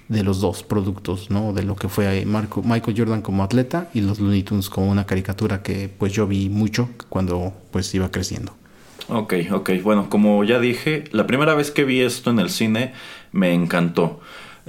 [0.07, 1.53] de los dos productos, ¿no?
[1.53, 5.05] De lo que fue Marco, Michael Jordan como atleta y los Looney Tunes como una
[5.05, 8.53] caricatura que pues yo vi mucho cuando pues iba creciendo.
[9.09, 9.71] Ok, ok.
[9.83, 12.93] Bueno, como ya dije, la primera vez que vi esto en el cine
[13.31, 14.19] me encantó.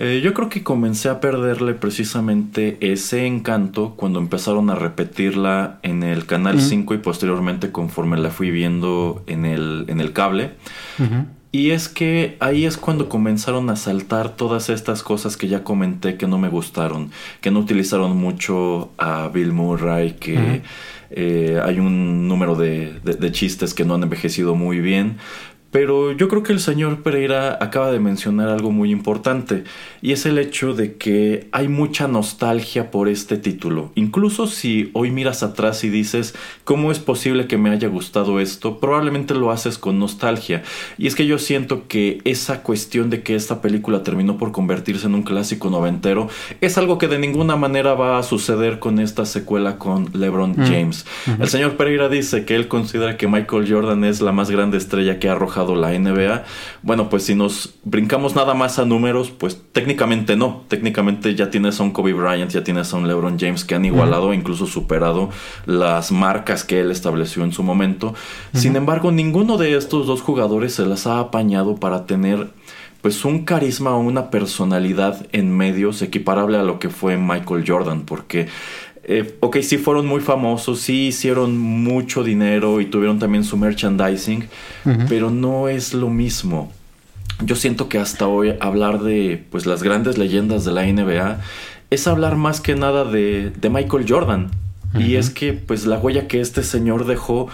[0.01, 6.05] Eh, yo creo que comencé a perderle precisamente ese encanto cuando empezaron a repetirla en
[6.05, 10.53] el Canal 5 y posteriormente conforme la fui viendo en el, en el cable.
[11.51, 16.17] Y es que ahí es cuando comenzaron a saltar todas estas cosas que ya comenté
[16.17, 17.11] que no me gustaron,
[17.41, 20.61] que no utilizaron mucho a Bill Murray, que
[21.11, 25.17] eh, hay un número de, de- de chistes que no han envejecido muy bien.
[25.71, 29.65] Pero yo creo que el señor Pereira acaba de mencionar algo muy importante
[30.01, 33.93] y es el hecho de que hay mucha nostalgia por este título.
[33.95, 36.35] Incluso si hoy miras atrás y dices,
[36.65, 38.79] ¿cómo es posible que me haya gustado esto?
[38.79, 40.63] Probablemente lo haces con nostalgia.
[40.97, 45.07] Y es que yo siento que esa cuestión de que esta película terminó por convertirse
[45.07, 46.29] en un clásico noventero
[46.61, 51.07] es algo que de ninguna manera va a suceder con esta secuela con LeBron James.
[51.41, 55.19] El señor Pereira dice que él considera que Michael Jordan es la más grande estrella
[55.19, 56.45] que ha arrojado la NBA.
[56.83, 59.88] Bueno, pues si nos brincamos nada más a números, pues técnicamente
[60.37, 60.63] no.
[60.69, 63.85] Técnicamente ya tienes a un Kobe Bryant, ya tienes a un LeBron James que han
[63.85, 65.31] igualado, incluso superado
[65.67, 68.15] las marcas que él estableció en su momento.
[68.55, 72.49] Sin embargo, ninguno de estos dos jugadores se las ha apañado para tener
[73.01, 78.03] pues un carisma o una personalidad en medios equiparable a lo que fue Michael Jordan,
[78.03, 78.49] porque
[79.05, 84.49] eh, ok, sí fueron muy famosos, sí hicieron mucho dinero y tuvieron también su merchandising,
[85.09, 86.73] pero no es lo mismo.
[87.45, 91.41] Yo siento que hasta hoy hablar de pues las grandes leyendas de la NBA
[91.91, 94.51] es hablar más que nada de, de Michael Jordan.
[94.99, 97.49] Y es que pues la huella que este señor dejó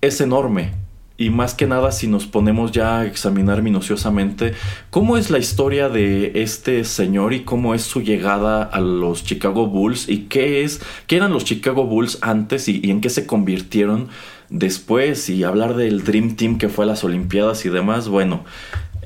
[0.00, 0.72] es enorme.
[1.18, 4.52] Y más que nada si nos ponemos ya a examinar minuciosamente
[4.90, 9.66] cómo es la historia de este señor y cómo es su llegada a los Chicago
[9.66, 13.26] Bulls y qué es, qué eran los Chicago Bulls antes y, y en qué se
[13.26, 14.08] convirtieron
[14.50, 18.44] después y hablar del Dream Team que fue a las Olimpiadas y demás, bueno,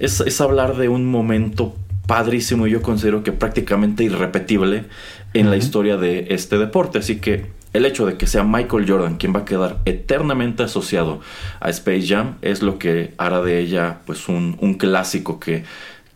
[0.00, 1.74] es, es hablar de un momento
[2.06, 4.84] padrísimo y yo considero que prácticamente irrepetible
[5.32, 6.98] en la historia de este deporte.
[6.98, 11.20] Así que el hecho de que sea Michael Jordan quien va a quedar eternamente asociado
[11.60, 15.62] a Space Jam es lo que hará de ella pues un, un clásico que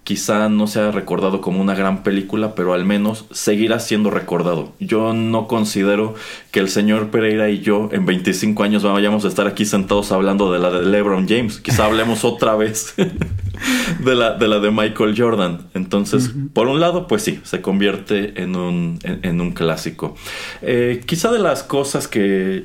[0.04, 4.72] quizá no sea recordado como una gran película, pero al menos seguirá siendo recordado.
[4.78, 6.14] Yo no considero
[6.50, 10.52] que el señor Pereira y yo en 25 años vayamos a estar aquí sentados hablando
[10.52, 11.58] de la de LeBron James.
[11.58, 12.94] Quizá hablemos otra vez
[13.98, 15.68] de la, de la de Michael Jordan.
[15.72, 20.14] Entonces, por un lado, pues sí, se convierte en un, en, en un clásico.
[20.60, 22.64] Eh, quizá de las cosas que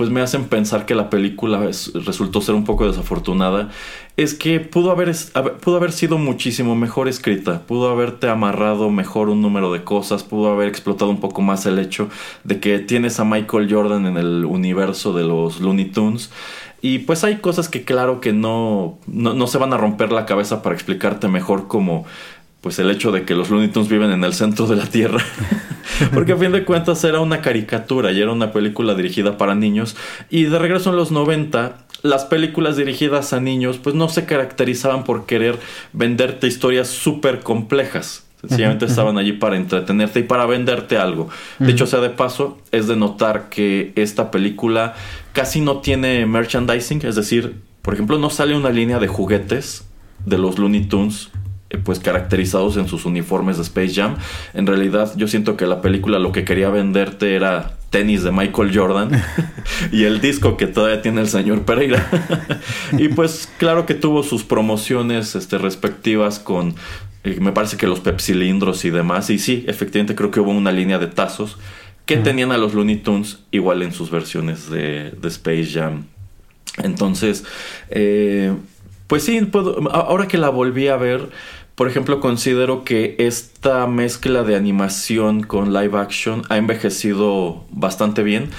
[0.00, 3.68] pues me hacen pensar que la película es- resultó ser un poco desafortunada
[4.16, 5.14] es que pudo haber-
[5.60, 10.50] pudo haber sido muchísimo mejor escrita, pudo haberte amarrado mejor un número de cosas, pudo
[10.50, 12.08] haber explotado un poco más el hecho
[12.44, 16.30] de que tienes a Michael Jordan en el universo de los Looney Tunes.
[16.80, 20.24] Y pues hay cosas que claro que no, no, no se van a romper la
[20.24, 22.06] cabeza para explicarte mejor como
[22.60, 25.24] pues el hecho de que los Looney Tunes viven en el centro de la Tierra.
[26.14, 29.96] Porque a fin de cuentas era una caricatura y era una película dirigida para niños.
[30.28, 35.04] Y de regreso en los 90, las películas dirigidas a niños pues no se caracterizaban
[35.04, 35.58] por querer
[35.92, 38.26] venderte historias súper complejas.
[38.40, 41.28] Sencillamente estaban allí para entretenerte y para venderte algo.
[41.58, 44.94] De hecho, sea de paso, es de notar que esta película
[45.34, 49.84] casi no tiene merchandising, es decir, por ejemplo, no sale una línea de juguetes
[50.24, 51.30] de los Looney Tunes
[51.84, 54.16] pues caracterizados en sus uniformes de Space Jam.
[54.54, 58.76] En realidad yo siento que la película lo que quería venderte era tenis de Michael
[58.76, 59.10] Jordan
[59.92, 62.08] y el disco que todavía tiene el señor Pereira.
[62.98, 66.74] y pues claro que tuvo sus promociones este, respectivas con,
[67.24, 69.30] eh, me parece que los pepsilindros y demás.
[69.30, 71.58] Y sí, efectivamente creo que hubo una línea de tazos
[72.06, 76.06] que tenían a los Looney Tunes igual en sus versiones de, de Space Jam.
[76.82, 77.44] Entonces,
[77.90, 78.52] eh,
[79.06, 79.40] pues sí,
[79.90, 81.30] ahora que la volví a ver,
[81.80, 88.50] por ejemplo, considero que esta mezcla de animación con live action ha envejecido bastante bien.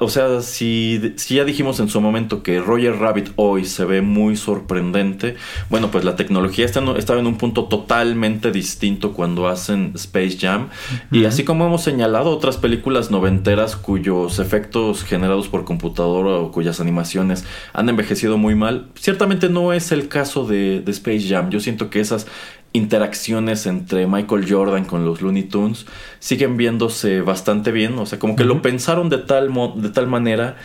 [0.00, 4.02] O sea, si, si, ya dijimos en su momento que Roger Rabbit hoy se ve
[4.02, 5.36] muy sorprendente,
[5.70, 10.70] bueno, pues la tecnología está, estaba en un punto totalmente distinto cuando hacen Space Jam.
[11.12, 16.80] Y así como hemos señalado otras películas noventeras cuyos efectos generados por computadora o cuyas
[16.80, 21.50] animaciones han envejecido muy mal, ciertamente no es el caso de, de Space Jam.
[21.50, 22.26] Yo siento que esas
[22.74, 25.86] interacciones entre Michael Jordan con los Looney Tunes
[26.18, 30.56] siguen viéndose bastante bien, o sea, como que lo pensaron de tal, de tal manera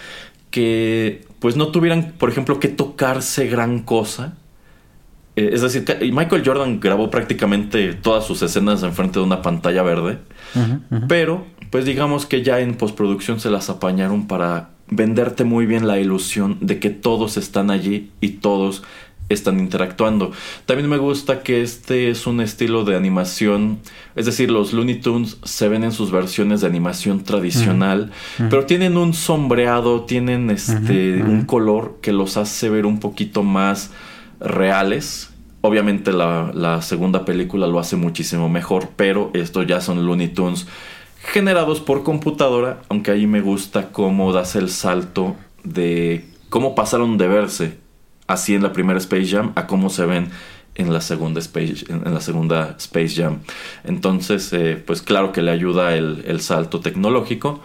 [0.50, 4.34] que pues no tuvieran, por ejemplo, que tocarse gran cosa.
[5.36, 10.18] Eh, es decir, Michael Jordan grabó prácticamente todas sus escenas enfrente de una pantalla verde,
[11.08, 16.00] pero pues digamos que ya en postproducción se las apañaron para venderte muy bien la
[16.00, 18.82] ilusión de que todos están allí y todos
[19.30, 20.32] están interactuando.
[20.66, 23.80] También me gusta que este es un estilo de animación,
[24.16, 28.12] es decir, los Looney Tunes se ven en sus versiones de animación tradicional,
[28.50, 33.92] pero tienen un sombreado, tienen este un color que los hace ver un poquito más
[34.40, 35.30] reales.
[35.62, 40.68] Obviamente la, la segunda película lo hace muchísimo mejor, pero estos ya son Looney Tunes
[41.22, 47.28] generados por computadora, aunque ahí me gusta cómo das el salto de cómo pasaron de
[47.28, 47.89] verse
[48.30, 50.30] así en la primera Space Jam a cómo se ven
[50.76, 53.40] en la segunda Space, en la segunda Space Jam.
[53.84, 57.60] Entonces, eh, pues claro que le ayuda el, salto tecnológico,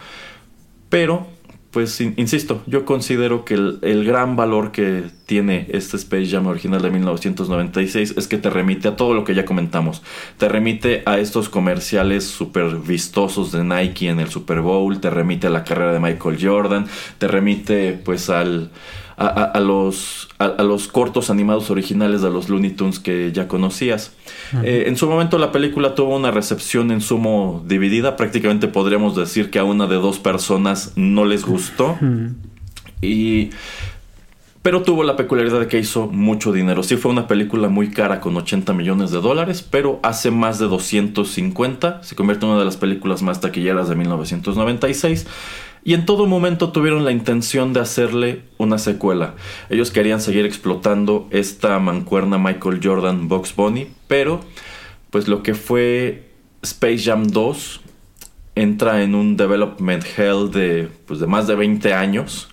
[0.88, 1.28] pero
[1.70, 6.90] pues insisto, yo considero que el, gran valor que tiene este Space Jam original de
[6.90, 10.02] 1996 es que te remite a todo lo que ya comentamos.
[10.38, 15.48] Te remite a estos comerciales súper vistosos de Nike en el Super Bowl, te remite
[15.48, 16.86] a la carrera de Michael Jordan,
[17.18, 18.70] te remite pues al
[19.16, 24.12] a, los, a, los cortos animados originales de los Looney Tunes que ya conocías.
[24.62, 29.50] Eh, en su momento la película tuvo una recepción en sumo dividida, prácticamente podríamos decir
[29.50, 31.96] que a una de dos personas no les gustó.
[33.00, 33.50] Y
[34.64, 36.82] pero tuvo la peculiaridad de que hizo mucho dinero.
[36.82, 40.68] Sí fue una película muy cara con 80 millones de dólares, pero hace más de
[40.68, 45.26] 250, se convierte en una de las películas más taquilleras de 1996
[45.84, 49.34] y en todo momento tuvieron la intención de hacerle una secuela.
[49.68, 54.40] Ellos querían seguir explotando esta mancuerna Michael Jordan Box Bunny, pero
[55.10, 56.30] pues lo que fue
[56.62, 57.82] Space Jam 2
[58.54, 62.48] entra en un development hell de, pues, de más de 20 años.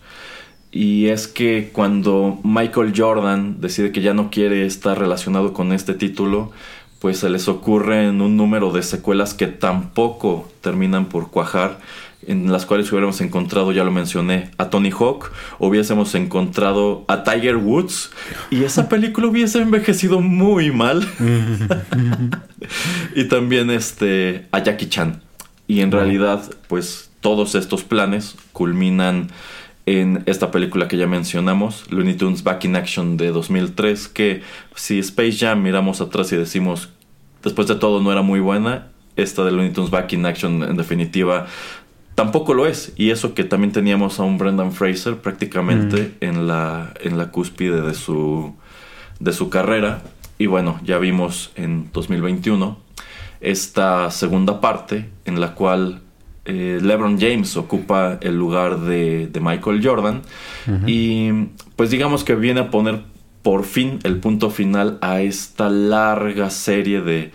[0.71, 5.93] Y es que cuando Michael Jordan decide que ya no quiere estar relacionado con este
[5.93, 6.51] título,
[6.99, 11.79] pues se les ocurre en un número de secuelas que tampoco terminan por cuajar
[12.27, 17.57] en las cuales hubiéramos encontrado, ya lo mencioné, a Tony Hawk, hubiésemos encontrado a Tiger
[17.57, 18.11] Woods
[18.49, 21.07] y esa película hubiese envejecido muy mal.
[23.15, 25.22] y también este, a Jackie Chan.
[25.68, 29.30] Y en realidad, pues todos estos planes culminan
[29.85, 34.41] en esta película que ya mencionamos, Looney Tunes Back in Action de 2003, que
[34.76, 36.89] si Space Jam miramos atrás y decimos,
[37.43, 40.77] después de todo no era muy buena, esta de Looney Tunes Back in Action en
[40.77, 41.48] definitiva
[42.15, 42.93] tampoco lo es.
[42.95, 46.23] Y eso que también teníamos a un Brendan Fraser prácticamente mm.
[46.23, 48.55] en, la, en la cúspide de su,
[49.19, 50.01] de su carrera.
[50.38, 52.77] Y bueno, ya vimos en 2021
[53.41, 56.01] esta segunda parte en la cual
[56.45, 60.21] eh, LeBron James ocupa el lugar de, Michael Jordan.
[60.85, 61.31] Y
[61.75, 63.01] pues digamos que viene a poner
[63.41, 67.31] por fin el punto final a esta larga serie de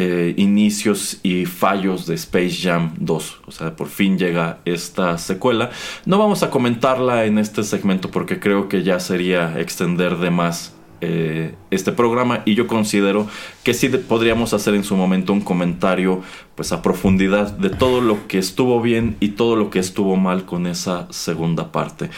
[0.00, 3.40] eh, inicios y fallos de Space Jam 2.
[3.46, 5.70] O sea, por fin llega esta secuela.
[6.06, 10.72] No vamos a comentarla en este segmento porque creo que ya sería extender de más
[11.00, 13.26] eh, este programa y yo considero
[13.64, 16.22] que sí podríamos hacer en su momento un comentario
[16.54, 20.44] pues a profundidad de todo lo que estuvo bien y todo lo que estuvo mal
[20.44, 22.08] con esa segunda parte.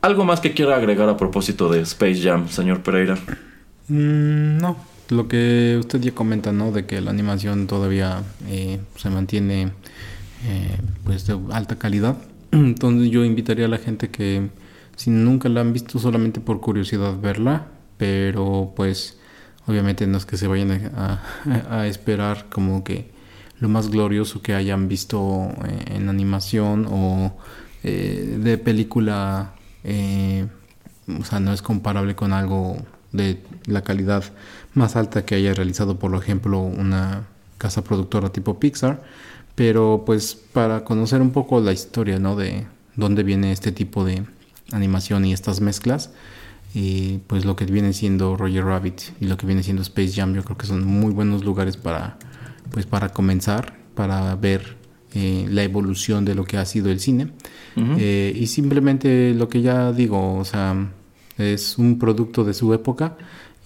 [0.00, 3.18] ¿Algo más que quiera agregar a propósito de Space Jam, señor Pereira?
[3.88, 4.76] Mm, no,
[5.10, 6.72] lo que usted ya comenta, ¿no?
[6.72, 9.72] De que la animación todavía eh, se mantiene
[10.44, 12.16] eh, pues de alta calidad.
[12.52, 14.48] Entonces yo invitaría a la gente que
[14.96, 19.18] si nunca la han visto solamente por curiosidad verla, pero pues
[19.66, 23.10] obviamente no es que se vayan a, esperar como que
[23.60, 27.36] lo más glorioso que hayan visto eh, en animación o
[27.82, 29.52] de película,
[29.84, 32.76] o sea, no es comparable con algo
[33.12, 34.24] de la calidad
[34.74, 37.26] más alta que haya realizado, por ejemplo, una
[37.58, 39.02] casa productora tipo Pixar,
[39.54, 42.36] pero pues para conocer un poco la historia, ¿no?
[42.36, 44.24] De dónde viene este tipo de
[44.72, 46.10] animación y estas mezclas,
[46.74, 50.34] y pues lo que viene siendo Roger Rabbit y lo que viene siendo Space Jam
[50.34, 52.18] yo creo que son muy buenos lugares para
[52.70, 54.76] pues para comenzar para ver
[55.14, 57.32] eh, la evolución de lo que ha sido el cine.
[57.76, 60.74] Eh, y simplemente lo que ya digo o sea
[61.38, 63.16] es un producto de su época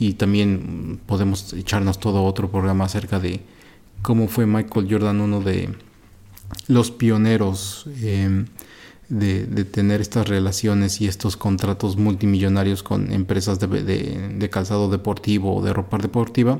[0.02, 3.40] y también podemos echarnos todo otro programa acerca de
[4.02, 5.68] cómo fue Michael Jordan uno de
[6.66, 8.44] los pioneros eh,
[9.08, 15.72] de, tener estas relaciones y estos contratos multimillonarios con empresas de, calzado deportivo o de
[15.72, 16.58] ropa deportiva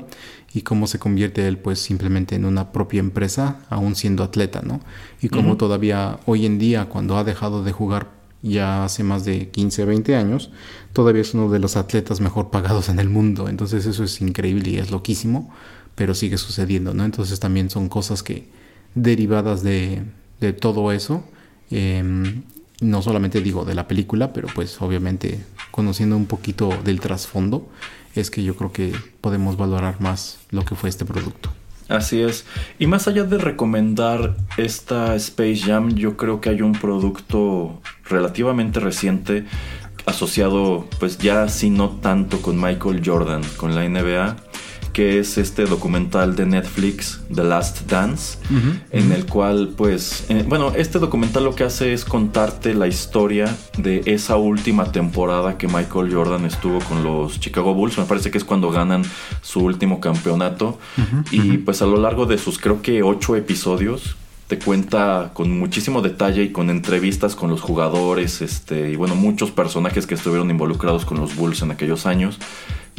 [0.53, 4.79] y cómo se convierte él pues simplemente en una propia empresa aún siendo atleta, ¿no?
[5.21, 9.49] Y cómo todavía hoy en día cuando ha dejado de jugar ya hace más de
[9.49, 10.51] 15, 20 años,
[10.93, 13.49] todavía es uno de los atletas mejor pagados en el mundo.
[13.49, 15.51] Entonces eso es increíble y es loquísimo,
[15.95, 17.05] pero sigue sucediendo, ¿no?
[17.05, 18.47] Entonces también son cosas que
[18.93, 20.03] derivadas de,
[20.59, 21.23] todo eso
[21.73, 22.43] Em,
[22.81, 27.67] no solamente digo de la película, pero pues obviamente conociendo un poquito del trasfondo,
[28.13, 31.51] es que yo creo que podemos valorar más lo que fue este producto.
[31.93, 32.45] Así es.
[32.79, 38.79] Y más allá de recomendar esta Space Jam, yo creo que hay un producto relativamente
[38.79, 39.45] reciente
[40.07, 44.37] asociado, pues ya si no tanto con Michael Jordan, con la NBA,
[44.93, 48.37] que es este documental de Netflix, The Last Dance,
[48.91, 53.53] en el cual, pues, eh, bueno, este documental lo que hace es contarte la historia
[53.77, 58.37] de esa última temporada que Michael Jordan estuvo con los Chicago Bulls, me parece que
[58.37, 59.03] es cuando ganan
[59.41, 60.79] su último campeonato,
[61.31, 64.15] y pues a lo largo de sus creo que ocho episodios,
[64.53, 69.49] te cuenta con muchísimo detalle y con entrevistas con los jugadores, este, y bueno, muchos
[69.49, 72.37] personajes que estuvieron involucrados con los Bulls en aquellos años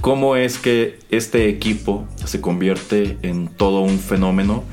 [0.01, 4.64] cómo es que este equipo se convierte en todo un fenómeno.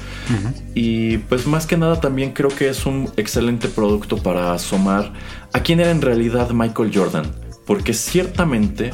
[0.73, 5.13] Y pues más que nada también creo que es un excelente producto para asomar
[5.53, 7.31] a quién era en realidad Michael Jordan.
[7.65, 8.91] Porque ciertamente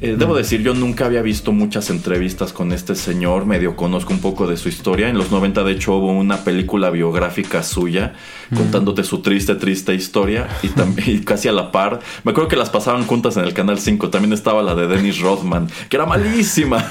[0.00, 4.20] eh, debo decir, yo nunca había visto muchas entrevistas con este señor, medio conozco un
[4.20, 5.08] poco de su historia.
[5.08, 8.14] En los 90 de hecho hubo una película biográfica suya
[8.54, 12.00] contándote su triste, triste historia y, también casi a la par.
[12.24, 14.10] Me acuerdo que las pasaban juntas en el Canal 5.
[14.10, 16.84] También estaba la de Dennis Rodman, que era malísima.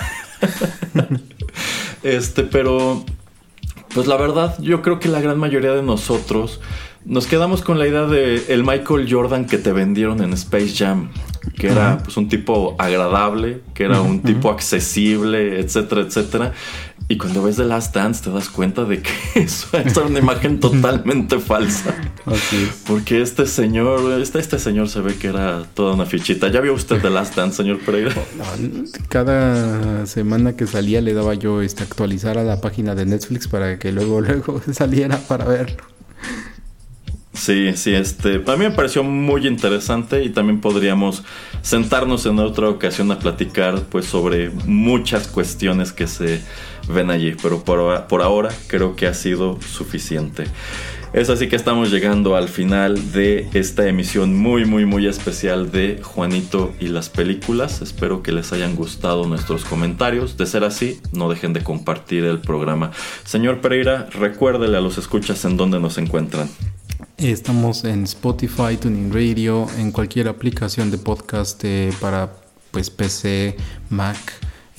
[2.04, 3.06] este, pero
[3.94, 6.60] pues la verdad yo creo que la gran mayoría de nosotros
[7.06, 11.12] nos quedamos con la idea de el Michael Jordan que te vendieron en Space Jam,
[11.58, 16.54] que era pues un tipo agradable, que era un tipo accesible, etcétera, etcétera.
[17.08, 20.60] Y cuando ves The Last Dance te das cuenta de que eso es una imagen
[20.60, 21.96] totalmente falsa.
[22.88, 26.50] Porque este señor, este, este señor se ve que era toda una fichita.
[26.50, 28.12] ¿Ya vio usted The Last Dance, señor Pereira?
[29.10, 33.78] Cada semana que salía le daba yo este, actualizar a la página de Netflix para
[33.78, 35.84] que luego, luego saliera para verlo.
[37.36, 41.24] Sí, sí, este, a mí me pareció muy interesante y también podríamos
[41.62, 46.42] sentarnos en otra ocasión a platicar pues sobre muchas cuestiones que se
[46.88, 50.46] ven allí, pero por, por ahora creo que ha sido suficiente.
[51.14, 56.02] Es así que estamos llegando al final de esta emisión muy muy muy especial de
[56.04, 57.82] Juanito y las películas.
[57.82, 60.36] Espero que les hayan gustado nuestros comentarios.
[60.36, 62.92] De ser así, no dejen de compartir el programa.
[63.24, 66.50] Señor Pereira, recuérdele a los escuchas en dónde nos encuentran.
[67.18, 72.34] Estamos en Spotify, Tuning Radio, en cualquier aplicación de podcast eh, para
[72.72, 73.56] pues PC,
[73.90, 74.18] Mac,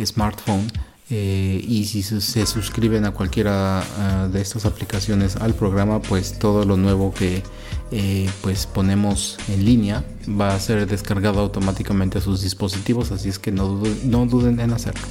[0.04, 0.70] smartphone.
[1.08, 6.66] Eh, y si se suscriben a cualquiera ah, de estas aplicaciones al programa, pues todo
[6.66, 7.42] lo nuevo que
[7.90, 13.38] eh, pues ponemos en línea va a ser descargado automáticamente a sus dispositivos, así es
[13.38, 15.06] que no, no duden en hacerlo.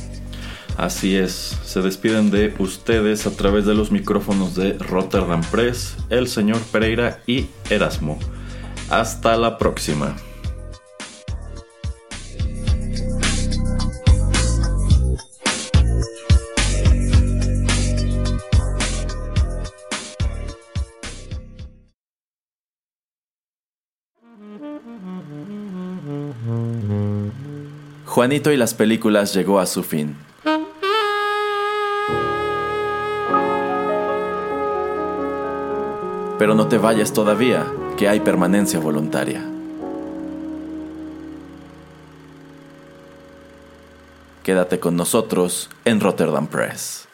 [0.78, 6.28] Así es, se despiden de ustedes a través de los micrófonos de Rotterdam Press, el
[6.28, 8.20] señor Pereira y Erasmo.
[8.90, 10.16] Hasta la próxima.
[28.06, 30.16] Juanito y las películas llegó a su fin.
[36.38, 37.66] Pero no te vayas todavía,
[37.98, 39.42] que hay permanencia voluntaria.
[44.44, 47.05] Quédate con nosotros en Rotterdam Press.